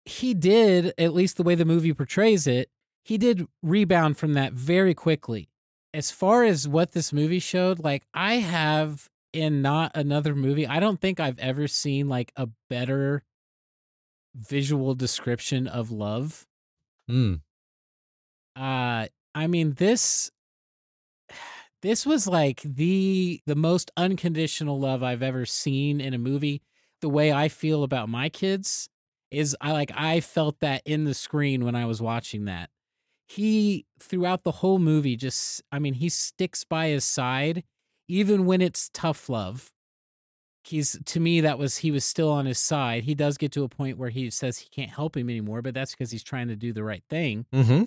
he 0.04 0.34
did, 0.34 0.94
at 0.98 1.14
least 1.14 1.36
the 1.36 1.42
way 1.42 1.54
the 1.54 1.64
movie 1.64 1.92
portrays 1.92 2.46
it, 2.46 2.70
he 3.04 3.18
did 3.18 3.46
rebound 3.62 4.16
from 4.18 4.34
that 4.34 4.52
very 4.52 4.94
quickly. 4.94 5.48
As 5.94 6.10
far 6.10 6.44
as 6.44 6.68
what 6.68 6.92
this 6.92 7.12
movie 7.12 7.38
showed, 7.38 7.78
like 7.78 8.04
I 8.12 8.34
have 8.34 9.08
in 9.32 9.62
not 9.62 9.92
another 9.94 10.34
movie, 10.34 10.66
I 10.66 10.80
don't 10.80 11.00
think 11.00 11.18
I've 11.18 11.38
ever 11.38 11.66
seen 11.66 12.08
like 12.08 12.32
a 12.36 12.48
better 12.68 13.22
visual 14.34 14.94
description 14.94 15.66
of 15.66 15.90
love. 15.90 16.46
Mm. 17.10 17.40
Uh 18.54 19.06
I 19.34 19.46
mean 19.46 19.74
this 19.74 20.30
this 21.82 22.04
was 22.04 22.26
like 22.26 22.60
the 22.62 23.40
the 23.46 23.56
most 23.56 23.90
unconditional 23.96 24.78
love 24.78 25.02
I've 25.02 25.22
ever 25.22 25.46
seen 25.46 26.00
in 26.00 26.14
a 26.14 26.18
movie. 26.18 26.62
The 27.00 27.08
way 27.08 27.32
I 27.32 27.48
feel 27.48 27.84
about 27.84 28.08
my 28.08 28.28
kids 28.28 28.88
is 29.30 29.56
I 29.60 29.72
like 29.72 29.92
I 29.94 30.20
felt 30.20 30.60
that 30.60 30.82
in 30.84 31.04
the 31.04 31.14
screen 31.14 31.64
when 31.64 31.74
I 31.74 31.84
was 31.86 32.02
watching 32.02 32.46
that. 32.46 32.70
He 33.28 33.86
throughout 34.00 34.42
the 34.42 34.50
whole 34.50 34.78
movie 34.78 35.16
just 35.16 35.62
I 35.70 35.78
mean 35.78 35.94
he 35.94 36.08
sticks 36.08 36.64
by 36.64 36.88
his 36.88 37.04
side 37.04 37.62
even 38.08 38.46
when 38.46 38.60
it's 38.60 38.90
tough 38.92 39.28
love. 39.28 39.70
He's 40.64 40.98
to 41.06 41.20
me 41.20 41.40
that 41.42 41.58
was 41.58 41.78
he 41.78 41.90
was 41.90 42.04
still 42.04 42.30
on 42.30 42.46
his 42.46 42.58
side. 42.58 43.04
He 43.04 43.14
does 43.14 43.38
get 43.38 43.52
to 43.52 43.64
a 43.64 43.68
point 43.68 43.98
where 43.98 44.10
he 44.10 44.30
says 44.30 44.58
he 44.58 44.68
can't 44.70 44.90
help 44.90 45.16
him 45.16 45.30
anymore, 45.30 45.62
but 45.62 45.74
that's 45.74 45.92
because 45.92 46.10
he's 46.10 46.24
trying 46.24 46.48
to 46.48 46.56
do 46.56 46.72
the 46.72 46.84
right 46.84 47.04
thing. 47.08 47.46
Mm-hmm. 47.54 47.84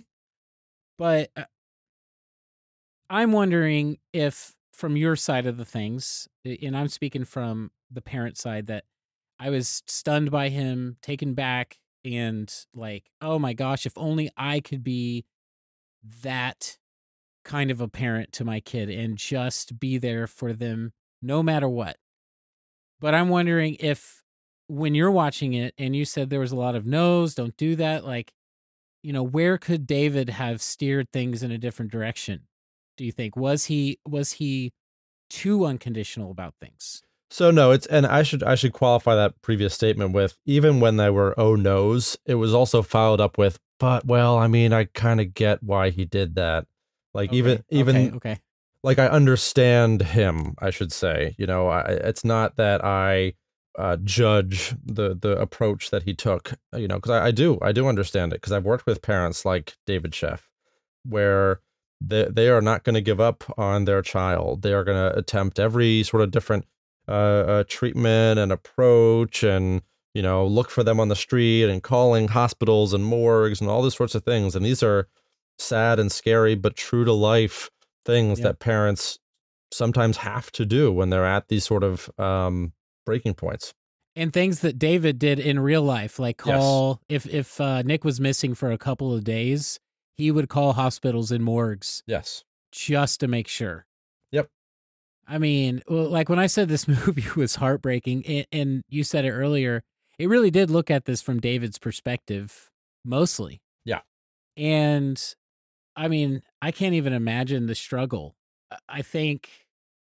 But 0.98 1.32
uh, 1.36 1.46
I'm 3.10 3.32
wondering 3.34 3.98
if, 4.14 4.54
from 4.74 4.96
your 4.96 5.16
side 5.16 5.46
of 5.46 5.58
the 5.58 5.66
things, 5.66 6.28
and 6.46 6.78
I'm 6.78 6.88
speaking 6.88 7.26
from 7.26 7.72
the 7.92 8.02
parent 8.02 8.38
side, 8.38 8.68
that 8.68 8.86
I 9.40 9.50
was 9.50 9.84
stunned 9.88 10.32
by 10.32 10.50
him, 10.50 10.98
taken 11.02 11.34
back, 11.34 11.78
and 12.06 12.52
like, 12.74 13.12
oh 13.22 13.38
my 13.38 13.54
gosh, 13.54 13.86
if 13.86 13.98
only 13.98 14.30
I 14.38 14.60
could 14.60 14.84
be 14.84 15.26
that 16.24 16.78
kind 17.44 17.72
of 17.72 17.82
a 17.82 17.88
parent 17.88 18.32
to 18.34 18.46
my 18.46 18.60
kid 18.60 18.90
and 18.90 19.18
just 19.18 19.80
be 19.80 19.98
there 19.98 20.28
for 20.28 20.54
them 20.54 20.94
no 21.22 21.42
matter 21.42 21.68
what. 21.68 21.98
But 23.00 23.16
I'm 23.16 23.30
wondering 23.30 23.78
if 23.80 24.22
when 24.68 24.96
you're 24.96 25.12
watching 25.12 25.54
it 25.54 25.74
and 25.78 25.96
you 25.96 26.06
said 26.06 26.30
there 26.30 26.40
was 26.40 26.52
a 26.52 26.58
lot 26.58 26.76
of 26.76 26.86
no's, 26.86 27.36
don't 27.36 27.58
do 27.58 27.76
that, 27.76 28.06
like, 28.06 28.32
you 29.04 29.12
know, 29.12 29.24
where 29.24 29.58
could 29.58 29.88
David 29.88 30.30
have 30.30 30.62
steered 30.62 31.08
things 31.12 31.44
in 31.44 31.52
a 31.52 31.58
different 31.58 31.92
direction? 31.92 32.48
Do 32.98 33.06
you 33.06 33.12
think 33.12 33.36
was 33.36 33.66
he 33.66 34.00
was 34.06 34.34
he 34.34 34.74
too 35.30 35.66
unconditional 35.66 36.30
about 36.30 36.54
things? 36.62 37.02
So 37.32 37.50
no, 37.50 37.72
it's 37.72 37.88
and 37.88 38.06
I 38.06 38.24
should 38.24 38.44
I 38.44 38.56
should 38.56 38.74
qualify 38.74 39.16
that 39.16 39.42
previous 39.42 39.74
statement 39.74 40.12
with 40.12 40.38
even 40.46 40.80
when 40.80 40.98
they 40.98 41.10
were 41.10 41.34
oh 41.40 41.56
no's, 41.56 42.18
it 42.26 42.36
was 42.36 42.54
also 42.54 42.82
followed 42.82 43.20
up 43.22 43.38
with 43.38 43.58
but 43.82 44.06
well, 44.06 44.38
I 44.38 44.46
mean, 44.46 44.74
I 44.74 44.86
kind 44.86 45.20
of 45.20 45.34
get 45.34 45.64
why 45.64 45.90
he 45.90 46.06
did 46.06 46.36
that. 46.36 46.68
Like 47.16 47.34
even 47.34 47.54
Okay, 47.54 47.64
even 47.72 47.96
okay, 47.96 48.16
okay. 48.16 48.40
like 48.84 49.00
I 49.00 49.08
understand 49.08 50.04
him, 50.04 50.54
I 50.60 50.70
should 50.70 50.92
say. 50.92 51.34
You 51.40 51.48
know, 51.48 51.68
I, 51.68 51.82
it's 51.82 52.24
not 52.24 52.58
that 52.58 52.86
I 52.86 53.34
uh, 53.80 53.98
judge 54.04 54.76
the 54.86 55.16
the 55.20 55.32
approach 55.32 55.90
that 55.90 56.04
he 56.04 56.14
took. 56.14 56.54
You 56.78 56.88
know, 56.88 56.96
because 56.98 57.10
I, 57.10 57.28
I 57.28 57.32
do 57.32 57.58
I 57.64 57.72
do 57.72 57.88
understand 57.88 58.34
it 58.34 58.36
because 58.36 58.54
I've 58.54 58.66
worked 58.66 58.86
with 58.86 59.02
parents 59.02 59.46
like 59.46 59.76
David 59.88 60.12
Sheff, 60.12 60.42
where 61.04 61.60
they 62.00 62.26
they 62.26 62.50
are 62.50 62.62
not 62.62 62.84
going 62.84 62.94
to 62.94 63.02
give 63.02 63.20
up 63.20 63.44
on 63.58 63.86
their 63.86 64.04
child. 64.04 64.62
They 64.62 64.74
are 64.74 64.84
going 64.84 65.12
to 65.12 65.18
attempt 65.18 65.58
every 65.58 66.04
sort 66.04 66.22
of 66.22 66.30
different 66.30 66.66
uh, 67.08 67.12
uh, 67.12 67.64
treatment 67.68 68.38
and 68.40 68.52
approach, 68.52 69.42
and 69.44 69.82
you 70.14 70.22
know, 70.22 70.46
look 70.46 70.70
for 70.70 70.84
them 70.84 71.00
on 71.00 71.08
the 71.08 71.16
street 71.16 71.66
and 71.70 71.82
calling 71.84 72.28
hospitals 72.28 72.94
and 72.94 73.04
morgues 73.06 73.62
and 73.62 73.70
all 73.70 73.82
these 73.82 73.96
sorts 73.96 74.16
of 74.16 74.24
things. 74.24 74.56
And 74.56 74.66
these 74.66 74.84
are 74.84 75.08
sad 75.60 76.00
and 76.00 76.12
scary, 76.12 76.56
but 76.56 76.76
true 76.76 77.06
to 77.06 77.14
life 77.14 77.70
things 78.06 78.40
that 78.42 78.60
parents 78.60 79.20
sometimes 79.72 80.18
have 80.18 80.52
to 80.52 80.66
do 80.66 80.92
when 80.92 81.10
they're 81.10 81.26
at 81.26 81.48
these 81.48 81.64
sort 81.64 81.84
of 81.84 82.10
um, 82.20 82.74
breaking 83.06 83.36
points. 83.36 83.74
And 84.16 84.34
things 84.34 84.60
that 84.60 84.78
David 84.78 85.18
did 85.20 85.40
in 85.40 85.60
real 85.60 85.84
life, 85.84 86.20
like 86.20 86.42
Yes. 86.46 86.58
call 86.58 87.02
if 87.08 87.26
if 87.28 87.62
uh, 87.62 87.82
Nick 87.84 88.04
was 88.04 88.20
missing 88.20 88.54
for 88.54 88.70
a 88.72 88.78
couple 88.78 89.14
of 89.14 89.24
days, 89.24 89.80
he 90.18 90.32
would 90.32 90.50
call 90.50 90.74
hospitals 90.74 91.32
and 91.32 91.42
morgues 91.44 92.04
Yes. 92.08 92.44
just 92.74 93.22
to 93.22 93.30
make 93.30 93.48
sure. 93.48 93.86
Yep. 94.32 94.50
I 95.28 95.38
mean, 95.38 95.82
well, 95.88 96.10
like 96.10 96.28
when 96.28 96.40
I 96.40 96.48
said 96.48 96.68
this 96.68 96.88
movie 96.90 97.24
was 97.38 97.56
heartbreaking, 97.56 98.26
and, 98.26 98.46
and 98.52 98.82
you 98.90 99.06
said 99.06 99.24
it 99.24 99.32
earlier, 99.32 99.82
it 100.18 100.28
really 100.28 100.52
did 100.52 100.70
look 100.70 100.92
at 100.92 101.06
this 101.06 101.22
from 101.22 101.40
David's 101.40 101.78
perspective 101.78 102.70
mostly. 103.04 103.62
Yeah. 103.86 104.02
And 104.58 105.22
I 105.96 106.08
mean, 106.08 106.42
I 106.62 106.72
can't 106.72 106.94
even 106.94 107.14
imagine 107.14 107.68
the 107.68 107.76
struggle. 107.76 108.36
I- 108.88 109.02
think, 109.02 109.50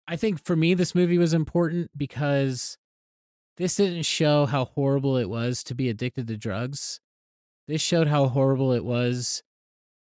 I 0.07 0.15
think 0.15 0.43
for 0.43 0.55
me, 0.55 0.73
this 0.73 0.93
movie 0.93 1.17
was 1.17 1.33
important 1.33 1.91
because 1.95 2.77
this 3.57 3.75
didn't 3.75 4.03
show 4.03 4.45
how 4.45 4.65
horrible 4.65 5.17
it 5.17 5.29
was 5.29 5.63
to 5.65 5.75
be 5.75 5.89
addicted 5.89 6.27
to 6.27 6.37
drugs. 6.37 6.99
This 7.67 7.81
showed 7.81 8.07
how 8.07 8.27
horrible 8.27 8.73
it 8.73 8.83
was, 8.83 9.43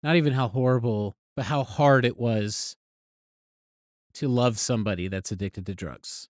not 0.03 0.15
even 0.15 0.33
how 0.33 0.47
horrible, 0.47 1.15
but 1.35 1.45
how 1.45 1.63
hard 1.63 2.05
it 2.05 2.17
was 2.17 2.75
to 4.13 4.27
love 4.27 4.59
somebody 4.59 5.07
that's 5.07 5.31
addicted 5.31 5.65
to 5.67 5.75
drugs. 5.75 6.27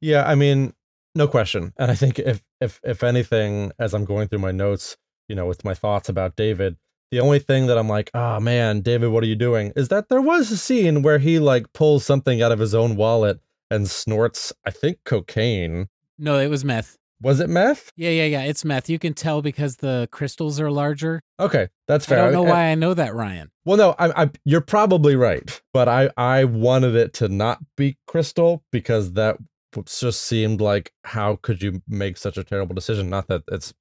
Yeah, 0.00 0.24
I 0.24 0.34
mean, 0.34 0.72
no 1.14 1.28
question. 1.28 1.72
And 1.78 1.90
I 1.90 1.94
think 1.94 2.18
if 2.18 2.42
if 2.60 2.80
if 2.84 3.02
anything, 3.04 3.72
as 3.78 3.94
I'm 3.94 4.04
going 4.04 4.28
through 4.28 4.40
my 4.40 4.52
notes, 4.52 4.96
you 5.28 5.36
know, 5.36 5.46
with 5.46 5.64
my 5.64 5.74
thoughts 5.74 6.08
about 6.08 6.36
David, 6.36 6.76
the 7.10 7.20
only 7.20 7.38
thing 7.38 7.66
that 7.66 7.78
I'm 7.78 7.88
like, 7.88 8.10
oh 8.14 8.40
man, 8.40 8.80
David, 8.80 9.10
what 9.10 9.22
are 9.22 9.26
you 9.28 9.36
doing? 9.36 9.72
Is 9.76 9.88
that 9.88 10.08
there 10.08 10.20
was 10.22 10.50
a 10.50 10.56
scene 10.56 11.02
where 11.02 11.18
he 11.18 11.38
like 11.38 11.72
pulls 11.72 12.04
something 12.04 12.42
out 12.42 12.52
of 12.52 12.58
his 12.58 12.74
own 12.74 12.96
wallet 12.96 13.40
and 13.70 13.88
snorts, 13.88 14.52
I 14.64 14.70
think, 14.70 14.98
cocaine. 15.04 15.88
No, 16.18 16.38
it 16.38 16.48
was 16.48 16.64
meth. 16.64 16.96
Was 17.22 17.40
it 17.40 17.48
meth? 17.48 17.90
Yeah, 17.96 18.10
yeah, 18.10 18.24
yeah. 18.26 18.42
It's 18.42 18.64
meth. 18.64 18.90
You 18.90 18.98
can 18.98 19.14
tell 19.14 19.40
because 19.40 19.76
the 19.76 20.08
crystals 20.12 20.60
are 20.60 20.70
larger. 20.70 21.22
Okay, 21.40 21.68
that's 21.88 22.04
fair. 22.04 22.18
I 22.18 22.24
don't 22.24 22.32
know 22.34 22.42
And- 22.42 22.50
why 22.50 22.64
I 22.66 22.74
know 22.74 22.92
that, 22.92 23.14
Ryan. 23.14 23.50
Well, 23.64 23.78
no, 23.78 23.94
I, 23.98 24.24
I, 24.24 24.30
you're 24.44 24.60
probably 24.60 25.16
right, 25.16 25.60
but 25.72 25.88
I, 25.88 26.10
I 26.18 26.44
wanted 26.44 26.96
it 26.96 27.14
to 27.14 27.28
not 27.28 27.60
be 27.78 27.96
Crystal 28.06 28.62
because 28.72 29.12
that 29.14 29.38
just 29.82 30.22
seemed 30.22 30.60
like 30.60 30.92
how 31.04 31.36
could 31.42 31.62
you 31.62 31.82
make 31.88 32.16
such 32.16 32.38
a 32.38 32.44
terrible 32.44 32.74
decision? 32.74 33.10
Not 33.10 33.28
that 33.28 33.42
it's, 33.50 33.74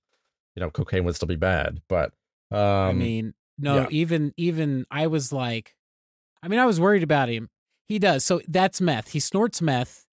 you 0.56 0.62
know, 0.62 0.70
cocaine 0.70 1.04
would 1.06 1.16
still 1.16 1.28
be 1.28 1.36
bad, 1.36 1.82
but 1.88 2.12
um, 2.52 2.60
I 2.60 2.94
mean, 2.94 3.34
no, 3.58 3.76
yeah. 3.82 3.88
even 3.90 4.34
even 4.38 4.86
I 4.92 5.08
was 5.08 5.32
like, 5.32 5.76
I 6.42 6.48
mean, 6.48 6.60
I 6.60 6.66
was 6.66 6.80
worried 6.80 7.04
about 7.04 7.30
him. 7.30 7.50
He 7.88 8.00
does. 8.00 8.24
So 8.26 8.42
that's 8.48 8.82
meth. 8.82 9.10
He 9.10 9.20
snorts 9.20 9.62
meth, 9.62 10.06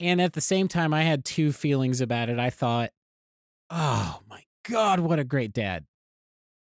and 0.00 0.20
at 0.20 0.34
the 0.34 0.40
same 0.40 0.68
time, 0.68 0.92
I 0.92 1.02
had 1.02 1.24
two 1.24 1.52
feelings 1.52 2.00
about 2.00 2.28
it. 2.28 2.38
I 2.38 2.50
thought, 2.50 2.90
oh 3.70 4.20
my 4.28 4.42
god, 4.68 5.00
what 5.00 5.18
a 5.18 5.24
great 5.24 5.52
dad. 5.52 5.84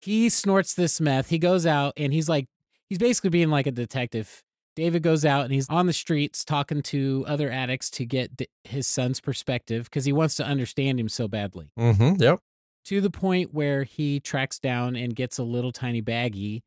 He 0.02 0.30
snorts 0.30 0.74
this 0.74 1.02
meth. 1.02 1.30
He 1.30 1.40
goes 1.40 1.66
out 1.66 1.94
and 1.98 2.14
he's 2.14 2.30
like, 2.30 2.48
he's 2.88 3.00
basically 3.00 3.32
being 3.32 3.50
like 3.50 3.68
a 3.68 3.72
detective. 3.72 4.44
David 4.78 5.02
goes 5.02 5.26
out 5.26 5.44
and 5.44 5.52
he's 5.52 5.68
on 5.70 5.88
the 5.88 5.94
streets 5.94 6.46
talking 6.46 6.84
to 6.84 7.26
other 7.28 7.52
addicts 7.52 7.90
to 7.90 8.06
get 8.06 8.38
d- 8.38 8.48
his 8.64 8.86
son's 8.86 9.20
perspective 9.20 9.86
because 9.86 10.06
he 10.06 10.14
wants 10.14 10.36
to 10.36 10.46
understand 10.46 11.00
him 11.00 11.10
so 11.10 11.28
badly 11.28 11.72
mhm, 11.78 12.22
yep, 12.22 12.40
to 12.86 13.02
the 13.02 13.10
point 13.10 13.56
where 13.56 13.84
he 13.84 14.20
tracks 14.20 14.60
down 14.60 14.96
and 14.96 15.16
gets 15.16 15.40
a 15.40 15.44
little 15.44 15.72
tiny 15.72 16.02
baggie 16.02 16.62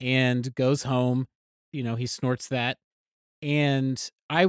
and 0.00 0.54
goes 0.54 0.84
home. 0.84 1.26
You 1.72 1.82
know, 1.82 1.96
he 1.96 2.06
snorts 2.06 2.46
that. 2.48 2.78
And 3.42 4.00
I, 4.30 4.46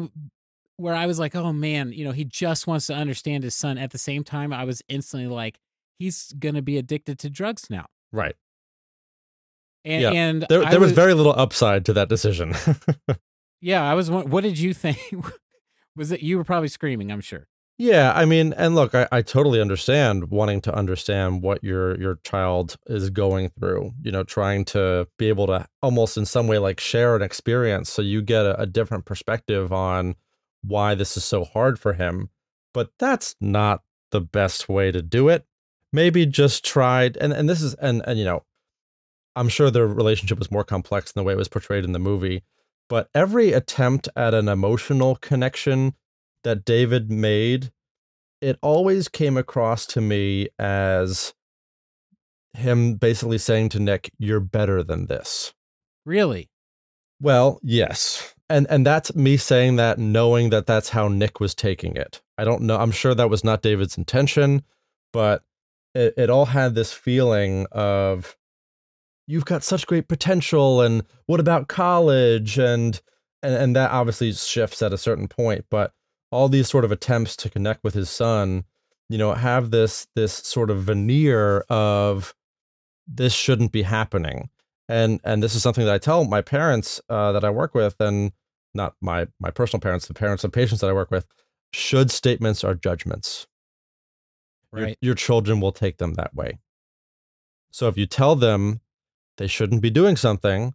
where 0.77 0.93
I 0.93 1.07
was 1.07 1.17
like, 1.17 1.35
oh 1.35 1.51
man, 1.51 1.91
you 1.91 2.05
know, 2.05 2.11
he 2.11 2.23
just 2.23 2.67
wants 2.67 2.85
to 2.87 2.93
understand 2.93 3.43
his 3.43 3.55
son. 3.55 3.79
At 3.79 3.91
the 3.91 3.97
same 3.97 4.23
time, 4.23 4.53
I 4.53 4.63
was 4.63 4.83
instantly 4.87 5.27
like, 5.27 5.57
he's 5.99 6.33
going 6.33 6.55
to 6.55 6.61
be 6.61 6.77
addicted 6.77 7.17
to 7.19 7.29
drugs 7.31 7.69
now. 7.69 7.87
Right. 8.11 8.35
And, 9.87 10.01
Yeah, 10.01 10.11
and 10.11 10.45
There, 10.49 10.65
there 10.65 10.79
was 10.79 10.91
very 10.91 11.13
little 11.13 11.33
upside 11.35 11.85
to 11.85 11.93
that 11.93 12.09
decision. 12.09 12.53
yeah, 13.61 13.89
I 13.89 13.93
was, 13.93 14.11
what 14.11 14.41
did 14.41 14.59
you 14.59 14.73
think? 14.73 14.99
was 15.95 16.11
it, 16.11 16.21
you 16.21 16.37
were 16.37 16.43
probably 16.43 16.67
screaming, 16.67 17.11
I'm 17.11 17.21
sure. 17.21 17.47
Yeah, 17.79 18.11
I 18.15 18.25
mean, 18.25 18.53
and 18.53 18.73
look, 18.73 18.95
I, 18.95 19.07
I 19.11 19.21
totally 19.21 19.61
understand 19.61 20.31
wanting 20.31 20.61
to 20.61 20.73
understand 20.73 21.43
what 21.43 21.63
your 21.63 21.95
your 21.99 22.15
child 22.23 22.75
is 22.87 23.11
going 23.11 23.51
through. 23.59 23.91
You 24.01 24.11
know, 24.11 24.23
trying 24.23 24.65
to 24.65 25.07
be 25.19 25.29
able 25.29 25.45
to 25.47 25.67
almost 25.83 26.17
in 26.17 26.25
some 26.25 26.47
way 26.47 26.57
like 26.57 26.79
share 26.79 27.15
an 27.15 27.21
experience, 27.21 27.91
so 27.91 28.01
you 28.01 28.23
get 28.23 28.47
a, 28.47 28.59
a 28.61 28.65
different 28.65 29.05
perspective 29.05 29.71
on 29.71 30.15
why 30.63 30.95
this 30.95 31.17
is 31.17 31.23
so 31.23 31.43
hard 31.45 31.79
for 31.79 31.93
him. 31.93 32.29
But 32.73 32.89
that's 32.97 33.35
not 33.41 33.83
the 34.11 34.21
best 34.21 34.67
way 34.67 34.91
to 34.91 35.03
do 35.03 35.29
it. 35.29 35.45
Maybe 35.93 36.25
just 36.25 36.65
try 36.65 37.11
and 37.21 37.31
and 37.31 37.47
this 37.47 37.61
is 37.61 37.75
and 37.75 38.01
and 38.07 38.17
you 38.17 38.25
know, 38.25 38.43
I'm 39.37 39.49
sure 39.49 39.69
the 39.69 39.85
relationship 39.85 40.39
was 40.39 40.51
more 40.51 40.63
complex 40.63 41.11
than 41.11 41.21
the 41.21 41.25
way 41.25 41.33
it 41.33 41.37
was 41.37 41.47
portrayed 41.47 41.85
in 41.85 41.91
the 41.91 41.99
movie. 41.99 42.43
But 42.89 43.09
every 43.13 43.53
attempt 43.53 44.09
at 44.15 44.33
an 44.33 44.47
emotional 44.47 45.15
connection 45.17 45.93
that 46.43 46.65
David 46.65 47.11
made, 47.11 47.71
it 48.41 48.57
always 48.61 49.07
came 49.07 49.37
across 49.37 49.85
to 49.87 50.01
me 50.01 50.47
as 50.57 51.33
him 52.53 52.95
basically 52.95 53.37
saying 53.37 53.69
to 53.69 53.79
Nick, 53.79 54.11
"You're 54.17 54.39
better 54.39 54.83
than 54.83 55.05
this." 55.05 55.53
Really? 56.05 56.49
Well, 57.21 57.59
yes. 57.61 58.33
And 58.49 58.65
and 58.69 58.85
that's 58.85 59.13
me 59.15 59.37
saying 59.37 59.75
that 59.75 59.99
knowing 59.99 60.49
that 60.51 60.65
that's 60.65 60.89
how 60.89 61.07
Nick 61.09 61.39
was 61.39 61.53
taking 61.53 61.95
it. 61.95 62.21
I 62.37 62.45
don't 62.45 62.61
know. 62.61 62.77
I'm 62.77 62.91
sure 62.91 63.13
that 63.13 63.29
was 63.29 63.43
not 63.43 63.61
David's 63.61 63.97
intention, 63.97 64.63
but 65.11 65.43
it, 65.93 66.13
it 66.17 66.29
all 66.29 66.45
had 66.45 66.75
this 66.75 66.93
feeling 66.93 67.67
of 67.71 68.37
you've 69.27 69.45
got 69.45 69.63
such 69.63 69.85
great 69.87 70.07
potential 70.07 70.81
and 70.81 71.03
what 71.25 71.39
about 71.39 71.67
college 71.67 72.57
and 72.57 73.01
and, 73.43 73.53
and 73.55 73.75
that 73.75 73.91
obviously 73.91 74.33
shifts 74.33 74.81
at 74.81 74.93
a 74.93 74.97
certain 74.97 75.27
point, 75.27 75.65
but 75.69 75.93
all 76.31 76.49
these 76.49 76.67
sort 76.67 76.85
of 76.85 76.91
attempts 76.91 77.35
to 77.37 77.49
connect 77.49 77.83
with 77.83 77.93
his 77.93 78.09
son, 78.09 78.63
you 79.09 79.17
know, 79.17 79.33
have 79.33 79.71
this 79.71 80.07
this 80.15 80.33
sort 80.33 80.69
of 80.71 80.83
veneer 80.83 81.59
of 81.69 82.33
this 83.07 83.33
shouldn't 83.33 83.71
be 83.71 83.83
happening 83.83 84.49
and 84.89 85.19
and 85.23 85.43
this 85.43 85.55
is 85.55 85.61
something 85.61 85.85
that 85.85 85.93
I 85.93 85.97
tell 85.97 86.25
my 86.25 86.41
parents 86.41 87.01
uh, 87.09 87.31
that 87.33 87.43
I 87.43 87.49
work 87.49 87.75
with, 87.75 87.95
and 87.99 88.31
not 88.73 88.95
my 89.01 89.27
my 89.39 89.51
personal 89.51 89.81
parents, 89.81 90.07
the 90.07 90.13
parents 90.13 90.43
of 90.43 90.51
patients 90.51 90.81
that 90.81 90.89
I 90.89 90.93
work 90.93 91.11
with. 91.11 91.25
Should 91.73 92.11
statements 92.11 92.63
are 92.63 92.75
judgments, 92.75 93.45
your, 94.73 94.85
Right. 94.85 94.97
your 95.01 95.15
children 95.15 95.59
will 95.59 95.73
take 95.73 95.97
them 95.97 96.13
that 96.13 96.33
way. 96.33 96.59
So 97.71 97.89
if 97.89 97.97
you 97.97 98.05
tell 98.05 98.35
them 98.35 98.79
they 99.37 99.47
shouldn't 99.47 99.81
be 99.81 99.89
doing 99.89 100.15
something, 100.15 100.73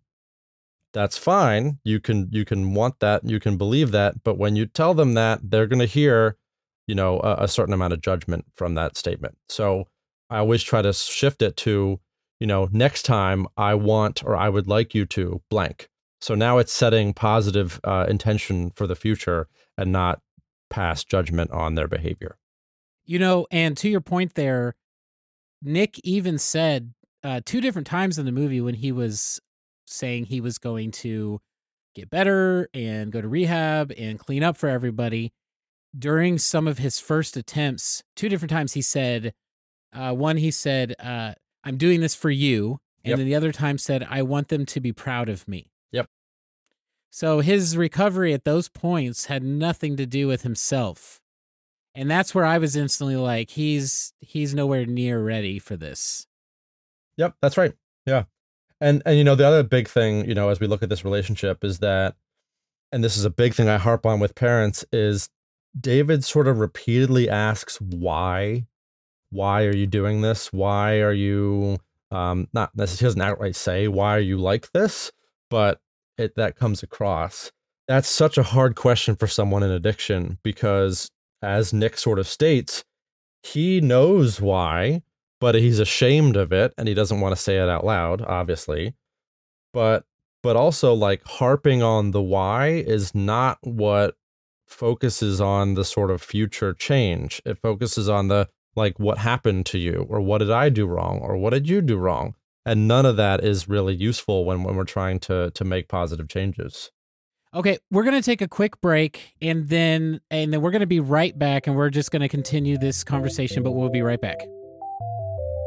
that's 0.93 1.17
fine. 1.17 1.79
You 1.85 2.01
can 2.01 2.29
you 2.31 2.45
can 2.45 2.75
want 2.75 3.01
that, 3.01 3.25
you 3.25 3.41
can 3.41 3.57
believe 3.57 3.93
that, 3.93 4.23
but 4.25 4.39
when 4.39 4.57
you 4.57 4.67
tell 4.67 4.95
them 4.95 5.15
that, 5.15 5.41
they're 5.43 5.67
going 5.67 5.81
to 5.81 5.87
hear, 5.87 6.37
you 6.87 6.95
know, 6.95 7.21
a, 7.21 7.45
a 7.45 7.49
certain 7.49 7.75
amount 7.75 7.93
of 7.93 8.01
judgment 8.01 8.45
from 8.57 8.75
that 8.75 8.97
statement. 8.97 9.37
So 9.49 9.89
I 10.31 10.39
always 10.39 10.63
try 10.63 10.83
to 10.83 10.93
shift 10.93 11.43
it 11.43 11.57
to 11.59 12.01
you 12.43 12.47
know, 12.49 12.69
next 12.73 13.03
time 13.03 13.47
I 13.57 13.75
want 13.75 14.25
or 14.25 14.35
I 14.35 14.49
would 14.49 14.67
like 14.67 14.97
you 14.97 15.07
to 15.07 15.41
blank. 15.49 15.89
So 16.21 16.35
now 16.35 16.59
it's 16.59 16.73
setting 16.73 17.15
positive 17.15 17.79
uh, 17.85 18.07
intention 18.09 18.73
for 18.75 18.89
the 18.89 18.97
future 18.97 19.47
and 19.79 19.93
not 19.93 20.21
pass 20.69 21.05
judgment 21.05 21.53
on 21.53 21.77
their 21.77 21.87
behavior. 21.87 22.37
You 23.05 23.21
know, 23.21 23.47
and 23.53 23.77
to 23.77 23.89
your 23.89 24.01
point 24.01 24.35
there, 24.35 24.75
Nick 25.63 26.01
even 26.03 26.37
said 26.37 26.95
uh, 27.25 27.41
two 27.45 27.61
different 27.61 27.87
times 27.87 28.19
in 28.19 28.27
the 28.27 28.33
movie 28.33 28.61
when 28.61 28.75
he 28.75 28.93
was 28.93 29.41
saying 29.87 30.27
he 30.27 30.41
was 30.41 30.59
going 30.59 30.91
to 30.91 31.41
get 31.95 32.11
better 32.11 32.69
and 32.73 33.13
go 33.13 33.21
to 33.21 33.29
rehab 33.29 33.93
and 33.99 34.19
clean 34.19 34.43
up 34.43 34.57
for 34.57 34.69
everybody. 34.69 35.33
During 35.97 36.39
some 36.39 36.67
of 36.67 36.79
his 36.79 36.99
first 36.99 37.37
attempts, 37.37 38.03
two 38.17 38.29
different 38.31 38.51
times 38.51 38.73
he 38.73 38.81
said, 38.83 39.35
uh, 39.93 40.13
one, 40.15 40.39
he 40.39 40.51
said, 40.51 40.95
uh, 40.99 41.35
I'm 41.65 41.77
doing 41.77 42.01
this 42.01 42.15
for 42.15 42.31
you. 42.31 42.79
And 43.05 43.11
Yep. 43.11 43.19
then 43.19 43.27
the 43.27 43.35
other 43.35 43.53
time 43.53 43.79
said, 43.79 44.07
I 44.09 44.23
want 44.23 44.49
them 44.49 44.65
to 44.67 44.81
be 44.81 44.93
proud 44.93 45.29
of 45.29 45.47
me. 45.47 45.71
Yep. 45.91 46.07
So 47.11 47.41
his 47.41 47.77
recovery 47.77 48.33
at 48.33 48.45
those 48.45 48.69
points 48.69 49.27
had 49.27 49.43
nothing 49.43 49.97
to 49.97 50.07
do 50.07 50.27
with 50.29 50.43
himself. 50.43 51.21
And 51.95 52.11
that's 52.11 52.35
where 52.35 52.47
I 52.47 52.57
was 52.57 52.75
instantly 52.75 53.17
like, 53.17 53.51
he's 53.51 54.15
he's 54.21 54.55
nowhere 54.55 54.87
near 54.87 55.23
ready 55.23 55.59
for 55.59 55.77
this. 55.77 56.27
Yep, 57.17 57.35
that's 57.41 57.57
right. 57.57 57.73
Yeah. 58.07 58.25
And 58.81 59.03
and 59.07 59.17
you 59.17 59.25
know 59.25 59.35
the 59.35 59.47
other 59.47 59.63
big 59.63 59.89
thing, 59.89 60.29
you 60.29 60.35
know, 60.35 60.49
as 60.49 60.61
we 60.61 60.67
look 60.67 60.83
at 60.83 60.89
this 60.89 61.05
relationship 61.05 61.65
is 61.65 61.79
that 61.79 62.17
and 62.91 63.03
this 63.03 63.17
is 63.17 63.25
a 63.25 63.31
big 63.31 63.55
thing 63.55 63.69
I 63.69 63.79
harp 63.79 64.05
on 64.05 64.21
with 64.21 64.35
parents 64.35 64.85
is 64.93 65.29
David 65.81 66.25
sort 66.25 66.49
of 66.49 66.59
repeatedly 66.59 67.29
asks 67.29 67.81
why 67.81 68.67
why 69.31 69.65
are 69.65 69.75
you 69.75 69.87
doing 69.87 70.21
this? 70.21 70.53
Why 70.53 71.01
are 71.01 71.13
you 71.13 71.79
um 72.11 72.49
not 72.53 72.75
necessarily 72.77 73.15
doesn't 73.15 73.23
outright 73.23 73.57
say 73.57 73.89
why 73.89 74.17
are 74.17 74.21
you 74.21 74.39
like 74.39 74.71
this, 74.73 75.13
but 75.49 75.81
it 76.19 76.35
that 76.37 76.57
comes 76.57 76.83
across. 76.83 77.51
That's 77.89 78.09
such 78.09 78.39
a 78.39 78.43
hard 78.43 78.77
question 78.77 79.17
for 79.17 79.27
someone 79.27 79.63
in 79.63 79.71
addiction 79.71 80.39
because 80.43 81.11
as 81.43 81.73
Nick 81.73 81.99
sort 81.99 82.19
of 82.19 82.29
states, 82.29 82.85
he 83.43 83.81
knows 83.81 84.41
why, 84.41 85.03
but 85.43 85.57
he's 85.57 85.81
ashamed 85.81 86.37
of 86.37 86.53
it 86.53 86.73
and 86.79 86.87
he 86.87 86.95
doesn't 86.95 87.19
want 87.19 87.35
to 87.35 87.43
say 87.43 87.57
it 87.57 87.69
out 87.69 87.85
loud, 87.85 88.23
obviously. 88.23 88.95
But 89.73 90.05
but 90.41 90.55
also 90.55 90.95
like 90.95 91.25
harping 91.25 91.83
on 91.83 92.13
the 92.13 92.23
why 92.23 92.69
is 92.69 93.13
not 93.13 93.59
what 93.63 94.15
focuses 94.69 95.41
on 95.41 95.75
the 95.75 95.85
sort 95.85 96.13
of 96.13 96.23
future 96.23 96.75
change. 96.75 97.43
It 97.45 97.59
focuses 97.59 98.09
on 98.09 98.29
the 98.29 98.49
like 98.77 99.01
what 99.01 99.19
happened 99.19 99.67
to 99.67 99.79
you 99.79 100.07
or 100.09 100.21
what 100.21 100.39
did 100.39 100.53
I 100.53 100.69
do 100.69 100.87
wrong 100.87 101.19
or 101.19 101.37
what 101.37 101.51
did 101.51 101.69
you 101.69 101.83
do 101.83 101.97
wrong? 101.97 102.37
And 102.65 102.87
none 102.87 103.05
of 103.05 103.17
that 103.17 103.43
is 103.43 103.69
really 103.69 103.97
useful 103.97 104.45
when 104.45 104.63
when 104.63 104.77
we're 104.77 104.85
trying 104.85 105.19
to 105.21 105.51
to 105.51 105.65
make 105.65 105.89
positive 105.89 106.29
changes. 106.29 106.93
Okay, 107.53 107.79
we're 107.91 108.05
gonna 108.05 108.23
take 108.23 108.43
a 108.43 108.49
quick 108.49 108.81
break 108.81 109.35
and 109.43 109.69
then 109.69 110.21
and 110.31 110.53
then 110.53 110.63
we're 110.63 110.71
gonna 110.71 110.87
be 110.87 111.01
right 111.01 111.37
back 111.37 111.67
and 111.67 111.75
we're 111.75 111.91
just 111.91 112.13
gonna 112.13 112.29
continue 112.29 112.79
this 112.79 113.03
conversation, 113.03 113.65
but 113.65 113.73
we'll 113.73 113.91
be 113.91 114.03
right 114.03 114.21
back. 114.21 114.39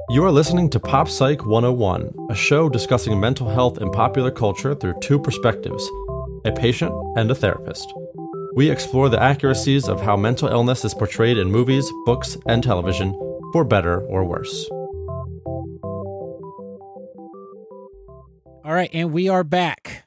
You 0.08 0.24
are 0.24 0.32
listening 0.32 0.70
to 0.70 0.80
Pop 0.80 1.10
Psych 1.10 1.48
101, 1.48 2.14
a 2.30 2.36
show 2.36 2.70
discussing 2.70 3.20
mental 3.20 3.50
health 3.50 3.80
and 3.80 3.92
popular 3.92 4.30
culture 4.30 4.76
through 4.76 5.00
two 5.02 5.18
perspectives 5.20 5.90
a 6.46 6.52
patient 6.52 6.94
and 7.18 7.32
a 7.32 7.36
therapist. 7.36 7.92
We 8.54 8.70
explore 8.70 9.10
the 9.10 9.20
accuracies 9.20 9.90
of 9.90 10.00
how 10.00 10.16
mental 10.16 10.48
illness 10.48 10.86
is 10.86 10.94
portrayed 10.94 11.40
in 11.40 11.52
movies, 11.52 11.92
books, 12.06 12.38
and 12.46 12.64
television, 12.64 13.14
for 13.52 13.64
better 13.64 14.02
or 14.02 14.24
worse. 14.24 14.70
All 18.64 18.74
right, 18.74 18.92
and 18.94 19.12
we 19.12 19.28
are 19.28 19.44
back. 19.44 20.04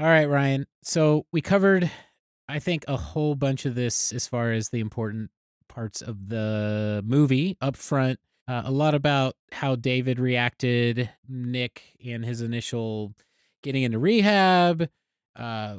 All 0.00 0.06
right, 0.06 0.28
Ryan. 0.28 0.66
So 0.82 1.24
we 1.30 1.40
covered, 1.40 1.88
I 2.48 2.58
think, 2.58 2.84
a 2.88 2.96
whole 2.96 3.36
bunch 3.36 3.64
of 3.64 3.76
this 3.76 4.12
as 4.12 4.26
far 4.26 4.50
as 4.50 4.70
the 4.70 4.80
important 4.80 5.30
parts 5.68 6.02
of 6.02 6.30
the 6.30 7.04
movie 7.06 7.56
up 7.60 7.76
front. 7.76 8.18
Uh, 8.48 8.62
a 8.64 8.70
lot 8.70 8.94
about 8.94 9.34
how 9.52 9.74
David 9.74 10.20
reacted, 10.20 11.10
Nick, 11.28 11.96
and 12.04 12.24
his 12.24 12.40
initial 12.40 13.12
getting 13.62 13.82
into 13.82 13.98
rehab, 13.98 14.88
uh, 15.34 15.76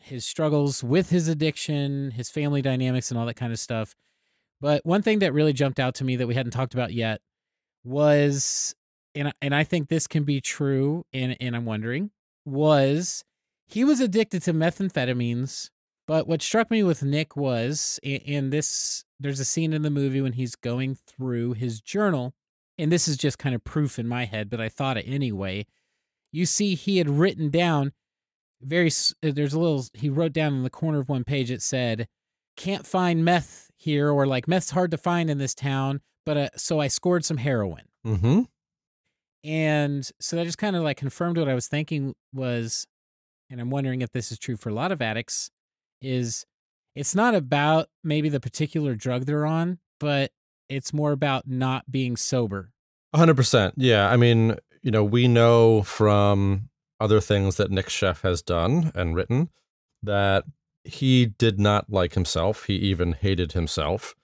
his 0.00 0.26
struggles 0.26 0.82
with 0.82 1.10
his 1.10 1.28
addiction, 1.28 2.10
his 2.10 2.28
family 2.28 2.60
dynamics, 2.60 3.10
and 3.10 3.18
all 3.18 3.26
that 3.26 3.36
kind 3.36 3.52
of 3.52 3.58
stuff. 3.60 3.94
But 4.60 4.84
one 4.84 5.02
thing 5.02 5.20
that 5.20 5.32
really 5.32 5.52
jumped 5.52 5.78
out 5.78 5.94
to 5.96 6.04
me 6.04 6.16
that 6.16 6.26
we 6.26 6.34
hadn't 6.34 6.52
talked 6.52 6.74
about 6.74 6.92
yet 6.92 7.20
was 7.84 8.74
and 9.14 9.32
and 9.42 9.54
I 9.54 9.64
think 9.64 9.88
this 9.88 10.06
can 10.06 10.24
be 10.24 10.40
true 10.40 11.04
and 11.12 11.36
and 11.40 11.56
I'm 11.56 11.64
wondering 11.64 12.10
was 12.44 13.24
he 13.66 13.84
was 13.84 14.00
addicted 14.00 14.42
to 14.42 14.52
methamphetamines 14.52 15.70
but 16.12 16.28
what 16.28 16.42
struck 16.42 16.70
me 16.70 16.82
with 16.82 17.02
Nick 17.02 17.36
was 17.36 17.98
and 18.04 18.52
this 18.52 19.02
there's 19.18 19.40
a 19.40 19.46
scene 19.46 19.72
in 19.72 19.80
the 19.80 19.88
movie 19.88 20.20
when 20.20 20.34
he's 20.34 20.54
going 20.54 20.98
through 21.06 21.54
his 21.54 21.80
journal 21.80 22.34
and 22.76 22.92
this 22.92 23.08
is 23.08 23.16
just 23.16 23.38
kind 23.38 23.54
of 23.54 23.64
proof 23.64 23.98
in 23.98 24.06
my 24.06 24.26
head 24.26 24.50
but 24.50 24.60
I 24.60 24.68
thought 24.68 24.98
it 24.98 25.06
anyway 25.08 25.64
you 26.30 26.44
see 26.44 26.74
he 26.74 26.98
had 26.98 27.08
written 27.08 27.48
down 27.48 27.92
very 28.60 28.88
uh, 29.24 29.32
there's 29.32 29.54
a 29.54 29.58
little 29.58 29.86
he 29.94 30.10
wrote 30.10 30.34
down 30.34 30.52
in 30.52 30.64
the 30.64 30.68
corner 30.68 31.00
of 31.00 31.08
one 31.08 31.24
page 31.24 31.50
it 31.50 31.62
said 31.62 32.08
can't 32.58 32.86
find 32.86 33.24
meth 33.24 33.70
here 33.78 34.10
or 34.10 34.26
like 34.26 34.46
meth's 34.46 34.72
hard 34.72 34.90
to 34.90 34.98
find 34.98 35.30
in 35.30 35.38
this 35.38 35.54
town 35.54 36.02
but 36.26 36.36
uh, 36.36 36.48
so 36.56 36.78
I 36.78 36.88
scored 36.88 37.24
some 37.24 37.38
heroin 37.38 37.84
Mm-hmm. 38.06 38.40
And 39.44 40.10
so 40.20 40.36
that 40.36 40.44
just 40.44 40.58
kind 40.58 40.76
of 40.76 40.82
like 40.82 40.96
confirmed 40.96 41.38
what 41.38 41.48
I 41.48 41.54
was 41.54 41.66
thinking 41.68 42.14
was, 42.32 42.86
and 43.50 43.60
I'm 43.60 43.70
wondering 43.70 44.02
if 44.02 44.10
this 44.10 44.30
is 44.30 44.38
true 44.38 44.56
for 44.56 44.68
a 44.68 44.74
lot 44.74 44.92
of 44.92 45.02
addicts, 45.02 45.50
is 46.02 46.44
it's 46.94 47.14
not 47.14 47.34
about 47.34 47.88
maybe 48.04 48.28
the 48.28 48.40
particular 48.40 48.94
drug 48.94 49.24
they're 49.24 49.46
on, 49.46 49.78
but 49.98 50.30
it's 50.68 50.92
more 50.92 51.12
about 51.12 51.46
not 51.46 51.90
being 51.90 52.16
sober. 52.16 52.70
100%. 53.14 53.72
Yeah. 53.76 54.10
I 54.10 54.16
mean, 54.16 54.56
you 54.82 54.90
know, 54.90 55.04
we 55.04 55.28
know 55.28 55.82
from 55.82 56.68
other 57.00 57.20
things 57.20 57.56
that 57.56 57.70
Nick 57.70 57.86
Sheff 57.86 58.22
has 58.22 58.42
done 58.42 58.92
and 58.94 59.14
written 59.14 59.48
that 60.02 60.44
he 60.84 61.26
did 61.26 61.60
not 61.60 61.90
like 61.90 62.14
himself. 62.14 62.64
He 62.64 62.74
even 62.74 63.12
hated 63.12 63.52
himself. 63.52 64.14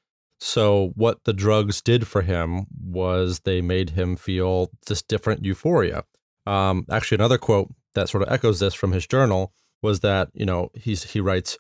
So, 0.41 0.93
what 0.95 1.25
the 1.25 1.33
drugs 1.33 1.83
did 1.83 2.07
for 2.07 2.23
him 2.23 2.67
was 2.81 3.41
they 3.41 3.61
made 3.61 3.91
him 3.91 4.17
feel 4.17 4.71
this 4.87 5.03
different 5.03 5.45
euphoria. 5.45 6.05
Um, 6.47 6.87
actually, 6.91 7.17
another 7.17 7.39
quote 7.39 7.73
that 7.95 8.09
sort 8.09 8.23
of 8.23 8.33
echoes 8.33 8.61
this 8.61 8.75
from 8.75 8.93
his 8.93 9.07
journal 9.07 9.53
was 9.83 10.01
that, 10.01 10.29
you 10.35 10.47
know, 10.47 10.71
he's, 10.75 11.03
he 11.03 11.21
writes, 11.21 11.59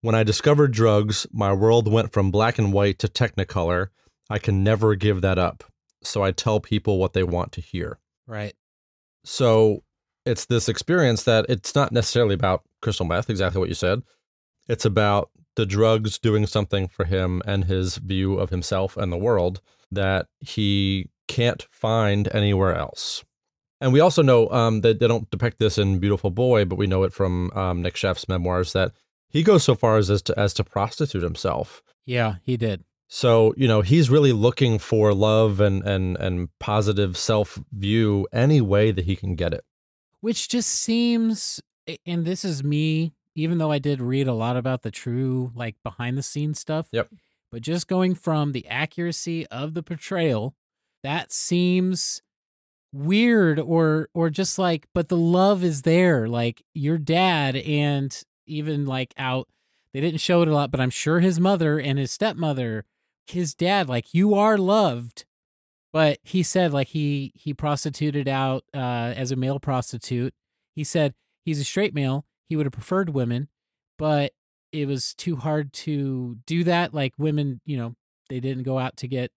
When 0.00 0.14
I 0.14 0.22
discovered 0.22 0.72
drugs, 0.72 1.26
my 1.32 1.52
world 1.52 1.90
went 1.90 2.12
from 2.12 2.30
black 2.30 2.58
and 2.58 2.72
white 2.72 2.98
to 3.00 3.08
technicolor. 3.08 3.88
I 4.30 4.38
can 4.38 4.62
never 4.62 4.94
give 4.94 5.22
that 5.22 5.38
up. 5.38 5.64
So 6.02 6.22
I 6.22 6.30
tell 6.30 6.60
people 6.60 6.98
what 6.98 7.12
they 7.12 7.24
want 7.24 7.52
to 7.52 7.60
hear. 7.60 7.98
Right. 8.26 8.54
So 9.24 9.82
it's 10.24 10.46
this 10.46 10.68
experience 10.68 11.24
that 11.24 11.46
it's 11.48 11.74
not 11.74 11.90
necessarily 11.90 12.34
about 12.34 12.62
crystal 12.82 13.06
meth, 13.06 13.28
exactly 13.30 13.58
what 13.58 13.68
you 13.68 13.74
said. 13.74 14.02
It's 14.68 14.84
about 14.84 15.30
the 15.56 15.66
drugs 15.66 16.18
doing 16.18 16.46
something 16.46 16.86
for 16.86 17.04
him 17.04 17.42
and 17.44 17.64
his 17.64 17.96
view 17.96 18.34
of 18.38 18.50
himself 18.50 18.96
and 18.96 19.10
the 19.10 19.16
world 19.16 19.60
that 19.90 20.26
he 20.38 21.10
can't 21.26 21.66
find 21.70 22.28
anywhere 22.32 22.76
else. 22.76 23.24
And 23.80 23.92
we 23.92 24.00
also 24.00 24.22
know 24.22 24.48
um, 24.50 24.82
that 24.82 25.00
they 25.00 25.08
don't 25.08 25.30
depict 25.30 25.58
this 25.58 25.78
in 25.78 25.98
Beautiful 25.98 26.30
Boy, 26.30 26.64
but 26.64 26.76
we 26.76 26.86
know 26.86 27.02
it 27.04 27.12
from 27.12 27.50
um, 27.52 27.82
Nick 27.82 27.96
Sheff's 27.96 28.28
memoirs 28.28 28.72
that 28.72 28.92
he 29.28 29.42
goes 29.42 29.64
so 29.64 29.74
far 29.74 29.96
as, 29.96 30.10
as 30.10 30.22
to 30.22 30.38
as 30.38 30.54
to 30.54 30.64
prostitute 30.64 31.22
himself. 31.22 31.82
Yeah, 32.06 32.36
he 32.42 32.56
did. 32.56 32.84
So, 33.08 33.54
you 33.56 33.66
know, 33.66 33.80
he's 33.80 34.10
really 34.10 34.32
looking 34.32 34.78
for 34.78 35.14
love 35.14 35.60
and 35.60 35.82
and 35.82 36.16
and 36.16 36.48
positive 36.58 37.16
self-view 37.16 38.28
any 38.32 38.60
way 38.60 38.90
that 38.90 39.04
he 39.04 39.16
can 39.16 39.34
get 39.34 39.54
it. 39.54 39.64
Which 40.20 40.48
just 40.48 40.68
seems 40.68 41.60
and 42.04 42.24
this 42.24 42.44
is 42.44 42.62
me 42.62 43.14
even 43.34 43.58
though 43.58 43.70
I 43.70 43.78
did 43.78 44.00
read 44.00 44.26
a 44.26 44.34
lot 44.34 44.56
about 44.56 44.82
the 44.82 44.90
true 44.90 45.52
like 45.54 45.76
behind 45.82 46.18
the 46.18 46.22
scenes 46.22 46.60
stuff. 46.60 46.88
Yep. 46.92 47.08
But 47.50 47.62
just 47.62 47.88
going 47.88 48.14
from 48.14 48.52
the 48.52 48.66
accuracy 48.66 49.46
of 49.46 49.72
the 49.72 49.82
portrayal, 49.82 50.54
that 51.02 51.32
seems 51.32 52.20
weird 52.92 53.58
or 53.58 54.08
or 54.14 54.30
just 54.30 54.58
like 54.58 54.86
but 54.94 55.08
the 55.08 55.16
love 55.16 55.62
is 55.62 55.82
there 55.82 56.26
like 56.26 56.62
your 56.72 56.96
dad 56.96 57.54
and 57.54 58.22
even 58.48 58.84
like 58.86 59.14
out. 59.16 59.48
They 59.94 60.00
didn't 60.00 60.20
show 60.20 60.42
it 60.42 60.48
a 60.48 60.54
lot 60.54 60.70
but 60.70 60.80
i'm 60.80 60.90
sure 60.90 61.20
his 61.20 61.40
mother 61.40 61.78
and 61.78 61.98
his 61.98 62.12
stepmother 62.12 62.84
his 63.26 63.54
dad 63.54 63.88
like 63.88 64.12
you 64.14 64.34
are 64.34 64.56
loved. 64.58 65.24
But 65.92 66.18
he 66.22 66.42
said 66.42 66.72
like 66.72 66.88
he 66.88 67.32
he 67.34 67.54
prostituted 67.54 68.28
out 68.28 68.64
uh 68.74 69.12
as 69.16 69.32
a 69.32 69.36
male 69.36 69.58
prostitute. 69.58 70.34
He 70.74 70.84
said 70.84 71.14
he's 71.44 71.60
a 71.60 71.64
straight 71.64 71.94
male. 71.94 72.26
He 72.48 72.56
would 72.56 72.66
have 72.66 72.72
preferred 72.72 73.10
women 73.10 73.48
but 73.98 74.32
it 74.70 74.86
was 74.86 75.14
too 75.14 75.36
hard 75.36 75.72
to 75.72 76.36
do 76.46 76.62
that. 76.64 76.92
Like 76.94 77.14
women 77.18 77.60
you 77.64 77.76
know 77.78 77.94
they 78.28 78.40
didn't 78.40 78.64
go 78.64 78.78
out 78.78 78.96
to 78.98 79.08
get 79.08 79.30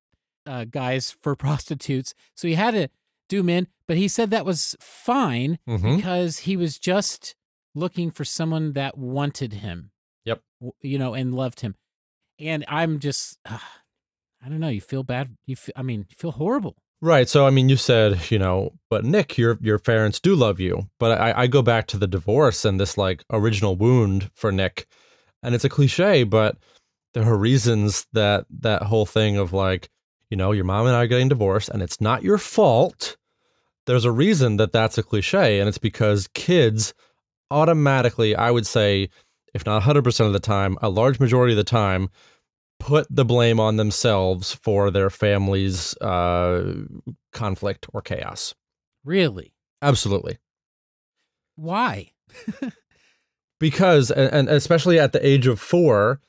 uh 0.46 0.66
guys 0.66 1.12
for 1.12 1.36
prostitutes. 1.48 2.14
So 2.36 2.48
he 2.48 2.56
had 2.56 2.72
to 2.72 2.90
do 3.30 3.42
men 3.44 3.68
but 3.88 3.96
he 3.98 4.08
said 4.10 4.30
that 4.32 4.46
was 4.46 4.76
fine 4.82 5.58
Mhm. 5.68 5.96
because 5.98 6.40
he 6.40 6.58
was 6.58 6.78
just 6.78 7.36
looking 7.76 8.12
for 8.12 8.26
someone 8.26 8.74
that 8.74 8.98
wanted 8.98 9.54
him 9.54 9.92
Yep. 10.26 10.42
you 10.82 11.00
know 11.00 11.14
and 11.14 11.34
loved 11.34 11.62
him 11.62 11.76
and 12.40 12.64
i'm 12.68 13.00
just 13.00 13.40
uh, 13.50 13.58
i 14.44 14.50
don't 14.50 14.60
know 14.60 14.70
you 14.70 14.82
feel 14.82 15.04
bad 15.04 15.36
you 15.46 15.56
feel, 15.56 15.74
i 15.76 15.82
mean 15.82 16.06
you 16.10 16.16
feel 16.16 16.32
horrible 16.32 16.76
Right. 17.04 17.28
So 17.28 17.48
I 17.48 17.50
mean, 17.50 17.68
you 17.68 17.78
said, 17.78 18.30
you 18.32 18.38
know, 18.38 18.74
but 18.90 19.04
Nick, 19.04 19.36
your 19.36 19.58
your 19.60 19.80
parents 19.80 20.20
do 20.20 20.36
love 20.36 20.60
you. 20.60 20.88
But 21.00 21.20
I, 21.20 21.34
I 21.36 21.48
go 21.48 21.64
back 21.64 21.88
to 21.88 21.98
the 21.98 22.06
divorce 22.08 22.64
and 22.64 22.80
this 22.80 22.96
like 22.96 23.24
original 23.32 23.76
wound 23.76 24.30
for 24.36 24.52
Nick, 24.52 24.86
and 25.42 25.56
it's 25.56 25.66
a 25.66 25.70
cliche, 25.70 26.24
but 26.24 26.58
there 27.16 27.24
are 27.24 27.36
reasons 27.36 28.06
that 28.14 28.46
that 28.60 28.84
whole 28.84 29.08
thing 29.08 29.38
of 29.38 29.52
like, 29.52 29.90
you 30.30 30.38
know, 30.38 30.52
your 30.52 30.64
mom 30.64 30.86
and 30.86 30.96
I 30.96 31.02
are 31.02 31.08
getting 31.08 31.28
divorced, 31.30 31.70
and 31.70 31.82
it's 31.82 32.00
not 32.00 32.22
your 32.22 32.38
fault. 32.38 33.18
There's 33.88 34.06
a 34.06 34.12
reason 34.12 34.58
that 34.58 34.72
that's 34.72 35.00
a 35.00 35.04
cliche, 35.04 35.60
and 35.60 35.68
it's 35.68 35.80
because 35.80 36.28
kids 36.36 36.94
automatically, 37.52 38.36
I 38.36 38.50
would 38.52 38.66
say, 38.66 39.10
if 39.54 39.66
not 39.66 39.84
100% 39.84 40.26
of 40.26 40.34
the 40.34 40.40
time, 40.40 40.78
a 40.82 40.90
large 40.90 41.20
majority 41.20 41.54
of 41.54 41.58
the 41.58 41.64
time, 41.64 42.10
put 42.80 43.06
the 43.10 43.26
blame 43.26 43.60
on 43.60 43.76
themselves 43.76 44.54
for 44.54 44.90
their 44.90 45.10
family's 45.12 45.96
uh, 45.98 46.74
conflict 47.34 47.86
or 47.94 48.02
chaos. 48.02 48.56
really 49.04 49.54
Absolutely. 49.84 50.38
why 51.56 52.12
Because, 53.60 54.10
and, 54.10 54.50
especially 54.50 54.98
at 55.00 55.12
the 55.14 55.24
age 55.26 55.46
of 55.46 55.60
four, 55.60 56.20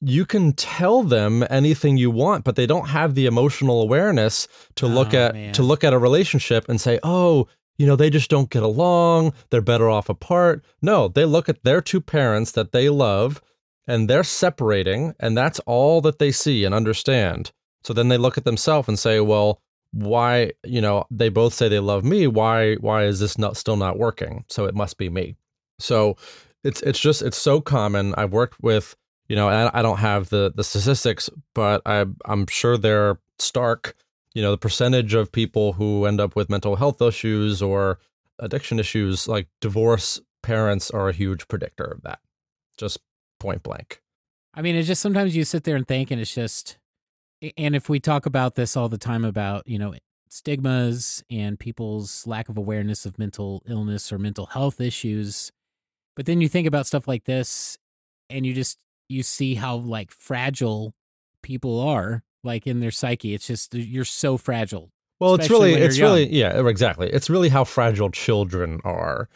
you 0.00 0.24
can 0.24 0.52
tell 0.52 1.02
them 1.02 1.44
anything 1.50 1.96
you 1.96 2.08
want, 2.08 2.44
but 2.44 2.54
they 2.54 2.66
don't 2.66 2.86
have 2.88 3.16
the 3.16 3.26
emotional 3.26 3.82
awareness 3.82 4.46
to 4.76 4.86
look 4.86 5.12
Oh, 5.12 5.18
at 5.18 5.34
man. 5.34 5.52
to 5.54 5.64
look 5.64 5.82
at 5.82 5.92
a 5.92 5.98
relationship 5.98 6.68
and 6.68 6.80
say, 6.80 7.00
"Oh, 7.02 7.48
you 7.78 7.86
know, 7.86 7.96
they 7.96 8.10
just 8.10 8.30
don't 8.30 8.50
get 8.50 8.62
along. 8.62 9.32
They're 9.50 9.60
better 9.60 9.88
off 9.88 10.08
apart." 10.08 10.64
No, 10.82 11.08
they 11.08 11.24
look 11.24 11.48
at 11.48 11.64
their 11.64 11.80
two 11.80 12.00
parents 12.00 12.52
that 12.52 12.72
they 12.72 12.88
love 12.88 13.40
and 13.86 14.08
they're 14.08 14.24
separating, 14.24 15.14
and 15.18 15.36
that's 15.36 15.60
all 15.60 16.00
that 16.02 16.18
they 16.18 16.30
see 16.30 16.64
and 16.64 16.74
understand. 16.74 17.52
So 17.82 17.94
then 17.94 18.08
they 18.08 18.18
look 18.18 18.36
at 18.36 18.44
themselves 18.44 18.88
and 18.88 18.98
say, 18.98 19.20
"Well, 19.20 19.62
why, 19.92 20.52
you 20.64 20.80
know, 20.80 21.06
they 21.10 21.30
both 21.30 21.54
say 21.54 21.68
they 21.68 21.78
love 21.78 22.04
me. 22.04 22.26
Why 22.26 22.74
why 22.76 23.04
is 23.04 23.20
this 23.20 23.38
not 23.38 23.56
still 23.56 23.76
not 23.76 23.98
working? 23.98 24.44
So 24.48 24.66
it 24.66 24.74
must 24.74 24.98
be 24.98 25.08
me." 25.08 25.36
So 25.78 26.16
it's 26.64 26.82
it's 26.82 27.00
just 27.00 27.22
it's 27.22 27.38
so 27.38 27.60
common. 27.60 28.14
I've 28.16 28.32
worked 28.32 28.62
with 28.62 28.96
you 29.28 29.36
know 29.36 29.48
I, 29.48 29.82
don't 29.82 29.98
have 29.98 30.28
the 30.28 30.52
the 30.54 30.64
statistics, 30.64 31.30
but 31.54 31.82
I 31.86 32.04
I'm 32.24 32.46
sure 32.46 32.76
they're 32.76 33.18
stark. 33.38 33.94
You 34.34 34.42
know 34.42 34.50
the 34.50 34.58
percentage 34.58 35.14
of 35.14 35.32
people 35.32 35.72
who 35.72 36.04
end 36.06 36.20
up 36.20 36.36
with 36.36 36.50
mental 36.50 36.76
health 36.76 37.00
issues 37.02 37.62
or 37.62 37.98
addiction 38.38 38.78
issues, 38.78 39.26
like 39.26 39.48
divorce 39.60 40.20
parents, 40.42 40.90
are 40.90 41.08
a 41.08 41.12
huge 41.12 41.48
predictor 41.48 41.84
of 41.84 42.02
that. 42.02 42.20
Just 42.76 42.98
point 43.40 43.62
blank. 43.62 44.00
I 44.54 44.62
mean, 44.62 44.76
it's 44.76 44.88
just 44.88 45.02
sometimes 45.02 45.36
you 45.36 45.44
sit 45.44 45.64
there 45.64 45.76
and 45.76 45.86
think, 45.86 46.10
and 46.10 46.20
it's 46.20 46.34
just, 46.34 46.78
and 47.56 47.76
if 47.76 47.88
we 47.88 48.00
talk 48.00 48.26
about 48.26 48.54
this 48.54 48.76
all 48.76 48.88
the 48.88 48.98
time 48.98 49.24
about, 49.24 49.66
you 49.66 49.78
know, 49.78 49.94
stigmas 50.28 51.22
and 51.30 51.58
people's 51.58 52.26
lack 52.26 52.48
of 52.48 52.58
awareness 52.58 53.06
of 53.06 53.18
mental 53.18 53.62
illness 53.68 54.12
or 54.12 54.18
mental 54.18 54.46
health 54.46 54.80
issues, 54.80 55.52
but 56.16 56.26
then 56.26 56.40
you 56.40 56.48
think 56.48 56.66
about 56.66 56.86
stuff 56.86 57.06
like 57.06 57.24
this 57.24 57.78
and 58.28 58.44
you 58.44 58.52
just, 58.52 58.78
you 59.08 59.22
see 59.22 59.54
how 59.54 59.76
like 59.76 60.10
fragile 60.10 60.92
people 61.42 61.80
are, 61.80 62.24
like 62.44 62.66
in 62.66 62.80
their 62.80 62.90
psyche. 62.90 63.34
It's 63.34 63.46
just, 63.46 63.74
you're 63.74 64.04
so 64.04 64.36
fragile. 64.36 64.90
Well, 65.20 65.34
it's 65.34 65.50
really, 65.50 65.74
it's 65.74 65.98
really, 65.98 66.32
yeah, 66.32 66.66
exactly. 66.68 67.10
It's 67.10 67.28
really 67.28 67.48
how 67.48 67.64
fragile 67.64 68.10
children 68.10 68.80
are. 68.84 69.28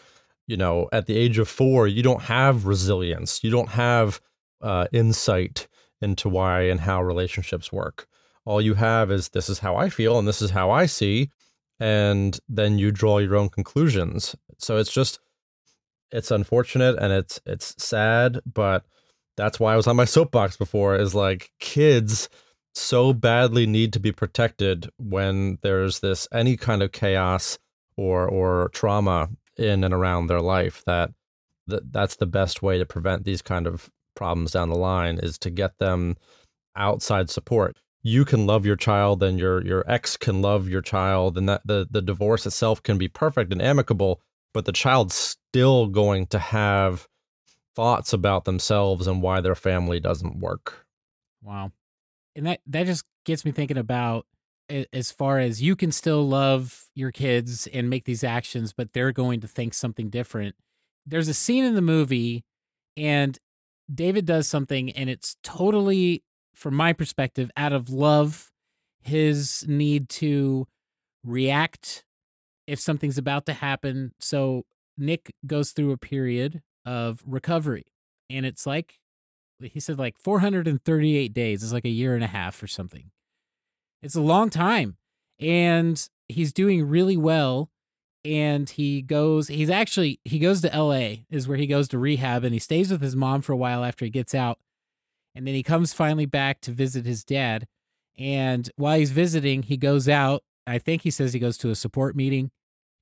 You 0.46 0.56
know, 0.56 0.88
at 0.92 1.06
the 1.06 1.16
age 1.16 1.38
of 1.38 1.48
four, 1.48 1.86
you 1.86 2.02
don't 2.02 2.22
have 2.22 2.66
resilience. 2.66 3.42
You 3.42 3.50
don't 3.50 3.68
have 3.70 4.20
uh, 4.60 4.86
insight 4.92 5.68
into 6.00 6.28
why 6.28 6.62
and 6.62 6.80
how 6.80 7.02
relationships 7.02 7.72
work. 7.72 8.06
All 8.44 8.60
you 8.60 8.74
have 8.74 9.10
is 9.12 9.28
this 9.28 9.48
is 9.48 9.60
how 9.60 9.76
I 9.76 9.88
feel 9.88 10.18
and 10.18 10.26
this 10.26 10.42
is 10.42 10.50
how 10.50 10.70
I 10.70 10.86
see, 10.86 11.30
and 11.78 12.38
then 12.48 12.78
you 12.78 12.90
draw 12.90 13.18
your 13.18 13.36
own 13.36 13.48
conclusions. 13.48 14.34
So 14.58 14.78
it's 14.78 14.92
just, 14.92 15.20
it's 16.10 16.30
unfortunate 16.30 16.98
and 16.98 17.12
it's 17.12 17.40
it's 17.46 17.74
sad, 17.82 18.40
but 18.52 18.84
that's 19.36 19.58
why 19.58 19.72
I 19.72 19.76
was 19.76 19.86
on 19.86 19.96
my 19.96 20.04
soapbox 20.04 20.56
before. 20.56 20.96
Is 20.96 21.14
like 21.14 21.52
kids 21.60 22.28
so 22.74 23.12
badly 23.12 23.66
need 23.66 23.92
to 23.92 24.00
be 24.00 24.12
protected 24.12 24.88
when 24.98 25.58
there's 25.62 26.00
this 26.00 26.26
any 26.32 26.56
kind 26.56 26.82
of 26.82 26.92
chaos 26.92 27.58
or 27.96 28.28
or 28.28 28.70
trauma 28.72 29.28
in 29.56 29.84
and 29.84 29.92
around 29.92 30.26
their 30.26 30.40
life 30.40 30.82
that, 30.86 31.10
that 31.66 31.92
that's 31.92 32.16
the 32.16 32.26
best 32.26 32.62
way 32.62 32.78
to 32.78 32.86
prevent 32.86 33.24
these 33.24 33.42
kind 33.42 33.66
of 33.66 33.90
problems 34.14 34.52
down 34.52 34.70
the 34.70 34.76
line 34.76 35.18
is 35.18 35.38
to 35.38 35.50
get 35.50 35.78
them 35.78 36.16
outside 36.76 37.28
support 37.28 37.76
you 38.02 38.24
can 38.24 38.46
love 38.46 38.64
your 38.64 38.76
child 38.76 39.22
and 39.22 39.38
your 39.38 39.64
your 39.64 39.84
ex 39.90 40.16
can 40.16 40.40
love 40.40 40.68
your 40.68 40.80
child 40.80 41.36
and 41.36 41.48
that 41.48 41.60
the 41.66 41.86
the 41.90 42.02
divorce 42.02 42.46
itself 42.46 42.82
can 42.82 42.96
be 42.96 43.08
perfect 43.08 43.52
and 43.52 43.60
amicable 43.60 44.20
but 44.54 44.64
the 44.64 44.72
child's 44.72 45.14
still 45.14 45.86
going 45.86 46.26
to 46.26 46.38
have 46.38 47.06
thoughts 47.74 48.12
about 48.12 48.44
themselves 48.44 49.06
and 49.06 49.22
why 49.22 49.40
their 49.40 49.54
family 49.54 50.00
doesn't 50.00 50.38
work 50.38 50.86
Wow. 51.42 51.72
And 52.34 52.46
that 52.46 52.60
that 52.66 52.86
just 52.86 53.04
gets 53.24 53.44
me 53.44 53.52
thinking 53.52 53.78
about 53.78 54.26
as 54.92 55.12
far 55.12 55.38
as 55.38 55.60
you 55.60 55.76
can 55.76 55.92
still 55.92 56.26
love 56.26 56.86
your 56.94 57.10
kids 57.10 57.66
and 57.66 57.90
make 57.90 58.04
these 58.04 58.24
actions, 58.24 58.72
but 58.72 58.92
they're 58.92 59.12
going 59.12 59.40
to 59.40 59.48
think 59.48 59.74
something 59.74 60.08
different. 60.08 60.54
There's 61.04 61.28
a 61.28 61.34
scene 61.34 61.64
in 61.64 61.74
the 61.74 61.82
movie, 61.82 62.44
and 62.96 63.38
David 63.92 64.24
does 64.24 64.48
something, 64.48 64.90
and 64.92 65.10
it's 65.10 65.36
totally, 65.42 66.22
from 66.54 66.74
my 66.74 66.92
perspective, 66.92 67.50
out 67.56 67.72
of 67.72 67.90
love, 67.90 68.50
his 69.02 69.66
need 69.68 70.08
to 70.08 70.68
react 71.24 72.04
if 72.66 72.78
something's 72.80 73.18
about 73.18 73.44
to 73.46 73.52
happen. 73.52 74.12
So 74.20 74.64
Nick 74.96 75.34
goes 75.46 75.72
through 75.72 75.90
a 75.90 75.98
period 75.98 76.62
of 76.86 77.22
recovery, 77.26 77.86
and 78.30 78.46
it's 78.46 78.66
like 78.66 79.00
he 79.64 79.80
said, 79.80 79.98
like 79.98 80.16
438 80.18 81.32
days. 81.32 81.62
It's 81.62 81.72
like 81.72 81.84
a 81.84 81.90
year 81.90 82.14
and 82.14 82.24
a 82.24 82.28
half 82.28 82.62
or 82.62 82.66
something. 82.66 83.10
It's 84.02 84.14
a 84.14 84.20
long 84.20 84.50
time. 84.50 84.96
And 85.38 86.08
he's 86.28 86.52
doing 86.52 86.88
really 86.88 87.16
well. 87.16 87.70
And 88.24 88.70
he 88.70 89.02
goes, 89.02 89.48
he's 89.48 89.70
actually, 89.70 90.20
he 90.24 90.38
goes 90.38 90.60
to 90.60 90.68
LA, 90.68 91.24
is 91.28 91.48
where 91.48 91.56
he 91.56 91.66
goes 91.66 91.88
to 91.88 91.98
rehab, 91.98 92.44
and 92.44 92.52
he 92.52 92.60
stays 92.60 92.92
with 92.92 93.00
his 93.00 93.16
mom 93.16 93.42
for 93.42 93.52
a 93.52 93.56
while 93.56 93.84
after 93.84 94.04
he 94.04 94.10
gets 94.12 94.32
out. 94.32 94.58
And 95.34 95.46
then 95.46 95.54
he 95.54 95.62
comes 95.64 95.92
finally 95.92 96.26
back 96.26 96.60
to 96.62 96.70
visit 96.70 97.04
his 97.04 97.24
dad. 97.24 97.66
And 98.16 98.70
while 98.76 98.98
he's 98.98 99.10
visiting, 99.10 99.64
he 99.64 99.76
goes 99.76 100.08
out. 100.08 100.44
I 100.66 100.78
think 100.78 101.02
he 101.02 101.10
says 101.10 101.32
he 101.32 101.40
goes 101.40 101.58
to 101.58 101.70
a 101.70 101.74
support 101.74 102.14
meeting, 102.14 102.52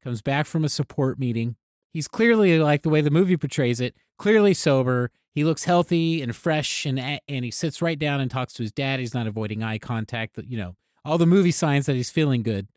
comes 0.02 0.22
back 0.22 0.46
from 0.46 0.64
a 0.64 0.70
support 0.70 1.18
meeting. 1.18 1.56
He's 1.92 2.08
clearly, 2.08 2.58
like 2.58 2.82
the 2.82 2.88
way 2.88 3.00
the 3.00 3.10
movie 3.10 3.36
portrays 3.36 3.80
it, 3.80 3.94
clearly 4.18 4.54
sober. 4.54 5.10
He 5.32 5.44
looks 5.44 5.64
healthy 5.64 6.22
and 6.22 6.34
fresh, 6.34 6.84
and 6.84 6.98
and 6.98 7.44
he 7.44 7.50
sits 7.50 7.80
right 7.80 7.98
down 7.98 8.20
and 8.20 8.30
talks 8.30 8.52
to 8.54 8.62
his 8.62 8.72
dad. 8.72 9.00
He's 9.00 9.14
not 9.14 9.26
avoiding 9.26 9.62
eye 9.62 9.78
contact. 9.78 10.38
You 10.38 10.58
know, 10.58 10.76
all 11.04 11.18
the 11.18 11.26
movie 11.26 11.52
signs 11.52 11.86
that 11.86 11.96
he's 11.96 12.10
feeling 12.10 12.42
good. 12.42 12.68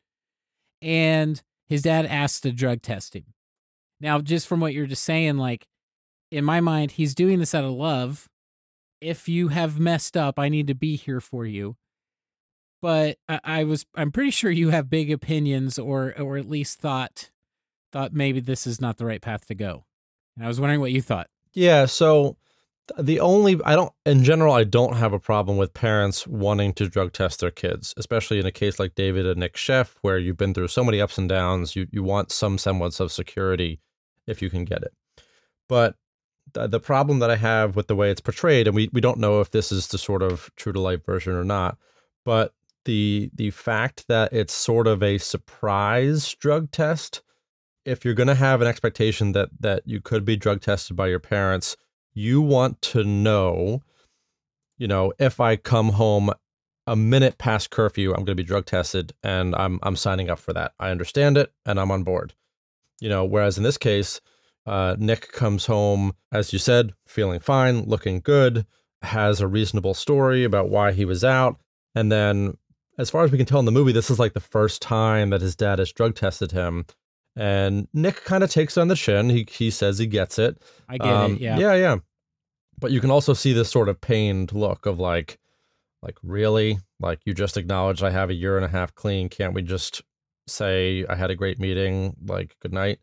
And 0.82 1.41
his 1.68 1.82
dad 1.82 2.06
asks 2.06 2.41
to 2.41 2.51
drug 2.51 2.82
test 2.82 3.16
him. 3.16 3.26
Now, 3.99 4.20
just 4.20 4.47
from 4.47 4.60
what 4.60 4.74
you're 4.74 4.86
just 4.86 5.04
saying, 5.04 5.38
like 5.38 5.68
in 6.30 6.43
my 6.43 6.62
mind, 6.62 6.91
he's 6.91 7.16
doing 7.16 7.39
this 7.39 7.56
out 7.56 7.64
of 7.64 7.72
love. 7.72 8.28
If 8.99 9.28
you 9.28 9.49
have 9.49 9.80
messed 9.80 10.16
up, 10.16 10.38
I 10.38 10.49
need 10.49 10.68
to 10.68 10.76
be 10.76 10.95
here 10.95 11.22
for 11.22 11.45
you. 11.45 11.78
But 12.82 13.18
I, 13.30 13.39
I 13.43 13.64
was, 13.64 13.86
I'm 13.95 14.12
pretty 14.12 14.32
sure 14.32 14.51
you 14.51 14.70
have 14.70 14.89
big 14.89 15.12
opinions, 15.12 15.80
or 15.80 16.14
or 16.20 16.38
at 16.38 16.49
least 16.49 16.80
thought 16.80 17.32
thought 17.91 18.12
maybe 18.12 18.39
this 18.39 18.68
is 18.68 18.82
not 18.82 18.97
the 18.97 19.06
right 19.06 19.22
path 19.22 19.45
to 19.47 19.56
go. 19.56 19.86
And 20.36 20.43
I 20.43 20.47
was 20.47 20.60
wondering 20.60 20.82
what 20.82 20.91
you 20.91 21.01
thought. 21.01 21.28
Yeah. 21.54 21.86
So 21.86 22.38
the 23.00 23.20
only 23.20 23.60
I 23.64 23.76
don't 23.76 23.94
in 24.06 24.24
general 24.24 24.54
I 24.54 24.64
don't 24.64 24.98
have 24.98 25.14
a 25.14 25.20
problem 25.20 25.58
with 25.58 25.74
parents 25.74 26.28
wanting 26.28 26.74
to 26.74 26.90
drug 26.90 27.14
test 27.14 27.40
their 27.40 27.52
kids, 27.52 27.94
especially 27.98 28.40
in 28.40 28.46
a 28.46 28.52
case 28.52 28.80
like 28.80 28.96
David 28.96 29.26
and 29.26 29.40
Nick 29.40 29.56
Sheff, 29.56 29.96
where 30.02 30.18
you've 30.18 30.38
been 30.38 30.54
through 30.54 30.68
so 30.68 30.84
many 30.84 31.00
ups 31.00 31.18
and 31.18 31.30
downs. 31.30 31.76
You 31.76 31.88
you 31.92 32.04
want 32.04 32.32
some 32.32 32.58
semblance 32.58 33.00
of 33.00 33.12
security 33.12 33.80
if 34.28 34.42
you 34.42 34.50
can 34.50 34.66
get 34.66 34.84
it. 34.84 34.94
But 35.70 35.96
the, 36.54 36.68
the 36.68 36.80
problem 36.80 37.20
that 37.20 37.30
I 37.30 37.38
have 37.38 37.76
with 37.76 37.88
the 37.88 37.96
way 37.96 38.12
it's 38.12 38.22
portrayed, 38.22 38.68
and 38.68 38.76
we, 38.76 38.90
we 38.92 39.02
don't 39.02 39.20
know 39.20 39.40
if 39.40 39.52
this 39.52 39.72
is 39.72 39.88
the 39.88 39.98
sort 39.98 40.22
of 40.22 40.52
true 40.58 40.74
to 40.74 40.80
life 40.80 41.06
version 41.06 41.34
or 41.34 41.44
not, 41.44 41.78
but 42.26 42.54
the 42.86 43.32
the 43.34 43.52
fact 43.52 44.08
that 44.10 44.34
it's 44.34 44.54
sort 44.54 44.88
of 44.88 45.02
a 45.02 45.18
surprise 45.18 46.36
drug 46.36 46.70
test, 46.72 47.22
if 47.86 48.04
you're 48.04 48.14
gonna 48.14 48.36
have 48.36 48.62
an 48.62 48.68
expectation 48.68 49.32
that 49.32 49.50
that 49.62 49.84
you 49.86 50.02
could 50.02 50.26
be 50.26 50.36
drug 50.36 50.60
tested 50.60 50.98
by 50.98 51.08
your 51.08 51.20
parents 51.20 51.78
you 52.14 52.41
want 52.41 52.82
to 52.82 53.03
know, 53.03 53.82
you 54.78 54.88
know, 54.88 55.14
if 55.20 55.39
I 55.39 55.55
come 55.55 55.89
home 55.89 56.32
a 56.86 56.95
minute 56.95 57.38
past 57.38 57.70
curfew, 57.70 58.11
I'm 58.11 58.26
going 58.26 58.26
to 58.28 58.36
be 58.36 58.43
drug 58.43 58.66
tested 58.66 59.14
and 59.24 59.55
I'm 59.55 59.80
I'm 59.84 59.95
signing 59.95 60.30
up 60.30 60.39
for 60.39 60.53
that. 60.53 60.74
I 60.80 60.89
understand 60.89 61.38
it 61.38 61.51
and 61.66 61.80
I'm 61.80 61.91
on 61.91 62.03
board. 62.03 62.34
You 62.99 63.09
know, 63.09 63.26
whereas 63.26 63.57
in 63.57 63.64
this 63.64 63.78
case, 63.78 64.22
uh, 64.66 64.95
Nick 64.97 65.32
comes 65.32 65.66
home, 65.66 66.14
as 66.32 66.53
you 66.53 66.59
said, 66.59 66.93
feeling 67.05 67.39
fine, 67.39 67.84
looking 67.84 68.22
good, 68.22 68.66
has 69.01 69.41
a 69.41 69.47
reasonable 69.47 69.93
story 69.93 70.43
about 70.43 70.70
why 70.70 70.93
he 70.93 71.03
was 71.03 71.24
out, 71.24 71.59
and 71.95 72.11
then, 72.11 72.57
as 72.97 73.09
far 73.09 73.24
as 73.24 73.32
we 73.32 73.38
can 73.38 73.47
tell 73.47 73.59
in 73.59 73.66
the 73.66 73.72
movie, 73.72 73.91
this 73.91 74.09
is 74.09 74.20
like 74.20 74.34
the 74.34 74.39
first 74.39 74.82
time 74.82 75.32
that 75.32 75.41
his 75.41 75.55
dad 75.55 75.80
has 75.80 75.91
drug 75.91 76.16
tested 76.16 76.51
him, 76.51 76.86
and 77.36 77.88
Nick 77.94 78.24
kind 78.24 78.44
of 78.44 78.52
takes 78.52 78.78
it 78.78 78.82
on 78.82 78.88
the 78.88 78.96
chin. 78.96 79.30
He 79.30 79.46
he 79.50 79.72
says 79.72 79.98
he 79.98 80.08
gets 80.08 80.38
it. 80.38 80.62
I 80.88 80.98
get 80.98 81.08
um, 81.08 81.34
it. 81.34 81.42
Yeah. 81.42 81.58
Yeah, 81.58 81.74
yeah. 81.74 81.96
But 82.80 82.92
you 82.92 83.00
can 83.00 83.12
also 83.12 83.34
see 83.34 83.54
this 83.54 83.70
sort 83.70 83.90
of 83.90 84.02
pained 84.02 84.52
look 84.52 84.86
of 84.86 85.00
like, 85.00 85.40
like 86.02 86.18
really, 86.22 86.80
like 87.00 87.20
you 87.26 87.34
just 87.34 87.58
acknowledged 87.58 88.04
I 88.04 88.10
have 88.10 88.30
a 88.30 88.36
year 88.36 88.58
and 88.58 88.66
a 88.66 88.70
half 88.70 88.94
clean. 88.94 89.30
Can't 89.30 89.54
we 89.54 89.62
just 89.62 90.02
say 90.48 91.06
I 91.10 91.16
had 91.16 91.32
a 91.32 91.36
great 91.36 91.60
meeting? 91.60 92.16
Like 92.26 92.56
good 92.62 92.74
night. 92.74 93.00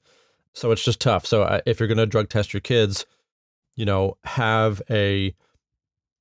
So 0.52 0.70
it's 0.72 0.84
just 0.84 1.00
tough. 1.00 1.26
So 1.26 1.42
uh, 1.42 1.60
if 1.66 1.80
you're 1.80 1.88
gonna 1.88 2.06
drug 2.06 2.28
test 2.28 2.52
your 2.52 2.60
kids, 2.60 3.06
you 3.76 3.84
know, 3.84 4.16
have 4.24 4.82
a 4.90 5.34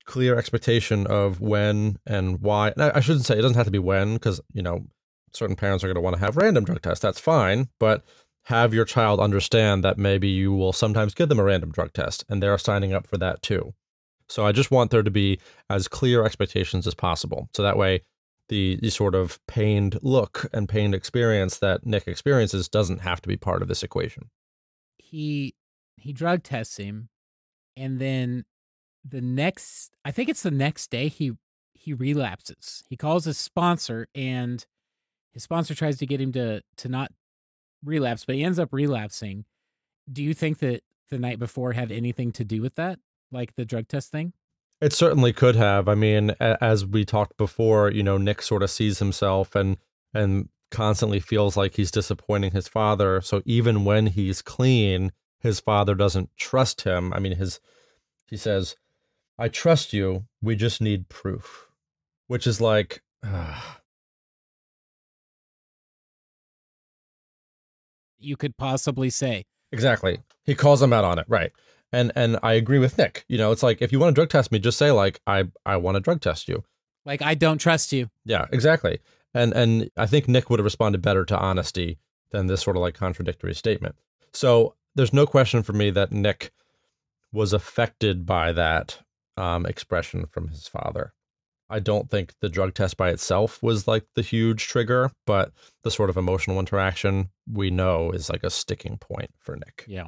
clear 0.05 0.35
expectation 0.35 1.05
of 1.07 1.39
when 1.39 1.97
and 2.07 2.41
why. 2.41 2.69
And 2.69 2.83
I, 2.83 2.91
I 2.95 2.99
shouldn't 2.99 3.25
say 3.25 3.37
it 3.37 3.41
doesn't 3.41 3.57
have 3.57 3.67
to 3.67 3.71
be 3.71 3.79
when 3.79 4.13
because 4.13 4.41
you 4.53 4.63
know 4.63 4.87
certain 5.33 5.55
parents 5.55 5.83
are 5.83 5.87
going 5.87 5.95
to 5.95 6.01
want 6.01 6.15
to 6.15 6.21
have 6.21 6.37
random 6.37 6.63
drug 6.63 6.81
tests. 6.81 7.01
That's 7.01 7.19
fine, 7.19 7.69
but 7.79 8.03
have 8.43 8.73
your 8.73 8.85
child 8.85 9.19
understand 9.19 9.83
that 9.83 9.97
maybe 9.97 10.27
you 10.27 10.51
will 10.51 10.73
sometimes 10.73 11.13
give 11.13 11.29
them 11.29 11.39
a 11.39 11.43
random 11.43 11.71
drug 11.71 11.93
test 11.93 12.25
and 12.29 12.41
they're 12.41 12.57
signing 12.57 12.93
up 12.93 13.05
for 13.05 13.17
that 13.17 13.41
too. 13.41 13.73
So 14.27 14.45
I 14.45 14.51
just 14.51 14.71
want 14.71 14.91
there 14.91 15.03
to 15.03 15.11
be 15.11 15.39
as 15.69 15.87
clear 15.87 16.25
expectations 16.25 16.87
as 16.87 16.93
possible. 16.93 17.49
So 17.53 17.63
that 17.63 17.77
way 17.77 18.01
the, 18.47 18.79
the 18.81 18.89
sort 18.89 19.15
of 19.15 19.39
pained 19.47 19.99
look 20.01 20.49
and 20.53 20.67
pained 20.67 20.95
experience 20.95 21.57
that 21.59 21.85
Nick 21.85 22.07
experiences 22.07 22.67
doesn't 22.67 23.01
have 23.01 23.21
to 23.21 23.27
be 23.27 23.37
part 23.37 23.61
of 23.61 23.67
this 23.67 23.83
equation. 23.83 24.29
He 24.97 25.55
he 25.97 26.13
drug 26.13 26.43
tests 26.43 26.77
him 26.77 27.09
and 27.75 27.99
then 27.99 28.45
the 29.03 29.21
next 29.21 29.91
I 30.05 30.11
think 30.11 30.29
it's 30.29 30.43
the 30.43 30.51
next 30.51 30.89
day 30.89 31.07
he 31.07 31.33
he 31.73 31.93
relapses. 31.93 32.83
He 32.89 32.97
calls 32.97 33.25
his 33.25 33.37
sponsor 33.37 34.07
and 34.13 34.65
his 35.33 35.43
sponsor 35.43 35.75
tries 35.75 35.97
to 35.97 36.05
get 36.05 36.21
him 36.21 36.31
to 36.33 36.61
to 36.77 36.89
not 36.89 37.11
relapse, 37.83 38.25
but 38.25 38.35
he 38.35 38.43
ends 38.43 38.59
up 38.59 38.69
relapsing. 38.71 39.45
Do 40.11 40.23
you 40.23 40.33
think 40.33 40.59
that 40.59 40.83
the 41.09 41.19
night 41.19 41.39
before 41.39 41.73
had 41.73 41.91
anything 41.91 42.31
to 42.33 42.43
do 42.43 42.61
with 42.61 42.75
that, 42.75 42.99
like 43.31 43.55
the 43.55 43.65
drug 43.65 43.87
test 43.87 44.11
thing? 44.11 44.33
It 44.81 44.93
certainly 44.93 45.33
could 45.33 45.55
have. 45.55 45.89
I 45.89 45.95
mean, 45.95 46.31
as 46.39 46.85
we 46.85 47.03
talked 47.03 47.37
before, 47.37 47.91
you 47.91 48.01
know, 48.01 48.17
Nick 48.17 48.41
sort 48.41 48.63
of 48.63 48.69
sees 48.69 48.99
himself 48.99 49.55
and 49.55 49.77
and 50.13 50.49
constantly 50.71 51.19
feels 51.19 51.57
like 51.57 51.75
he's 51.75 51.91
disappointing 51.91 52.51
his 52.51 52.67
father. 52.67 53.21
So 53.21 53.41
even 53.45 53.85
when 53.85 54.07
he's 54.07 54.41
clean, 54.41 55.11
his 55.39 55.59
father 55.59 55.95
doesn't 55.95 56.29
trust 56.37 56.81
him. 56.81 57.13
I 57.13 57.19
mean, 57.19 57.35
his 57.35 57.59
he 58.27 58.37
says, 58.37 58.75
"I 59.37 59.49
trust 59.49 59.93
you. 59.93 60.25
We 60.41 60.55
just 60.55 60.81
need 60.81 61.09
proof," 61.09 61.67
which 62.27 62.47
is 62.47 62.61
like. 62.61 63.03
Uh, 63.23 63.59
you 68.19 68.37
could 68.37 68.57
possibly 68.57 69.09
say. 69.09 69.45
Exactly. 69.71 70.19
He 70.43 70.55
calls 70.55 70.81
him 70.81 70.93
out 70.93 71.03
on 71.03 71.19
it, 71.19 71.25
right? 71.27 71.51
And 71.91 72.11
and 72.15 72.37
I 72.43 72.53
agree 72.53 72.79
with 72.79 72.97
Nick. 72.97 73.25
You 73.27 73.37
know, 73.37 73.51
it's 73.51 73.63
like 73.63 73.81
if 73.81 73.91
you 73.91 73.99
want 73.99 74.13
to 74.13 74.19
drug 74.19 74.29
test 74.29 74.51
me, 74.51 74.59
just 74.59 74.77
say 74.77 74.91
like 74.91 75.19
I 75.25 75.45
I 75.65 75.77
want 75.77 75.95
to 75.95 76.01
drug 76.01 76.21
test 76.21 76.47
you. 76.47 76.63
Like 77.05 77.21
I 77.21 77.33
don't 77.33 77.57
trust 77.57 77.91
you. 77.91 78.09
Yeah, 78.25 78.45
exactly. 78.51 78.99
And 79.33 79.53
and 79.53 79.89
I 79.97 80.05
think 80.05 80.27
Nick 80.27 80.49
would 80.49 80.59
have 80.59 80.65
responded 80.65 81.01
better 81.01 81.25
to 81.25 81.37
honesty 81.37 81.97
than 82.31 82.47
this 82.47 82.61
sort 82.61 82.75
of 82.75 82.81
like 82.81 82.93
contradictory 82.93 83.55
statement. 83.55 83.95
So 84.33 84.75
there's 84.95 85.13
no 85.13 85.25
question 85.25 85.63
for 85.63 85.73
me 85.73 85.89
that 85.91 86.11
Nick 86.11 86.51
was 87.31 87.53
affected 87.53 88.25
by 88.25 88.51
that 88.53 88.99
um, 89.37 89.65
expression 89.65 90.25
from 90.31 90.47
his 90.47 90.67
father. 90.67 91.13
I 91.69 91.79
don't 91.79 92.09
think 92.09 92.33
the 92.41 92.49
drug 92.49 92.73
test 92.73 92.97
by 92.97 93.09
itself 93.09 93.61
was 93.61 93.87
like 93.87 94.05
the 94.15 94.21
huge 94.21 94.67
trigger, 94.67 95.11
but 95.25 95.51
the 95.83 95.91
sort 95.91 96.09
of 96.09 96.17
emotional 96.17 96.59
interaction 96.59 97.29
we 97.51 97.69
know 97.69 98.11
is 98.11 98.29
like 98.29 98.43
a 98.43 98.49
sticking 98.49 98.97
point 98.97 99.31
for 99.37 99.55
Nick. 99.55 99.85
Yeah. 99.87 100.07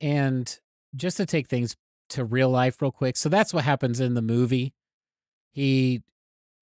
And 0.00 0.58
just 0.94 1.16
to 1.16 1.26
take 1.26 1.48
things 1.48 1.76
to 2.10 2.24
real 2.24 2.50
life 2.50 2.80
real 2.80 2.92
quick. 2.92 3.16
So 3.16 3.28
that's 3.28 3.52
what 3.52 3.64
happens 3.64 4.00
in 4.00 4.14
the 4.14 4.22
movie. 4.22 4.74
He 5.52 6.02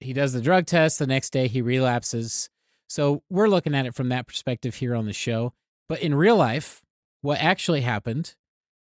he 0.01 0.13
does 0.13 0.33
the 0.33 0.41
drug 0.41 0.67
test, 0.67 0.99
the 0.99 1.07
next 1.07 1.31
day 1.31 1.47
he 1.49 1.63
relapses. 1.63 2.51
So 2.89 3.23
we're 3.31 3.49
looking 3.49 3.75
at 3.75 3.87
it 3.87 3.95
from 3.95 4.09
that 4.09 4.27
perspective 4.27 4.75
here 4.77 4.95
on 4.95 5.07
the 5.07 5.13
show. 5.13 5.53
But 5.89 6.01
in 6.01 6.15
real 6.15 6.37
life, 6.37 6.83
what 7.21 7.41
actually 7.41 7.83
happened, 7.83 8.35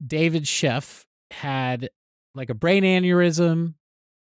David 0.05 0.44
Sheff 0.44 1.05
had 1.30 1.90
like 2.34 2.50
a 2.50 2.55
brain 2.55 2.82
aneurysm, 2.82 3.74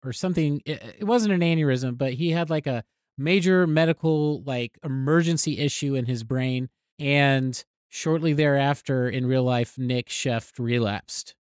or 0.03 0.13
something. 0.13 0.61
It, 0.65 0.97
it 0.99 1.03
wasn't 1.05 1.33
an 1.33 1.41
aneurysm, 1.41 1.97
but 1.97 2.13
he 2.13 2.31
had 2.31 2.49
like 2.49 2.67
a 2.67 2.83
major 3.17 3.67
medical 3.67 4.41
like 4.43 4.77
emergency 4.83 5.59
issue 5.59 5.95
in 5.95 6.05
his 6.05 6.23
brain 6.23 6.69
and 6.97 7.63
shortly 7.89 8.33
thereafter 8.33 9.09
in 9.09 9.25
real 9.25 9.43
life 9.43 9.77
nick 9.77 10.07
sheff 10.07 10.53
relapsed 10.57 11.35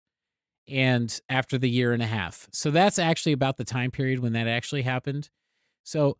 and 0.67 1.21
after 1.29 1.57
the 1.57 1.71
year 1.71 1.93
and 1.93 2.03
a 2.03 2.07
half 2.07 2.49
so 2.51 2.73
that's 2.73 2.99
actually 2.99 3.31
about 3.31 3.59
the 3.59 3.65
time 3.65 3.93
period 3.93 4.19
when 4.19 4.33
that 4.33 4.49
actually 4.49 4.83
happened 4.83 5.31
so 5.85 6.19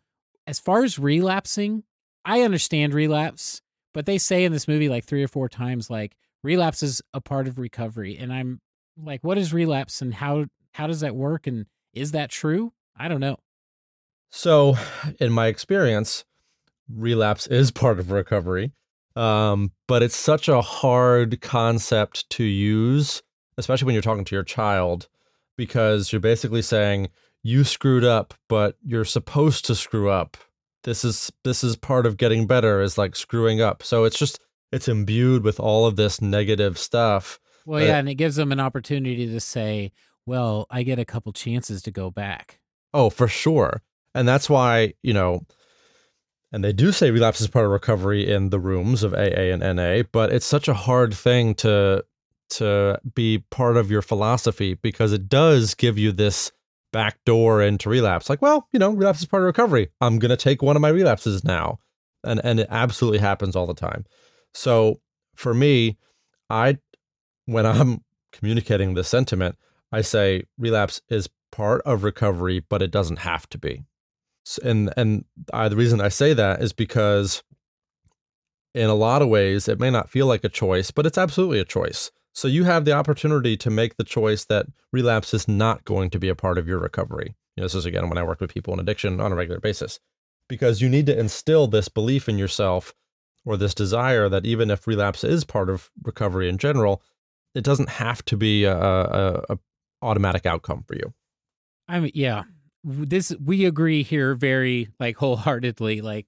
as 0.49 0.59
far 0.59 0.83
as 0.83 0.99
relapsing, 0.99 1.85
I 2.25 2.41
understand 2.41 2.95
relapse, 2.95 3.61
but 3.93 4.07
they 4.07 4.17
say 4.17 4.45
in 4.45 4.53
this 4.53 4.67
movie 4.67 4.89
like 4.89 5.05
three 5.05 5.23
or 5.23 5.29
four 5.29 5.47
times 5.51 5.91
like 5.91 6.17
relapse 6.43 6.83
is 6.83 7.03
a 7.13 7.21
part 7.21 7.47
of 7.47 7.59
recovery, 7.59 8.17
and 8.17 8.33
I'm 8.33 8.61
like, 8.97 9.23
what 9.23 9.37
is 9.37 9.53
relapse 9.53 10.01
and 10.01 10.15
how 10.15 10.47
how 10.73 10.87
does 10.87 11.01
that 11.01 11.15
work 11.15 11.47
and 11.47 11.67
is 11.99 12.13
that 12.13 12.31
true? 12.31 12.73
I 12.97 13.09
don't 13.09 13.21
know. 13.21 13.39
So, 14.31 14.77
in 15.21 15.33
my 15.33 15.47
experience, 15.47 16.25
relapse 16.93 17.47
is 17.47 17.71
part 17.73 17.99
of 17.99 18.11
recovery, 18.11 18.73
um, 19.17 19.73
but 19.87 20.03
it's 20.03 20.17
such 20.17 20.49
a 20.49 20.61
hard 20.61 21.41
concept 21.41 22.29
to 22.31 22.45
use, 22.45 23.23
especially 23.57 23.87
when 23.87 23.95
you're 23.95 24.03
talking 24.03 24.25
to 24.25 24.35
your 24.35 24.45
child, 24.45 25.09
because 25.57 26.13
you're 26.13 26.21
basically 26.21 26.63
saying 26.63 27.09
you 27.43 27.65
screwed 27.65 28.05
up, 28.05 28.35
but 28.49 28.77
you're 28.85 29.05
supposed 29.05 29.65
to 29.67 29.75
screw 29.75 30.11
up. 30.11 30.37
This 30.85 31.05
is 31.05 31.33
this 31.45 31.65
is 31.65 31.77
part 31.77 32.07
of 32.07 32.17
getting 32.17 32.47
better 32.47 32.81
is 32.81 32.99
like 32.99 33.17
screwing 33.17 33.61
up. 33.61 33.83
So 33.83 34.05
it's 34.05 34.19
just 34.19 34.39
it's 34.73 34.89
imbued 34.89 35.43
with 35.45 35.59
all 35.59 35.87
of 35.87 35.97
this 35.97 36.21
negative 36.21 36.79
stuff. 36.79 37.41
Well, 37.67 37.83
yeah, 37.83 37.99
and 37.99 38.09
it 38.09 38.15
gives 38.15 38.37
them 38.37 38.53
an 38.53 38.61
opportunity 38.61 39.27
to 39.27 39.41
say, 39.41 39.93
"Well, 40.29 40.67
I 40.71 40.83
get 40.83 40.99
a 40.99 41.05
couple 41.05 41.33
chances 41.33 41.83
to 41.83 41.91
go 41.91 42.11
back." 42.11 42.61
Oh, 42.95 43.11
for 43.11 43.29
sure. 43.29 43.83
And 44.15 44.27
that's 44.27 44.49
why, 44.49 44.95
you 45.03 45.13
know, 45.13 45.47
and 46.53 46.65
they 46.65 46.73
do 46.73 46.93
say 46.93 47.11
relapse 47.11 47.41
is 47.41 47.49
part 47.49 47.67
of 47.67 47.71
recovery 47.71 48.31
in 48.31 48.51
the 48.51 48.61
rooms 48.61 49.03
of 49.03 49.13
AA 49.15 49.53
and 49.53 49.63
NA, 49.63 50.03
but 50.13 50.33
it's 50.33 50.47
such 50.47 50.69
a 50.69 50.75
hard 50.75 51.13
thing 51.15 51.55
to 51.57 52.05
to 52.51 52.99
be 53.15 53.39
part 53.51 53.77
of 53.77 53.91
your 53.91 54.01
philosophy 54.01 54.75
because 54.75 55.13
it 55.13 55.29
does 55.29 55.75
give 55.75 55.99
you 55.99 56.13
this 56.13 56.51
back 56.93 57.23
door 57.27 57.63
into 57.63 57.91
relapse. 57.91 58.31
Like, 58.31 58.41
well, 58.41 58.67
you 58.73 58.79
know, 58.79 58.91
relapse 58.91 59.21
is 59.21 59.27
part 59.27 59.43
of 59.43 59.47
recovery. 59.47 59.91
I'm 60.01 60.19
going 60.19 60.31
to 60.31 60.37
take 60.37 60.63
one 60.63 60.75
of 60.75 60.83
my 60.83 60.89
relapses 60.89 61.45
now. 61.45 61.79
And 62.25 62.41
and 62.43 62.61
it 62.61 62.69
absolutely 62.71 63.19
happens 63.19 63.55
all 63.55 63.67
the 63.67 63.75
time. 63.75 64.05
So, 64.55 65.01
for 65.37 65.55
me, 65.55 65.99
I 66.51 66.79
when 67.45 67.67
I'm 67.67 68.03
communicating 68.33 68.95
this 68.95 69.09
sentiment, 69.09 69.57
I 69.93 70.03
say 70.03 70.45
relapse 70.59 71.01
is 71.09 71.29
part 71.51 71.83
of 71.83 72.05
recovery, 72.05 72.65
but 72.69 72.83
it 72.83 72.91
doesn't 72.91 73.19
have 73.19 73.49
to 73.51 73.59
be. 73.59 73.85
And 74.63 74.93
and 74.97 75.25
I, 75.53 75.69
the 75.69 75.77
reason 75.77 76.01
I 76.01 76.09
say 76.09 76.33
that 76.35 76.63
is 76.63 76.73
because 76.73 77.43
in 78.75 78.89
a 78.89 78.95
lot 78.95 79.23
of 79.23 79.29
ways 79.29 79.69
it 79.69 79.81
may 79.81 79.91
not 79.91 80.11
feel 80.11 80.27
like 80.27 80.45
a 80.45 80.49
choice, 80.49 80.91
but 80.91 81.07
it's 81.07 81.19
absolutely 81.19 81.61
a 81.61 81.65
choice. 81.65 82.11
So 82.33 82.47
you 82.49 82.65
have 82.65 82.85
the 82.85 82.93
opportunity 82.93 83.57
to 83.57 83.71
make 83.71 83.97
the 83.97 84.05
choice 84.05 84.45
that 84.45 84.67
relapse 84.93 85.35
is 85.35 85.49
not 85.49 85.85
going 85.85 86.11
to 86.11 86.19
be 86.19 86.29
a 86.29 86.35
part 86.35 86.59
of 86.59 86.69
your 86.69 86.79
recovery. 86.79 87.35
You 87.57 87.63
know, 87.63 87.65
this 87.65 87.75
is 87.75 87.87
again 87.87 88.09
when 88.09 88.19
I 88.19 88.23
work 88.23 88.41
with 88.41 88.55
people 88.55 88.73
in 88.75 88.81
addiction 88.81 89.21
on 89.21 89.33
a 89.33 89.35
regular 89.35 89.61
basis, 89.61 89.99
because 90.49 90.81
you 90.81 90.89
need 90.89 91.07
to 91.07 91.19
instill 91.19 91.67
this 91.67 91.89
belief 91.89 92.29
in 92.29 92.39
yourself 92.39 92.95
or 93.45 93.57
this 93.57 93.75
desire 93.75 94.29
that 94.29 94.47
even 94.47 94.71
if 94.71 94.87
relapse 94.87 95.25
is 95.25 95.45
part 95.45 95.69
of 95.69 95.91
recovery 96.03 96.49
in 96.49 96.59
general, 96.59 97.03
it 97.55 97.65
doesn't 97.65 97.89
have 97.89 98.25
to 98.27 98.37
be 98.37 98.65
a, 98.65 98.77
a, 98.77 99.45
a 99.51 99.59
automatic 100.03 100.47
outcome 100.47 100.85
for 100.87 100.95
you. 100.95 101.13
I 101.89 102.01
mean, 102.01 102.13
yeah, 102.15 102.45
this 102.85 103.35
we 103.43 103.65
agree 103.65 104.03
here 104.03 104.35
very 104.35 104.89
like 105.01 105.17
wholeheartedly. 105.17 106.01
Like, 106.01 106.27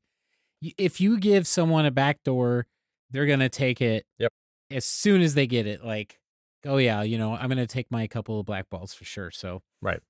if 0.63 1.01
you 1.01 1.19
give 1.19 1.47
someone 1.47 1.87
a 1.87 1.91
back 1.91 2.23
door, 2.25 2.67
they're 3.11 3.27
gonna 3.27 3.49
take 3.49 3.81
it. 3.81 4.05
Yep 4.19 4.33
as 4.71 4.85
soon 4.85 5.21
as 5.21 5.35
they 5.35 5.47
get 5.47 5.67
it, 5.67 5.85
like, 5.85 6.19
oh 6.65 6.77
yeah, 6.77 7.03
you 7.03 7.19
know, 7.19 7.35
I'm 7.35 7.49
gonna 7.49 7.67
take 7.67 7.91
my 7.91 8.07
couple 8.07 8.39
of 8.39 8.47
black 8.47 8.71
balls 8.71 8.95
for 8.95 9.05
sure. 9.05 9.31
So 9.31 9.63
right, 9.83 10.01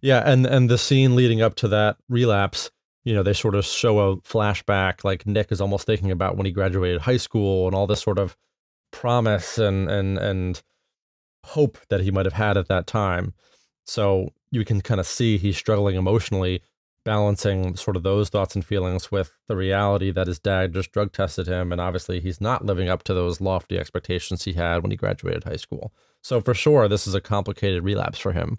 yeah, 0.00 0.22
and 0.24 0.46
and 0.46 0.70
the 0.70 0.78
scene 0.78 1.16
leading 1.16 1.42
up 1.42 1.56
to 1.56 1.68
that 1.68 1.96
relapse, 2.08 2.70
you 3.04 3.14
know, 3.14 3.22
they 3.22 3.32
sort 3.32 3.54
of 3.54 3.64
show 3.64 3.98
a 3.98 4.16
flashback, 4.18 5.04
like 5.04 5.26
Nick 5.26 5.50
is 5.50 5.60
almost 5.60 5.86
thinking 5.86 6.10
about 6.10 6.36
when 6.36 6.46
he 6.46 6.52
graduated 6.52 7.00
high 7.00 7.16
school 7.16 7.66
and 7.66 7.74
all 7.74 7.86
this 7.86 8.02
sort 8.02 8.18
of 8.18 8.36
promise 8.92 9.58
and 9.58 9.90
and 9.90 10.18
and 10.18 10.62
hope 11.44 11.78
that 11.88 12.00
he 12.00 12.10
might 12.10 12.26
have 12.26 12.32
had 12.32 12.56
at 12.56 12.68
that 12.68 12.86
time. 12.86 13.34
So 13.84 14.30
you 14.50 14.64
can 14.64 14.80
kind 14.80 15.00
of 15.00 15.06
see 15.06 15.38
he's 15.38 15.56
struggling 15.56 15.96
emotionally 15.96 16.62
balancing 17.04 17.76
sort 17.76 17.96
of 17.96 18.02
those 18.02 18.30
thoughts 18.30 18.54
and 18.54 18.64
feelings 18.64 19.12
with 19.12 19.30
the 19.46 19.56
reality 19.56 20.10
that 20.10 20.26
his 20.26 20.38
dad 20.38 20.72
just 20.72 20.90
drug 20.90 21.12
tested 21.12 21.46
him 21.46 21.70
and 21.70 21.80
obviously 21.80 22.18
he's 22.18 22.40
not 22.40 22.64
living 22.64 22.88
up 22.88 23.02
to 23.04 23.12
those 23.12 23.40
lofty 23.40 23.78
expectations 23.78 24.42
he 24.42 24.54
had 24.54 24.82
when 24.82 24.90
he 24.90 24.96
graduated 24.96 25.44
high 25.44 25.56
school. 25.56 25.92
So 26.22 26.40
for 26.40 26.54
sure 26.54 26.88
this 26.88 27.06
is 27.06 27.14
a 27.14 27.20
complicated 27.20 27.84
relapse 27.84 28.18
for 28.18 28.32
him. 28.32 28.58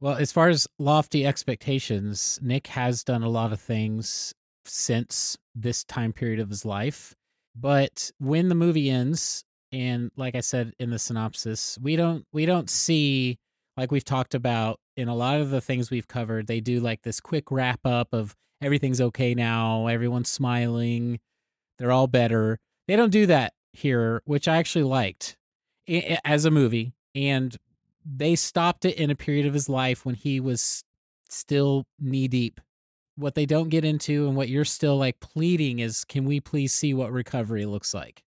Well, 0.00 0.16
as 0.16 0.32
far 0.32 0.48
as 0.48 0.66
lofty 0.78 1.26
expectations, 1.26 2.38
Nick 2.42 2.68
has 2.68 3.02
done 3.02 3.22
a 3.22 3.28
lot 3.28 3.52
of 3.52 3.60
things 3.60 4.34
since 4.64 5.36
this 5.54 5.84
time 5.84 6.12
period 6.12 6.40
of 6.40 6.50
his 6.50 6.64
life. 6.64 7.14
But 7.54 8.12
when 8.18 8.48
the 8.48 8.54
movie 8.54 8.90
ends, 8.90 9.44
and 9.72 10.10
like 10.16 10.34
I 10.34 10.40
said 10.40 10.72
in 10.78 10.90
the 10.90 10.98
synopsis, 10.98 11.78
we 11.80 11.96
don't 11.96 12.24
we 12.32 12.46
don't 12.46 12.70
see 12.70 13.38
like 13.76 13.90
we've 13.92 14.04
talked 14.04 14.34
about 14.34 14.80
in 14.96 15.08
a 15.08 15.14
lot 15.14 15.40
of 15.40 15.50
the 15.50 15.60
things 15.60 15.90
we've 15.90 16.08
covered, 16.08 16.46
they 16.46 16.60
do 16.60 16.80
like 16.80 17.02
this 17.02 17.20
quick 17.20 17.50
wrap 17.50 17.80
up 17.84 18.12
of 18.12 18.34
everything's 18.60 19.00
okay 19.00 19.34
now, 19.34 19.86
everyone's 19.86 20.30
smiling, 20.30 21.20
they're 21.78 21.92
all 21.92 22.08
better. 22.08 22.58
They 22.88 22.96
don't 22.96 23.12
do 23.12 23.26
that 23.26 23.52
here, 23.72 24.22
which 24.24 24.48
I 24.48 24.56
actually 24.56 24.84
liked 24.84 25.36
as 26.24 26.44
a 26.44 26.50
movie. 26.50 26.94
And 27.14 27.56
they 28.04 28.34
stopped 28.34 28.84
it 28.84 28.96
in 28.96 29.10
a 29.10 29.14
period 29.14 29.46
of 29.46 29.54
his 29.54 29.68
life 29.68 30.04
when 30.04 30.14
he 30.14 30.40
was 30.40 30.82
still 31.28 31.84
knee 32.00 32.28
deep. 32.28 32.60
What 33.16 33.34
they 33.34 33.46
don't 33.46 33.68
get 33.68 33.84
into 33.84 34.26
and 34.26 34.36
what 34.36 34.48
you're 34.48 34.64
still 34.64 34.96
like 34.96 35.20
pleading 35.20 35.80
is 35.80 36.04
can 36.04 36.24
we 36.24 36.40
please 36.40 36.72
see 36.72 36.94
what 36.94 37.12
recovery 37.12 37.66
looks 37.66 37.92
like? 37.92 38.22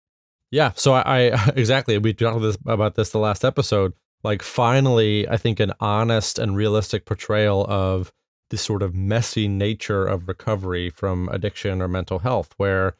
Yeah. 0.52 0.72
So 0.76 0.94
I, 0.94 1.32
I 1.32 1.52
exactly 1.56 1.98
we 1.98 2.14
talked 2.14 2.42
this, 2.42 2.58
about 2.66 2.96
this 2.96 3.12
the 3.12 3.20
last 3.20 3.44
episode 3.46 3.94
like 4.24 4.42
finally 4.42 5.28
i 5.30 5.38
think 5.38 5.60
an 5.60 5.74
honest 5.80 6.40
and 6.40 6.56
realistic 6.56 7.06
portrayal 7.06 7.66
of 7.70 8.12
the 8.50 8.58
sort 8.58 8.82
of 8.82 8.96
messy 8.96 9.48
nature 9.48 10.06
of 10.06 10.28
recovery 10.28 10.90
from 10.90 11.30
addiction 11.30 11.82
or 11.82 11.88
mental 11.88 12.20
health 12.20 12.54
where 12.58 12.96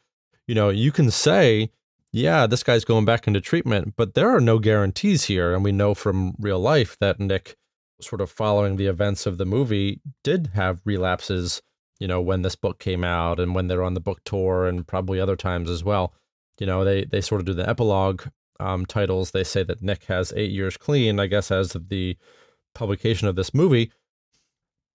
you 0.46 0.54
know 0.54 0.68
you 0.68 0.92
can 0.92 1.10
say 1.10 1.70
yeah 2.12 2.46
this 2.46 2.62
guy's 2.62 2.84
going 2.84 3.04
back 3.04 3.26
into 3.26 3.40
treatment 3.40 3.94
but 3.96 4.14
there 4.14 4.30
are 4.30 4.40
no 4.40 4.58
guarantees 4.58 5.24
here 5.24 5.54
and 5.54 5.64
we 5.64 5.72
know 5.72 5.94
from 5.94 6.34
real 6.38 6.60
life 6.60 6.96
that 7.00 7.18
nick 7.20 7.56
sort 8.00 8.20
of 8.20 8.30
following 8.30 8.76
the 8.76 8.86
events 8.86 9.26
of 9.26 9.38
the 9.38 9.44
movie 9.44 10.00
did 10.22 10.50
have 10.54 10.80
relapses 10.84 11.60
you 11.98 12.06
know 12.06 12.20
when 12.20 12.42
this 12.42 12.54
book 12.54 12.78
came 12.78 13.02
out 13.02 13.40
and 13.40 13.54
when 13.54 13.66
they're 13.66 13.82
on 13.82 13.94
the 13.94 14.00
book 14.00 14.20
tour 14.24 14.66
and 14.66 14.86
probably 14.86 15.18
other 15.18 15.36
times 15.36 15.68
as 15.68 15.82
well 15.82 16.14
you 16.58 16.66
know 16.66 16.84
they 16.84 17.04
they 17.04 17.20
sort 17.20 17.40
of 17.40 17.46
do 17.46 17.54
the 17.54 17.68
epilogue 17.68 18.22
um, 18.60 18.86
titles, 18.86 19.30
they 19.30 19.44
say 19.44 19.62
that 19.62 19.82
Nick 19.82 20.04
has 20.04 20.32
eight 20.36 20.50
years 20.50 20.76
clean, 20.76 21.20
I 21.20 21.26
guess, 21.26 21.50
as 21.50 21.74
of 21.74 21.88
the 21.88 22.16
publication 22.74 23.28
of 23.28 23.36
this 23.36 23.54
movie. 23.54 23.92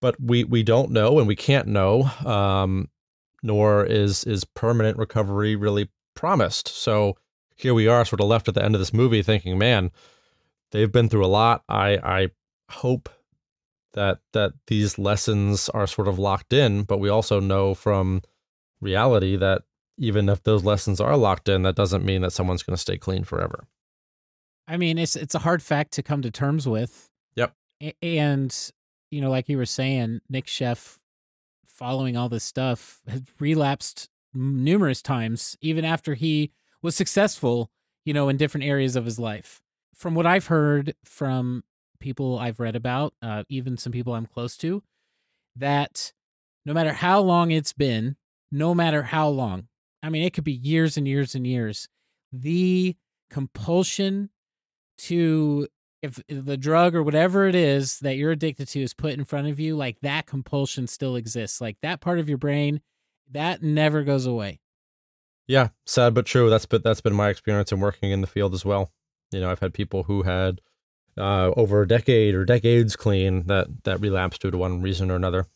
But 0.01 0.20
we, 0.20 0.43
we 0.43 0.64
don't 0.64 0.91
know 0.91 1.20
and 1.20 1.28
we 1.28 1.36
can't 1.36 1.68
know, 1.68 2.03
um, 2.26 2.89
nor 3.41 3.86
is, 3.86 4.26
is 4.26 4.43
permanent 4.43 4.97
recovery 4.97 5.55
really 5.55 5.89
promised. 6.14 6.68
So 6.68 7.16
here 7.55 7.74
we 7.74 7.88
are, 7.88 8.03
sort 8.03 8.20
of 8.20 8.28
left 8.28 8.49
at 8.49 8.53
the 8.55 8.64
end 8.64 8.76
of 8.76 8.82
this 8.82 8.93
movie 8.93 9.24
thinking, 9.24 9.57
man, 9.57 9.91
they've 10.72 10.91
been 10.91 11.07
through 11.07 11.26
a 11.26 11.28
lot. 11.28 11.64
I, 11.70 11.97
I 12.03 12.30
hope 12.70 13.09
that 13.93 14.20
that 14.32 14.53
these 14.66 14.97
lessons 14.97 15.70
are 15.70 15.86
sort 15.86 16.07
of 16.07 16.18
locked 16.18 16.51
in, 16.51 16.82
but 16.82 16.97
we 16.97 17.09
also 17.09 17.39
know 17.39 17.76
from 17.76 18.24
reality 18.82 19.36
that 19.36 19.61
even 19.98 20.30
if 20.30 20.44
those 20.44 20.64
lessons 20.64 21.00
are 21.00 21.16
locked 21.18 21.50
in, 21.50 21.64
that 21.64 21.76
doesn't 21.76 22.04
mean 22.04 22.22
that 22.22 22.32
someone's 22.32 22.64
going 22.64 22.76
to 22.76 22.82
stay 22.82 22.98
clean 22.98 23.24
forever. 23.24 23.68
I 24.68 24.78
mean, 24.78 24.98
it's 24.98 25.16
it's 25.16 25.36
a 25.36 25.39
hard 25.39 25.62
fact 25.62 25.91
to 25.94 26.04
come 26.04 26.22
to 26.22 26.32
terms 26.32 26.68
with. 26.68 27.10
Yep. 27.36 27.54
And 28.02 28.72
you 29.12 29.22
know, 29.22 29.30
like 29.30 29.50
you 29.50 29.58
were 29.58 29.66
saying, 29.66 30.22
Nick 30.30 30.46
Sheff, 30.46 31.00
following 31.66 32.18
all 32.18 32.30
this 32.30 32.44
stuff, 32.44 33.02
has 33.08 33.22
relapsed 33.39 34.10
numerous 34.34 35.02
times, 35.02 35.58
even 35.62 35.86
after 35.86 36.14
he 36.14 36.52
was 36.82 36.96
successful. 36.96 37.70
You 38.06 38.14
know, 38.14 38.28
in 38.28 38.36
different 38.36 38.66
areas 38.66 38.98
of 38.98 39.06
his 39.06 39.18
life. 39.18 39.62
From 39.96 40.14
what 40.14 40.26
I've 40.26 40.48
heard 40.48 40.96
from 41.06 41.64
people 42.02 42.38
I've 42.38 42.60
read 42.60 42.76
about, 42.76 43.14
uh, 43.22 43.44
even 43.48 43.78
some 43.78 43.94
people 43.94 44.14
I'm 44.14 44.26
close 44.26 44.58
to, 44.58 44.84
that 45.56 46.12
no 46.66 46.74
matter 46.74 46.91
how 46.91 47.22
long 47.22 47.52
it's 47.52 47.72
been, 47.72 48.18
no 48.52 48.76
matter 48.76 49.04
how 49.04 49.30
long, 49.30 49.68
I 50.04 50.10
mean, 50.10 50.24
it 50.24 50.34
could 50.34 50.43
be 50.43 50.51
years 50.51 50.97
and 50.97 51.08
years 51.08 51.34
and 51.34 51.47
years. 51.47 51.88
The 52.32 52.95
compulsion 53.30 54.30
to 54.99 55.68
if 56.01 56.20
the 56.28 56.58
drug 56.58 56.95
or 56.95 57.01
whatever 57.01 57.47
it 57.47 57.56
is 57.56 57.99
that 57.99 58.18
you're 58.18 58.32
addicted 58.32 58.68
to 58.68 58.82
is 58.82 58.93
put 58.93 59.14
in 59.14 59.24
front 59.24 59.47
of 59.47 59.58
you, 59.58 59.78
like 59.78 60.01
that 60.01 60.26
compulsion 60.26 60.86
still 60.86 61.16
exists. 61.16 61.62
Like 61.62 61.78
that 61.82 62.01
part 62.01 62.20
of 62.20 62.28
your 62.28 62.38
brain, 62.38 62.82
that 63.32 63.64
never 63.64 64.04
goes 64.04 64.26
away. 64.26 64.60
Yeah, 65.47 65.70
sad 65.86 66.14
but 66.14 66.26
true. 66.26 66.49
That's 66.49 66.66
been 66.66 66.82
that's 66.84 67.01
been 67.01 67.16
my 67.16 67.30
experience 67.30 67.72
in 67.72 67.80
working 67.80 68.12
in 68.12 68.20
the 68.20 68.28
field 68.28 68.54
as 68.54 68.66
well. 68.66 68.91
You 69.32 69.39
know, 69.39 69.49
I've 69.49 69.60
had 69.60 69.74
people 69.74 70.04
who 70.04 70.24
had 70.24 70.60
uh, 71.18 71.51
over 71.56 71.82
a 71.82 71.88
decade 71.88 72.36
or 72.36 72.43
decades 72.43 72.95
clean 72.95 73.47
that 73.47 73.68
that 73.86 74.01
relapsed 74.01 74.41
due 74.41 74.51
to 74.51 74.58
one 74.58 74.82
reason 74.82 75.10
or 75.10 75.16
another. 75.16 75.47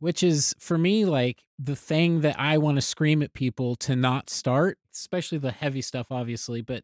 Which 0.00 0.22
is 0.22 0.54
for 0.58 0.76
me 0.76 1.04
like 1.04 1.44
the 1.58 1.76
thing 1.76 2.22
that 2.22 2.38
I 2.38 2.58
want 2.58 2.76
to 2.76 2.82
scream 2.82 3.22
at 3.22 3.32
people 3.32 3.76
to 3.76 3.94
not 3.94 4.28
start, 4.28 4.78
especially 4.92 5.38
the 5.38 5.52
heavy 5.52 5.82
stuff, 5.82 6.08
obviously, 6.10 6.60
but 6.62 6.82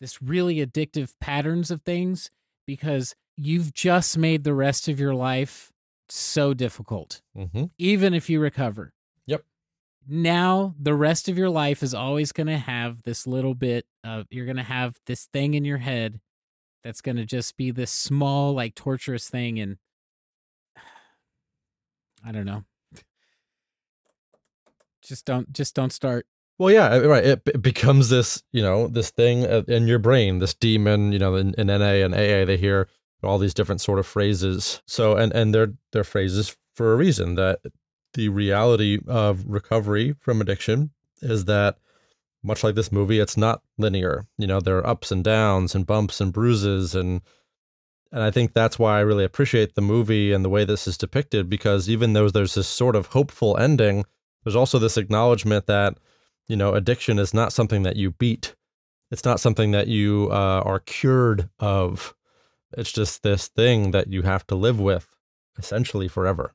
this 0.00 0.22
really 0.22 0.64
addictive 0.64 1.12
patterns 1.20 1.70
of 1.70 1.82
things 1.82 2.30
because 2.66 3.14
you've 3.36 3.74
just 3.74 4.16
made 4.16 4.44
the 4.44 4.54
rest 4.54 4.88
of 4.88 4.98
your 4.98 5.14
life 5.14 5.72
so 6.08 6.54
difficult, 6.54 7.20
Mm-hmm. 7.36 7.64
even 7.78 8.14
if 8.14 8.30
you 8.30 8.40
recover. 8.40 8.92
Yep. 9.26 9.44
Now, 10.08 10.74
the 10.78 10.94
rest 10.94 11.28
of 11.28 11.36
your 11.36 11.50
life 11.50 11.82
is 11.82 11.94
always 11.94 12.32
going 12.32 12.46
to 12.46 12.58
have 12.58 13.02
this 13.02 13.26
little 13.26 13.54
bit 13.54 13.86
of, 14.02 14.26
you're 14.30 14.46
going 14.46 14.56
to 14.56 14.62
have 14.62 14.96
this 15.06 15.26
thing 15.32 15.54
in 15.54 15.64
your 15.64 15.78
head 15.78 16.20
that's 16.82 17.00
going 17.00 17.16
to 17.16 17.26
just 17.26 17.56
be 17.56 17.70
this 17.70 17.90
small, 17.90 18.54
like 18.54 18.74
torturous 18.74 19.28
thing. 19.28 19.58
And 19.60 19.76
I 22.24 22.32
don't 22.32 22.46
know. 22.46 22.64
Just 25.02 25.24
don't, 25.24 25.52
just 25.52 25.74
don't 25.74 25.92
start. 25.92 26.26
Well, 26.58 26.70
yeah, 26.70 26.98
right. 26.98 27.24
It, 27.24 27.42
it 27.46 27.62
becomes 27.62 28.10
this, 28.10 28.42
you 28.52 28.60
know, 28.60 28.86
this 28.86 29.08
thing 29.10 29.46
uh, 29.46 29.62
in 29.66 29.86
your 29.86 29.98
brain, 29.98 30.40
this 30.40 30.52
demon. 30.52 31.10
You 31.10 31.18
know, 31.18 31.34
in, 31.34 31.54
in 31.56 31.68
NA 31.68 32.04
and 32.04 32.14
AA, 32.14 32.44
they 32.44 32.58
hear 32.58 32.86
all 33.22 33.38
these 33.38 33.54
different 33.54 33.80
sort 33.80 33.98
of 33.98 34.06
phrases. 34.06 34.82
So, 34.86 35.16
and 35.16 35.32
and 35.32 35.54
they're 35.54 35.72
they're 35.92 36.04
phrases 36.04 36.54
for 36.74 36.92
a 36.92 36.96
reason. 36.96 37.36
That 37.36 37.60
the 38.12 38.28
reality 38.28 38.98
of 39.06 39.42
recovery 39.46 40.14
from 40.20 40.42
addiction 40.42 40.90
is 41.22 41.46
that, 41.46 41.78
much 42.42 42.62
like 42.62 42.74
this 42.74 42.92
movie, 42.92 43.20
it's 43.20 43.38
not 43.38 43.62
linear. 43.78 44.26
You 44.36 44.46
know, 44.46 44.60
there 44.60 44.76
are 44.76 44.86
ups 44.86 45.10
and 45.10 45.24
downs 45.24 45.74
and 45.74 45.86
bumps 45.86 46.20
and 46.20 46.30
bruises 46.30 46.94
and. 46.94 47.22
And 48.12 48.22
I 48.22 48.30
think 48.30 48.52
that's 48.52 48.78
why 48.78 48.98
I 48.98 49.02
really 49.02 49.24
appreciate 49.24 49.74
the 49.74 49.80
movie 49.80 50.32
and 50.32 50.44
the 50.44 50.48
way 50.48 50.64
this 50.64 50.88
is 50.88 50.98
depicted, 50.98 51.48
because 51.48 51.88
even 51.88 52.12
though 52.12 52.28
there's 52.28 52.54
this 52.54 52.66
sort 52.66 52.96
of 52.96 53.06
hopeful 53.06 53.56
ending, 53.56 54.04
there's 54.44 54.56
also 54.56 54.78
this 54.78 54.96
acknowledgement 54.96 55.66
that 55.66 55.96
you 56.48 56.56
know 56.56 56.74
addiction 56.74 57.18
is 57.18 57.32
not 57.32 57.52
something 57.52 57.84
that 57.84 57.96
you 57.96 58.10
beat 58.12 58.56
it's 59.12 59.24
not 59.24 59.40
something 59.40 59.72
that 59.72 59.88
you 59.88 60.28
uh, 60.30 60.62
are 60.64 60.80
cured 60.80 61.48
of 61.60 62.14
it's 62.76 62.90
just 62.90 63.22
this 63.22 63.48
thing 63.48 63.92
that 63.92 64.08
you 64.08 64.22
have 64.22 64.44
to 64.46 64.56
live 64.56 64.80
with 64.80 65.16
essentially 65.58 66.08
forever 66.08 66.52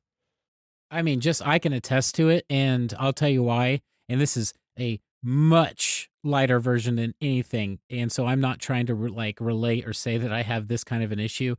I 0.91 1.01
mean, 1.01 1.19
just 1.19 1.45
I 1.45 1.59
can 1.59 1.73
attest 1.73 2.15
to 2.15 2.29
it, 2.29 2.45
and 2.49 2.93
I'll 2.99 3.13
tell 3.13 3.29
you 3.29 3.43
why. 3.43 3.81
And 4.07 4.21
this 4.21 4.37
is 4.37 4.53
a 4.79 4.99
much 5.23 6.09
lighter 6.25 6.59
version 6.59 6.95
than 6.95 7.13
anything, 7.21 7.79
and 7.89 8.11
so 8.11 8.25
I'm 8.25 8.41
not 8.41 8.59
trying 8.59 8.87
to 8.87 8.95
re- 8.95 9.09
like 9.09 9.39
relate 9.39 9.87
or 9.87 9.93
say 9.93 10.17
that 10.17 10.31
I 10.31 10.41
have 10.41 10.67
this 10.67 10.83
kind 10.83 11.03
of 11.03 11.11
an 11.11 11.19
issue, 11.19 11.55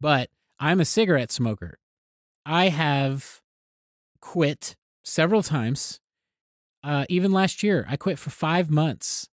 but 0.00 0.30
I'm 0.60 0.80
a 0.80 0.84
cigarette 0.84 1.32
smoker. 1.32 1.78
I 2.44 2.68
have 2.68 3.40
quit 4.20 4.76
several 5.02 5.42
times. 5.42 6.00
Uh, 6.84 7.06
even 7.08 7.32
last 7.32 7.62
year, 7.62 7.86
I 7.88 7.96
quit 7.96 8.18
for 8.18 8.30
five 8.30 8.70
months. 8.70 9.28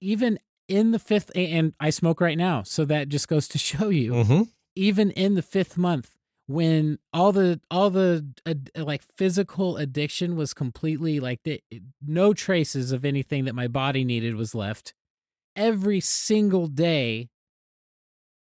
Even 0.00 0.38
in 0.68 0.90
the 0.90 0.98
fifth, 0.98 1.30
and 1.34 1.72
I 1.78 1.90
smoke 1.90 2.20
right 2.20 2.36
now, 2.36 2.62
so 2.62 2.84
that 2.86 3.08
just 3.08 3.28
goes 3.28 3.48
to 3.48 3.58
show 3.70 3.88
you 3.88 4.12
mm-hmm. 4.12 4.42
even 4.74 5.10
in 5.12 5.34
the 5.34 5.42
fifth 5.42 5.78
month 5.78 6.15
when 6.46 6.98
all 7.12 7.32
the 7.32 7.60
all 7.70 7.90
the 7.90 8.26
uh, 8.46 8.54
like 8.76 9.02
physical 9.02 9.76
addiction 9.76 10.36
was 10.36 10.54
completely 10.54 11.18
like 11.20 11.40
the, 11.44 11.60
no 12.06 12.32
traces 12.32 12.92
of 12.92 13.04
anything 13.04 13.44
that 13.44 13.54
my 13.54 13.66
body 13.68 14.04
needed 14.04 14.34
was 14.36 14.54
left. 14.54 14.94
Every 15.54 16.00
single 16.00 16.66
day 16.66 17.30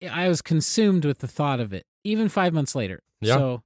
i 0.09 0.29
was 0.29 0.41
consumed 0.41 1.03
with 1.03 1.19
the 1.19 1.27
thought 1.27 1.59
of 1.59 1.73
it 1.73 1.85
even 2.05 2.29
5 2.29 2.53
months 2.53 2.73
later. 2.73 3.03
Yeah. 3.21 3.35
so 3.35 3.63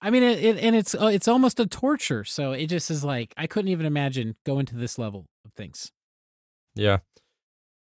i 0.00 0.10
mean 0.10 0.24
it, 0.24 0.42
it 0.44 0.58
and 0.58 0.74
it's 0.74 0.94
uh, 0.94 1.06
it's 1.06 1.28
almost 1.28 1.60
a 1.60 1.66
torture. 1.66 2.24
So 2.24 2.52
it 2.52 2.66
just 2.66 2.90
is 2.90 3.04
like 3.04 3.34
i 3.36 3.46
couldn't 3.46 3.70
even 3.70 3.86
imagine 3.86 4.36
going 4.44 4.66
to 4.66 4.76
this 4.76 4.98
level 4.98 5.26
of 5.44 5.52
things. 5.52 5.92
Yeah 6.74 6.98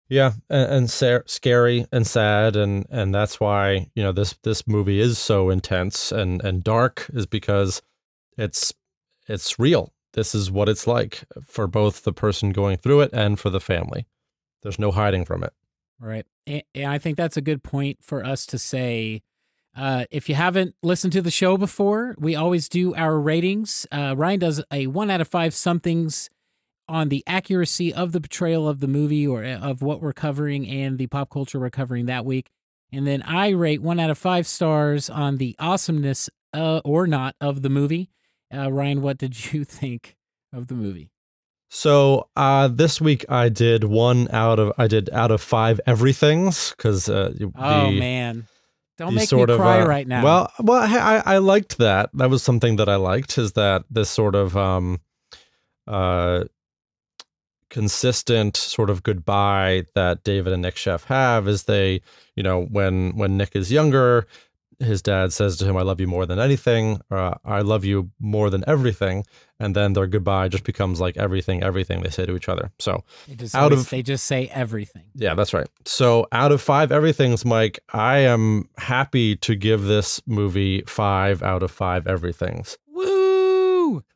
yeah 0.10 0.34
and, 0.50 0.72
and 0.72 0.90
sa- 0.90 1.20
scary 1.26 1.86
and 1.92 2.06
sad 2.06 2.56
and 2.56 2.86
and 2.90 3.14
that's 3.14 3.40
why 3.40 3.88
you 3.96 4.04
know 4.04 4.12
this 4.12 4.34
this 4.44 4.68
movie 4.68 5.00
is 5.00 5.18
so 5.18 5.50
intense 5.50 6.12
and 6.12 6.44
and 6.44 6.64
dark 6.64 7.10
is 7.14 7.26
because 7.26 7.82
it's 8.38 8.74
it's 9.28 9.60
real 9.60 9.94
this 10.14 10.36
is 10.36 10.52
what 10.52 10.70
it's 10.70 10.86
like 10.86 11.24
for 11.46 11.68
both 11.68 12.04
the 12.04 12.14
person 12.14 12.52
going 12.52 12.78
through 12.78 13.02
it 13.02 13.10
and 13.14 13.40
for 13.40 13.50
the 13.50 13.62
family 13.62 14.06
there's 14.62 14.80
no 14.80 14.92
hiding 14.92 15.26
from 15.26 15.44
it 15.44 15.54
Right. 16.04 16.26
And, 16.46 16.64
and 16.76 16.86
I 16.88 16.98
think 16.98 17.18
that's 17.18 17.38
a 17.38 17.42
good 17.42 17.64
point 17.64 18.00
for 18.02 18.26
us 18.26 18.46
to 18.48 18.60
say. 18.60 19.22
Uh, 19.76 20.06
if 20.12 20.30
you 20.30 20.36
haven't 20.36 20.76
listened 20.84 21.14
to 21.14 21.22
the 21.22 21.32
show 21.32 21.58
before, 21.58 22.14
we 22.20 22.36
always 22.36 22.70
do 22.70 22.94
our 22.94 23.20
ratings. 23.20 23.88
Uh, 23.92 24.14
Ryan 24.16 24.40
does 24.40 24.64
a 24.72 24.86
one 24.86 25.10
out 25.10 25.20
of 25.20 25.28
five 25.28 25.56
somethings 25.56 26.30
on 26.94 27.10
the 27.10 27.24
accuracy 27.26 27.92
of 27.92 28.12
the 28.12 28.22
portrayal 28.22 28.70
of 28.70 28.80
the 28.80 28.88
movie 28.88 29.26
or 29.26 29.44
uh, 29.44 29.58
of 29.58 29.82
what 29.82 30.00
we're 30.00 30.14
covering 30.14 30.70
and 30.70 31.00
the 31.00 31.08
pop 31.08 31.28
culture 31.32 31.60
we're 31.60 31.72
covering 31.72 32.06
that 32.06 32.24
week. 32.24 32.52
And 32.92 33.08
then 33.08 33.24
I 33.24 33.50
rate 33.50 33.82
one 33.82 34.00
out 34.00 34.12
of 34.12 34.18
five 34.20 34.46
stars 34.46 35.10
on 35.10 35.38
the 35.38 35.56
awesomeness 35.58 36.30
uh, 36.54 36.82
or 36.86 37.08
not 37.08 37.36
of 37.42 37.64
the 37.64 37.70
movie. 37.70 38.12
Uh, 38.54 38.72
Ryan, 38.72 39.02
what 39.02 39.18
did 39.18 39.52
you 39.52 39.66
think 39.66 40.16
of 40.54 40.68
the 40.68 40.76
movie? 40.76 41.10
So 41.70 42.30
uh, 42.36 42.68
this 42.68 43.02
week 43.02 43.26
I 43.28 43.50
did 43.50 43.86
one 43.86 44.28
out 44.30 44.60
of 44.60 44.72
I 44.78 44.86
did 44.86 45.10
out 45.10 45.32
of 45.32 45.42
five 45.42 45.82
everythings 45.88 46.76
because 46.78 47.10
uh, 47.10 47.34
Oh 47.58 47.90
the, 47.90 48.00
man, 48.00 48.46
don't 49.00 49.16
make 49.16 49.32
me 49.32 49.42
of, 49.42 49.58
cry 49.58 49.82
uh, 49.82 49.88
right 49.88 50.08
now. 50.08 50.24
Well, 50.24 50.52
well, 50.60 50.84
I 50.84 51.24
I 51.26 51.38
liked 51.40 51.80
that. 51.80 52.12
That 52.14 52.30
was 52.30 52.44
something 52.44 52.76
that 52.76 52.88
I 52.88 52.98
liked. 52.98 53.40
Is 53.40 53.54
that 53.54 53.86
this 53.90 54.12
sort 54.12 54.36
of 54.36 54.56
um, 54.56 55.02
uh, 55.88 56.44
consistent 57.74 58.56
sort 58.56 58.90
of 58.90 59.04
goodbye 59.04 59.84
that 59.96 60.24
David 60.24 60.54
and 60.54 60.62
Nick 60.62 60.76
Sheff 60.76 61.04
have? 61.06 61.48
Is 61.48 61.64
they, 61.64 62.02
you 62.36 62.44
know, 62.44 62.64
when 62.66 63.18
when 63.18 63.36
Nick 63.36 63.56
is 63.56 63.72
younger, 63.72 64.26
his 64.80 65.02
dad 65.02 65.34
says 65.34 65.58
to 65.58 65.66
him, 65.66 65.76
"I 65.76 65.82
love 65.82 66.00
you 66.00 66.08
more 66.08 66.26
than 66.26 66.40
anything," 66.40 67.02
or 67.10 67.38
"I 67.44 67.62
love 67.62 67.84
you 67.84 68.10
more 68.20 68.50
than 68.50 68.64
everything," 68.68 69.26
and 69.60 69.76
then 69.76 69.94
their 69.94 70.08
goodbye 70.08 70.48
just 70.50 70.64
becomes 70.64 71.00
like 71.02 71.18
everything, 71.18 71.64
everything 71.64 72.02
they 72.04 72.10
say 72.10 72.26
to 72.26 72.36
each 72.36 72.48
other. 72.50 72.72
So 72.80 73.04
just 73.38 73.56
out 73.56 73.64
always- 73.72 73.82
of- 73.82 73.90
they 73.90 74.02
just 74.04 74.26
say 74.26 74.48
everything. 74.54 75.04
yeah, 75.16 75.34
that's 75.36 75.54
right. 75.54 75.68
So 75.86 76.28
out 76.32 76.52
of 76.52 76.62
five 76.62 76.92
everythings, 76.92 77.44
Mike, 77.46 77.80
I 77.94 78.20
am 78.20 78.70
happy 78.78 79.36
to 79.38 79.56
give 79.56 79.84
this 79.84 80.22
movie 80.28 80.84
five 80.88 81.42
out 81.44 81.64
of 81.64 81.72
five 81.72 82.08
everythings. 82.08 82.78
Woo! 82.88 83.13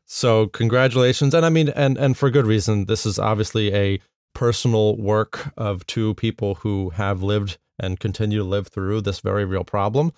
So 0.06 0.46
congratulations, 0.48 1.34
and 1.34 1.44
I 1.44 1.50
mean, 1.50 1.68
and 1.70 1.98
and 1.98 2.16
for 2.16 2.30
good 2.30 2.46
reason. 2.46 2.86
This 2.86 3.04
is 3.06 3.18
obviously 3.18 3.74
a 3.74 4.00
personal 4.34 4.96
work 4.96 5.52
of 5.56 5.86
two 5.86 6.14
people 6.14 6.54
who 6.56 6.90
have 6.90 7.22
lived 7.22 7.58
and 7.78 8.00
continue 8.00 8.38
to 8.38 8.44
live 8.44 8.68
through 8.68 9.00
this 9.02 9.20
very 9.20 9.44
real 9.44 9.64
problem, 9.64 10.12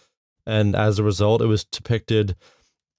and 0.47 0.77
as 0.77 0.99
a 0.99 1.03
result, 1.05 1.43
it 1.43 1.47
was 1.47 1.65
depicted 1.65 2.37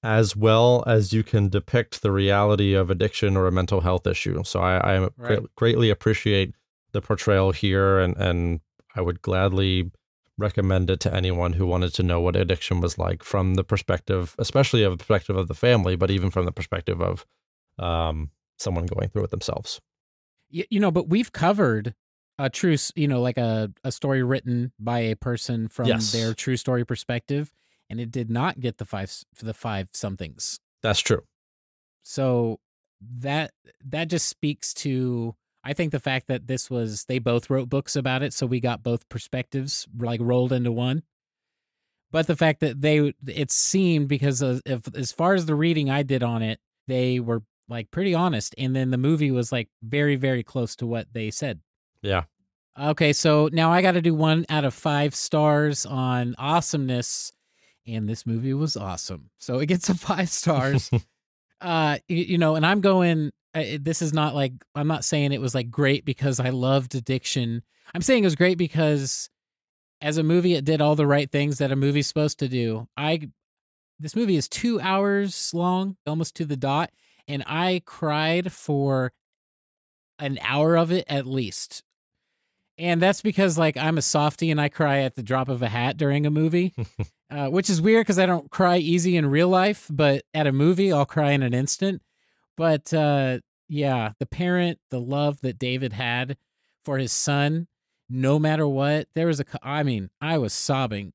as 0.03 0.35
well 0.35 0.83
as 0.87 1.13
you 1.13 1.23
can 1.23 1.47
depict 1.47 2.01
the 2.01 2.11
reality 2.11 2.73
of 2.73 2.89
addiction 2.89 3.37
or 3.37 3.45
a 3.47 3.51
mental 3.51 3.81
health 3.81 4.07
issue. 4.07 4.43
So 4.43 4.59
I, 4.59 4.97
I 4.97 5.09
Right. 5.17 5.39
greatly 5.55 5.89
appreciate 5.91 6.55
the 6.91 7.01
portrayal 7.01 7.51
here, 7.51 7.99
and 7.99 8.17
and 8.17 8.59
I 8.95 9.01
would 9.01 9.21
gladly 9.21 9.91
recommend 10.41 10.89
it 10.89 10.99
to 11.01 11.13
anyone 11.13 11.53
who 11.53 11.65
wanted 11.65 11.93
to 11.95 12.03
know 12.03 12.19
what 12.19 12.35
addiction 12.35 12.81
was 12.81 12.97
like 12.97 13.23
from 13.23 13.53
the 13.55 13.63
perspective, 13.63 14.35
especially 14.39 14.83
of 14.83 14.91
the 14.93 14.97
perspective 14.97 15.37
of 15.37 15.47
the 15.47 15.53
family, 15.53 15.95
but 15.95 16.11
even 16.11 16.29
from 16.29 16.45
the 16.45 16.51
perspective 16.51 17.01
of 17.01 17.25
um, 17.79 18.29
someone 18.57 18.85
going 18.85 19.09
through 19.09 19.23
it 19.23 19.31
themselves. 19.31 19.79
You, 20.49 20.65
you 20.69 20.79
know, 20.79 20.91
but 20.91 21.07
we've 21.07 21.31
covered 21.31 21.95
a 22.37 22.49
true, 22.49 22.75
you 22.95 23.07
know, 23.07 23.21
like 23.21 23.37
a, 23.37 23.71
a 23.83 23.91
story 23.91 24.23
written 24.23 24.73
by 24.79 24.99
a 24.99 25.15
person 25.15 25.67
from 25.67 25.87
Yes. 25.87 26.11
their 26.11 26.33
true 26.33 26.57
story 26.57 26.85
perspective, 26.85 27.53
and 27.89 27.99
it 27.99 28.11
did 28.11 28.29
not 28.29 28.59
get 28.59 28.77
the 28.77 28.85
five 28.85 29.03
s- 29.09 29.25
the 29.41 29.53
five 29.53 29.89
somethings. 29.93 30.59
That's 30.81 30.99
true. 30.99 31.23
So 32.03 32.59
that 33.19 33.51
that 33.85 34.05
just 34.09 34.27
speaks 34.27 34.73
to 34.75 35.35
I 35.63 35.73
think 35.73 35.91
the 35.91 35.99
fact 35.99 36.27
that 36.27 36.47
this 36.47 36.69
was 36.69 37.05
they 37.05 37.19
both 37.19 37.49
wrote 37.49 37.69
books 37.69 37.95
about 37.95 38.23
it, 38.23 38.33
so 38.33 38.45
we 38.45 38.59
got 38.59 38.83
both 38.83 39.07
perspectives 39.09 39.87
like 39.97 40.19
rolled 40.21 40.53
into 40.53 40.71
one. 40.71 41.03
But 42.11 42.27
the 42.27 42.35
fact 42.35 42.59
that 42.61 42.81
they 42.81 43.13
it 43.27 43.51
seemed 43.51 44.09
because 44.09 44.41
of, 44.41 44.61
if 44.65 44.81
as 44.95 45.11
far 45.11 45.33
as 45.33 45.45
the 45.45 45.55
reading 45.55 45.89
I 45.89 46.03
did 46.03 46.23
on 46.23 46.41
it, 46.41 46.59
they 46.87 47.19
were 47.19 47.43
like 47.69 47.91
pretty 47.91 48.13
honest, 48.13 48.55
and 48.57 48.75
then 48.75 48.89
the 48.89 48.97
movie 48.97 49.31
was 49.31 49.51
like 49.51 49.69
very 49.83 50.15
very 50.15 50.43
close 50.43 50.75
to 50.77 50.87
what 50.87 51.07
they 51.13 51.29
said. 51.29 51.61
Yeah. 52.01 52.23
Okay, 52.79 53.13
so 53.13 53.49
now 53.51 53.71
I 53.71 53.81
got 53.81 53.91
to 53.91 54.01
do 54.01 54.15
one 54.15 54.45
out 54.49 54.65
of 54.65 54.73
five 54.73 55.13
stars 55.13 55.85
on 55.85 56.35
awesomeness, 56.37 57.31
and 57.85 58.07
this 58.09 58.25
movie 58.25 58.53
was 58.53 58.75
awesome. 58.75 59.29
So 59.37 59.59
it 59.59 59.67
gets 59.67 59.89
a 59.89 59.95
five 59.95 60.29
stars. 60.29 60.89
uh, 61.61 61.97
you, 62.07 62.17
you 62.17 62.37
know, 62.37 62.55
and 62.55 62.65
I'm 62.65 62.81
going. 62.81 63.31
Uh, 63.53 63.63
this 63.81 64.01
is 64.01 64.13
not 64.13 64.33
like 64.33 64.53
I'm 64.75 64.87
not 64.87 65.03
saying 65.03 65.33
it 65.33 65.41
was 65.41 65.53
like 65.53 65.69
great 65.69 66.05
because 66.05 66.39
I 66.39 66.49
loved 66.49 66.95
addiction. 66.95 67.63
I'm 67.93 68.01
saying 68.01 68.23
it 68.23 68.27
was 68.27 68.35
great 68.35 68.57
because 68.57 69.29
as 70.01 70.17
a 70.17 70.23
movie, 70.23 70.55
it 70.55 70.65
did 70.65 70.81
all 70.81 70.95
the 70.95 71.05
right 71.05 71.29
things 71.29 71.57
that 71.57 71.71
a 71.71 71.75
movie's 71.75 72.07
supposed 72.07 72.39
to 72.39 72.47
do. 72.47 72.87
I 72.95 73.29
this 73.99 74.15
movie 74.15 74.35
is 74.35 74.49
two 74.49 74.79
hours 74.79 75.53
long, 75.53 75.97
almost 76.07 76.35
to 76.37 76.45
the 76.45 76.57
dot, 76.57 76.91
and 77.27 77.43
I 77.45 77.83
cried 77.85 78.51
for 78.51 79.11
an 80.17 80.39
hour 80.41 80.75
of 80.75 80.91
it 80.91 81.05
at 81.07 81.27
least. 81.27 81.83
And 82.77 83.01
that's 83.01 83.21
because 83.21 83.57
like 83.57 83.77
I'm 83.77 83.97
a 83.97 84.01
softie 84.01 84.49
and 84.49 84.59
I 84.59 84.69
cry 84.69 84.99
at 85.01 85.15
the 85.15 85.23
drop 85.23 85.49
of 85.49 85.61
a 85.61 85.69
hat 85.69 85.97
during 85.97 86.25
a 86.25 86.31
movie, 86.31 86.73
uh, 87.31 87.47
which 87.47 87.69
is 87.69 87.81
weird 87.81 88.05
because 88.05 88.19
I 88.19 88.25
don't 88.25 88.51
cry 88.51 88.77
easy 88.77 89.15
in 89.15 89.25
real 89.25 89.47
life, 89.47 89.87
but 89.89 90.23
at 90.33 90.47
a 90.47 90.51
movie 90.51 90.91
I'll 90.91 91.05
cry 91.05 91.31
in 91.31 91.43
an 91.43 91.53
instant. 91.53 92.01
But 92.57 92.93
uh, 92.93 93.39
yeah, 93.69 94.11
the 94.19 94.25
parent, 94.25 94.79
the 94.89 94.99
love 94.99 95.39
that 95.41 95.57
David 95.57 95.93
had 95.93 96.37
for 96.83 96.97
his 96.97 97.13
son, 97.13 97.67
no 98.09 98.37
matter 98.37 98.67
what, 98.67 99.07
there 99.15 99.27
was 99.27 99.39
a. 99.39 99.45
I 99.63 99.83
mean, 99.83 100.09
I 100.19 100.37
was 100.37 100.53
sobbing, 100.53 101.13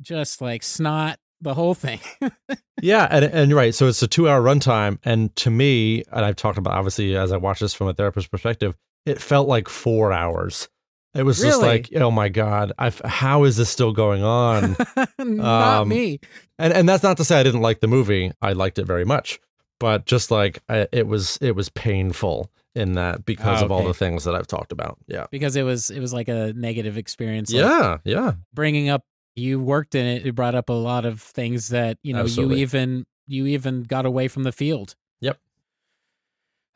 just 0.00 0.40
like 0.40 0.62
snot, 0.62 1.18
the 1.42 1.52
whole 1.52 1.74
thing. 1.74 2.00
yeah, 2.82 3.06
and 3.10 3.24
and 3.26 3.50
you're 3.50 3.58
right. 3.58 3.74
So 3.74 3.86
it's 3.88 4.02
a 4.02 4.08
two 4.08 4.28
hour 4.28 4.40
runtime, 4.40 4.98
and 5.04 5.34
to 5.36 5.50
me, 5.50 6.04
and 6.10 6.24
I've 6.24 6.36
talked 6.36 6.56
about 6.56 6.72
obviously 6.72 7.14
as 7.16 7.32
I 7.32 7.36
watch 7.36 7.60
this 7.60 7.74
from 7.74 7.88
a 7.88 7.94
therapist 7.94 8.30
perspective, 8.30 8.74
it 9.04 9.20
felt 9.20 9.48
like 9.48 9.68
four 9.68 10.12
hours. 10.12 10.68
It 11.14 11.24
was 11.24 11.40
just 11.40 11.60
like, 11.60 11.90
oh 11.96 12.10
my 12.10 12.28
god, 12.28 12.72
I've, 12.78 13.00
how 13.04 13.44
is 13.44 13.56
this 13.56 13.68
still 13.68 13.92
going 13.92 14.22
on? 14.22 14.76
Not 15.18 15.80
Um, 15.82 15.88
me. 15.88 16.20
and 16.58 16.72
and 16.72 16.88
that's 16.88 17.02
not 17.02 17.16
to 17.18 17.24
say 17.24 17.38
I 17.38 17.42
didn't 17.42 17.60
like 17.60 17.80
the 17.80 17.86
movie. 17.88 18.32
I 18.40 18.52
liked 18.54 18.78
it 18.78 18.84
very 18.86 19.04
much, 19.04 19.38
but 19.78 20.06
just 20.06 20.30
like 20.30 20.62
I, 20.68 20.86
it 20.92 21.06
was, 21.06 21.36
it 21.42 21.54
was 21.54 21.68
painful 21.70 22.50
in 22.74 22.92
that 22.92 23.26
because 23.26 23.60
Ah, 23.60 23.64
of 23.66 23.70
all 23.70 23.84
the 23.84 23.92
things 23.92 24.24
that 24.24 24.34
I've 24.34 24.46
talked 24.46 24.72
about. 24.72 24.96
Yeah, 25.06 25.26
because 25.30 25.54
it 25.56 25.62
was 25.64 25.90
it 25.90 26.00
was 26.00 26.14
like 26.14 26.28
a 26.28 26.54
negative 26.54 26.96
experience. 26.96 27.52
like 27.52 27.60
yeah, 27.62 27.98
yeah. 28.04 28.32
bringing 28.54 28.88
up 28.88 29.04
you 29.36 29.60
worked 29.60 29.94
in 29.94 30.06
it. 30.06 30.26
It 30.26 30.34
brought 30.34 30.54
up 30.54 30.70
a 30.70 30.74
lot 30.74 31.04
of 31.04 31.20
things 31.20 31.68
that 31.68 31.98
you 32.02 32.14
know 32.14 32.20
Absolutely. 32.20 32.56
you 32.56 32.62
even 32.62 33.04
you 33.26 33.46
even 33.48 33.82
got 33.82 34.06
away 34.06 34.28
from 34.28 34.44
the 34.44 34.52
field. 34.52 34.94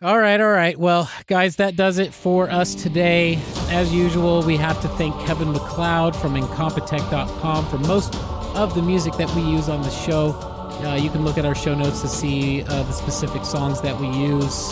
All 0.03 0.18
right, 0.18 0.38
all 0.38 0.51
right. 0.53 0.78
Well, 0.78 1.11
guys, 1.26 1.57
that 1.57 1.74
does 1.74 1.97
it 1.99 2.12
for 2.12 2.51
us 2.51 2.74
today. 2.74 3.38
As 3.70 3.94
usual, 3.94 4.42
we 4.42 4.59
have 4.59 4.78
to 4.82 4.88
thank 4.88 5.18
Kevin 5.24 5.53
MacLeod 5.53 6.14
from 6.14 6.34
Incompetech.com 6.34 7.66
for 7.66 7.78
most 7.78 8.14
of 8.55 8.74
the 8.74 8.82
music 8.82 9.14
that 9.14 9.34
we 9.34 9.40
use 9.40 9.70
on 9.70 9.80
the 9.80 9.88
show. 9.88 10.32
Uh, 10.84 10.97
you 10.97 11.09
can 11.09 11.24
look 11.24 11.38
at 11.38 11.47
our 11.47 11.55
show 11.55 11.74
notes 11.74 12.03
to 12.03 12.09
see 12.09 12.62
uh, 12.64 12.82
the 12.82 12.92
specific 12.92 13.42
songs 13.47 13.80
that 13.80 13.99
we 13.99 14.09
use. 14.09 14.70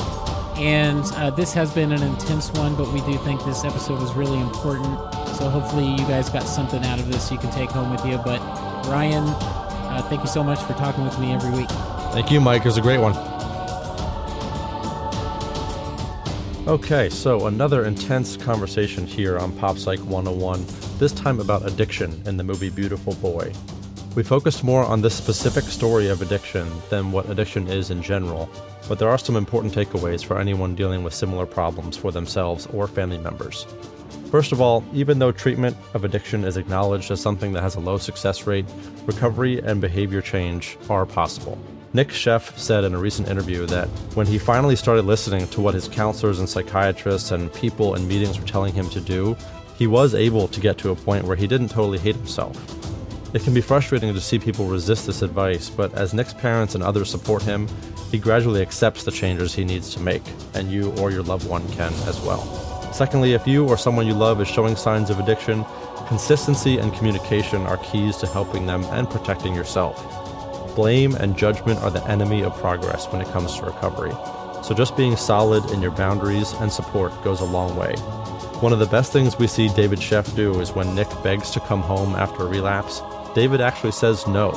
And 0.57 1.03
uh, 1.14 1.31
this 1.31 1.55
has 1.55 1.72
been 1.72 1.93
an 1.93 2.03
intense 2.03 2.53
one, 2.53 2.77
but 2.77 2.93
we 2.93 3.01
do 3.11 3.16
think 3.25 3.43
this 3.47 3.64
episode 3.64 4.03
was 4.03 4.12
really 4.12 4.39
important. 4.39 4.99
So 5.37 5.49
hopefully 5.49 5.87
you 5.87 6.07
guys 6.07 6.29
got 6.29 6.43
something 6.43 6.85
out 6.85 6.99
of 6.99 7.11
this 7.11 7.33
you 7.33 7.39
can 7.39 7.51
take 7.51 7.70
home 7.70 7.91
with 7.91 8.05
you. 8.05 8.18
But 8.18 8.41
Ryan, 8.89 9.25
uh, 9.25 10.07
thank 10.11 10.20
you 10.20 10.29
so 10.29 10.45
much 10.45 10.61
for 10.61 10.75
talking 10.75 11.03
with 11.03 11.18
me 11.18 11.33
every 11.33 11.51
week. 11.51 11.70
Thank 12.12 12.31
you, 12.31 12.43
Mike. 12.43 12.61
It 12.61 12.66
was 12.66 12.77
a 12.77 12.83
great 12.83 13.01
one. 13.01 13.34
Okay, 16.67 17.11
so 17.11 17.47
another 17.47 17.85
intense 17.85 18.39
conversation 18.39 19.07
here 19.07 19.39
on 19.39 19.53
Pop 19.53 19.77
Psych 19.77 20.01
101, 20.01 20.65
this 20.99 21.12
time 21.12 21.39
about 21.39 21.67
addiction 21.67 22.23
in 22.25 22.39
the 22.39 22.43
movie 22.43 22.71
Beautiful 22.71 23.12
Boy. 23.17 23.53
We 24.17 24.23
focused 24.23 24.65
more 24.65 24.83
on 24.83 25.03
this 25.03 25.15
specific 25.15 25.65
story 25.65 26.09
of 26.09 26.23
addiction 26.23 26.67
than 26.89 27.12
what 27.12 27.29
addiction 27.29 27.69
is 27.69 27.91
in 27.91 28.01
general, 28.01 28.49
but 28.89 28.99
there 28.99 29.11
are 29.11 29.19
some 29.19 29.37
important 29.37 29.75
takeaways 29.75 30.25
for 30.25 30.39
anyone 30.39 30.75
dealing 30.75 31.05
with 31.05 31.12
similar 31.12 31.45
problems 31.45 31.99
for 31.99 32.11
themselves 32.11 32.67
or 32.73 32.89
family 32.89 33.19
members. 33.19 33.67
First 34.31 34.51
of 34.51 34.62
all, 34.62 34.83
even 34.95 35.19
though 35.19 35.33
treatment 35.33 35.77
of 35.93 36.03
addiction 36.03 36.45
is 36.45 36.57
acknowledged 36.57 37.11
as 37.11 37.21
something 37.21 37.53
that 37.53 37.62
has 37.62 37.75
a 37.75 37.81
low 37.81 37.99
success 37.99 38.47
rate, 38.47 38.65
recovery 39.05 39.61
and 39.61 39.83
behavior 39.83 40.23
change 40.23 40.79
are 40.89 41.05
possible. 41.05 41.59
Nick 41.95 42.09
Sheff 42.09 42.59
said 42.59 42.83
in 42.83 42.93
a 42.93 42.99
recent 42.99 43.29
interview 43.29 43.67
that 43.67 43.87
when 44.15 44.27
he 44.27 44.37
finally 44.37 44.75
started 44.75 45.05
listening 45.05 45.47
to 45.47 45.61
what 45.61 45.75
his 45.75 45.87
counselors 45.87 46.41
and 46.41 46.49
psychiatrists 46.49 47.31
and 47.31 47.55
people 47.55 47.95
in 47.95 48.09
meetings 48.09 48.37
were 48.37 48.47
telling 48.47 48.75
him 48.75 48.91
to 48.91 49.01
do, 49.01 49.37
he 49.79 49.87
was 49.87 50.13
able 50.13 50.49
to 50.49 50.61
get 50.61 50.77
to 50.79 50.91
a 50.91 50.97
point 50.97 51.25
where 51.25 51.37
he 51.37 51.47
didn't 51.47 51.69
totally 51.69 51.99
hate 51.99 52.17
himself. 52.17 52.57
It 53.33 53.45
can 53.45 53.55
be 53.55 53.61
frustrating 53.61 54.13
to 54.13 54.21
see 54.21 54.41
people 54.41 54.67
resist 54.67 55.07
this 55.07 55.23
advice, 55.23 55.71
but 55.71 55.95
as 55.95 56.13
Nick's 56.13 56.35
parents 56.35 56.75
and 56.75 56.83
others 56.83 57.09
support 57.09 57.45
him, 57.45 57.69
he 58.11 58.19
gradually 58.19 58.61
accepts 58.61 59.05
the 59.05 59.13
changes 59.13 59.55
he 59.55 59.65
needs 59.65 59.95
to 59.95 60.01
make, 60.01 60.25
and 60.55 60.73
you 60.73 60.91
or 60.99 61.13
your 61.13 61.23
loved 61.23 61.49
one 61.49 61.67
can 61.75 61.93
as 62.09 62.21
well. 62.23 62.43
Secondly, 62.93 63.35
if 63.35 63.47
you 63.47 63.69
or 63.69 63.77
someone 63.77 64.09
you 64.09 64.15
love 64.15 64.41
is 64.41 64.49
showing 64.49 64.75
signs 64.75 65.11
of 65.11 65.21
addiction, 65.21 65.65
consistency 66.09 66.79
and 66.79 66.93
communication 66.95 67.63
are 67.63 67.77
keys 67.79 68.17
to 68.17 68.27
helping 68.27 68.67
them 68.67 68.83
and 68.87 69.09
protecting 69.09 69.55
yourself. 69.55 70.24
Blame 70.75 71.14
and 71.14 71.37
judgment 71.37 71.81
are 71.81 71.91
the 71.91 72.05
enemy 72.09 72.43
of 72.43 72.55
progress 72.57 73.07
when 73.07 73.20
it 73.20 73.29
comes 73.29 73.57
to 73.57 73.66
recovery. 73.66 74.12
So 74.62 74.75
just 74.75 74.97
being 74.97 75.16
solid 75.16 75.70
in 75.70 75.81
your 75.81 75.91
boundaries 75.91 76.53
and 76.55 76.72
support 76.72 77.12
goes 77.22 77.41
a 77.41 77.45
long 77.45 77.77
way. 77.77 77.95
One 78.61 78.72
of 78.72 78.79
the 78.79 78.87
best 78.87 79.12
things 79.12 79.39
we 79.39 79.47
see 79.47 79.68
David 79.68 79.99
Sheff 79.99 80.35
do 80.35 80.61
is 80.61 80.72
when 80.72 80.95
Nick 80.95 81.09
begs 81.22 81.51
to 81.51 81.61
come 81.61 81.83
home 81.83 82.14
after 82.14 82.45
a 82.45 82.49
relapse, 82.49 83.03
David 83.35 83.61
actually 83.61 83.93
says 83.93 84.27
no. 84.27 84.53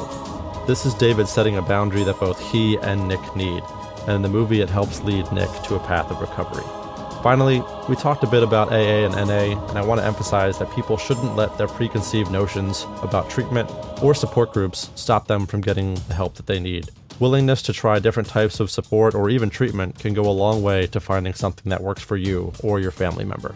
This 0.66 0.86
is 0.86 0.94
David 0.94 1.28
setting 1.28 1.58
a 1.58 1.62
boundary 1.62 2.04
that 2.04 2.20
both 2.20 2.40
he 2.52 2.78
and 2.78 3.08
Nick 3.08 3.36
need, 3.36 3.64
and 4.02 4.16
in 4.16 4.22
the 4.22 4.30
movie 4.30 4.62
it 4.62 4.70
helps 4.70 5.02
lead 5.02 5.32
Nick 5.32 5.50
to 5.64 5.76
a 5.76 5.80
path 5.80 6.10
of 6.10 6.22
recovery. 6.22 6.87
Finally, 7.24 7.64
we 7.90 7.96
talked 7.96 8.24
a 8.24 8.28
bit 8.28 8.44
about 8.44 8.72
AA 8.72 9.06
and 9.06 9.14
NA, 9.16 9.60
and 9.70 9.78
I 9.78 9.84
want 9.84 10.00
to 10.00 10.06
emphasize 10.06 10.60
that 10.60 10.72
people 10.72 10.98
shouldn't 10.98 11.36
let 11.36 11.58
their 11.58 11.68
preconceived 11.68 12.32
notions 12.32 12.86
about 13.02 13.30
treatment 13.30 13.70
or 14.04 14.14
support 14.14 14.54
groups 14.54 14.92
stop 14.96 15.28
them 15.28 15.46
from 15.46 15.62
getting 15.62 15.96
the 16.08 16.14
help 16.14 16.36
that 16.36 16.46
they 16.46 16.60
need. 16.60 16.90
Willingness 17.20 17.64
to 17.64 17.74
try 17.74 17.98
different 17.98 18.30
types 18.30 18.60
of 18.60 18.70
support 18.70 19.16
or 19.16 19.30
even 19.30 19.50
treatment 19.50 19.98
can 19.98 20.14
go 20.14 20.22
a 20.22 20.32
long 20.32 20.62
way 20.62 20.86
to 20.88 21.00
finding 21.00 21.34
something 21.34 21.70
that 21.72 21.82
works 21.82 22.04
for 22.04 22.16
you 22.16 22.54
or 22.64 22.80
your 22.80 22.92
family 22.92 23.26
member. 23.26 23.56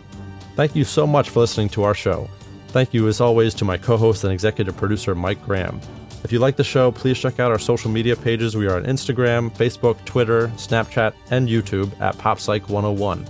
Thank 0.55 0.75
you 0.75 0.83
so 0.83 1.05
much 1.05 1.29
for 1.29 1.41
listening 1.41 1.69
to 1.69 1.83
our 1.83 1.93
show. 1.93 2.27
Thank 2.69 2.93
you, 2.93 3.07
as 3.07 3.21
always, 3.21 3.53
to 3.55 3.65
my 3.65 3.77
co 3.77 3.97
host 3.97 4.23
and 4.23 4.33
executive 4.33 4.75
producer, 4.75 5.13
Mike 5.13 5.43
Graham. 5.45 5.79
If 6.23 6.31
you 6.31 6.39
like 6.39 6.55
the 6.55 6.63
show, 6.63 6.91
please 6.91 7.19
check 7.19 7.39
out 7.39 7.51
our 7.51 7.59
social 7.59 7.91
media 7.91 8.15
pages. 8.15 8.55
We 8.55 8.67
are 8.67 8.75
on 8.75 8.85
Instagram, 8.85 9.51
Facebook, 9.51 10.03
Twitter, 10.05 10.47
Snapchat, 10.55 11.13
and 11.29 11.47
YouTube 11.47 11.99
at 11.99 12.15
PopPsych101. 12.17 13.29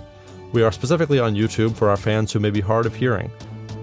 We 0.52 0.62
are 0.62 0.72
specifically 0.72 1.18
on 1.18 1.34
YouTube 1.34 1.74
for 1.74 1.88
our 1.88 1.96
fans 1.96 2.32
who 2.32 2.38
may 2.38 2.50
be 2.50 2.60
hard 2.60 2.86
of 2.86 2.94
hearing. 2.94 3.30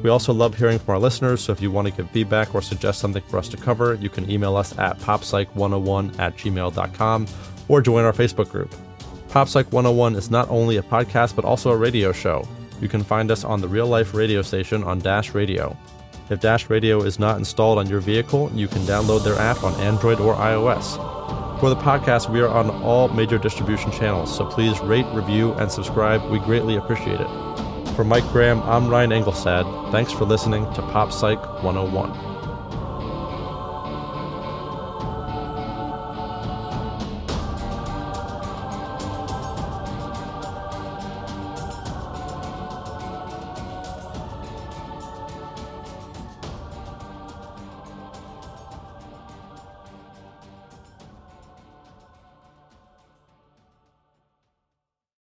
We 0.04 0.10
also 0.10 0.34
love 0.34 0.56
hearing 0.56 0.80
from 0.80 0.94
our 0.94 1.00
listeners, 1.00 1.42
so 1.42 1.52
if 1.52 1.62
you 1.62 1.72
want 1.72 1.88
to 1.88 1.94
give 1.94 2.10
feedback 2.12 2.56
or 2.56 2.62
suggest 2.62 3.00
something 3.00 3.24
for 3.24 3.38
us 3.38 3.50
to 3.50 3.58
cover, 3.58 3.96
you 3.96 4.10
can 4.10 4.30
email 4.30 4.56
us 4.56 4.78
at 4.78 4.98
poppsych101 5.00 6.20
at 6.20 6.38
gmail.com 6.38 7.28
or 7.68 7.82
join 7.82 8.06
our 8.06 8.14
Facebook 8.14 8.50
group. 8.50 8.74
PopPsych 9.30 9.72
101 9.72 10.16
is 10.16 10.32
not 10.32 10.50
only 10.50 10.78
a 10.78 10.84
podcast 10.84 11.36
but 11.36 11.44
also 11.44 11.72
a 11.72 11.78
radio 11.78 12.12
show. 12.12 12.48
You 12.82 12.88
can 12.88 13.04
find 13.04 13.30
us 13.30 13.44
on 13.44 13.62
the 13.62 13.68
real 13.68 13.88
life 13.88 14.14
radio 14.14 14.41
station 14.41 14.84
on 14.84 15.00
Dash 15.00 15.34
Radio. 15.34 15.76
If 16.30 16.40
Dash 16.40 16.70
Radio 16.70 17.02
is 17.02 17.20
not 17.20 17.38
installed 17.38 17.80
on 17.80 17.88
your 17.88 18.00
vehicle, 18.00 18.52
you 18.54 18.68
can 18.68 18.82
download 18.84 19.24
their 19.24 19.38
app 19.38 19.64
on 19.64 19.74
Android 19.82 20.20
or 20.20 20.36
iOS. 20.36 21.49
For 21.60 21.69
the 21.69 21.76
podcast, 21.76 22.30
we 22.30 22.40
are 22.40 22.48
on 22.48 22.69
all 22.84 23.10
major 23.10 23.38
distribution 23.38 23.91
channels, 23.91 24.34
so 24.34 24.45
please 24.45 24.80
rate, 24.80 25.06
review, 25.07 25.52
and 25.56 25.69
subscribe. 25.69 26.23
We 26.31 26.40
greatly 26.40 26.77
appreciate 26.77 27.19
it. 27.19 27.27
For 27.98 28.06
Mike 28.06 28.23
Graham, 28.30 28.61
I'm 28.64 28.88
Ryan 28.88 29.10
Engelstad. 29.10 29.91
Thanks 29.91 30.14
for 30.14 30.23
listening 30.23 30.72
to 30.76 30.81
Pop 30.84 31.11
Psych 31.11 31.38
101. 31.61 32.28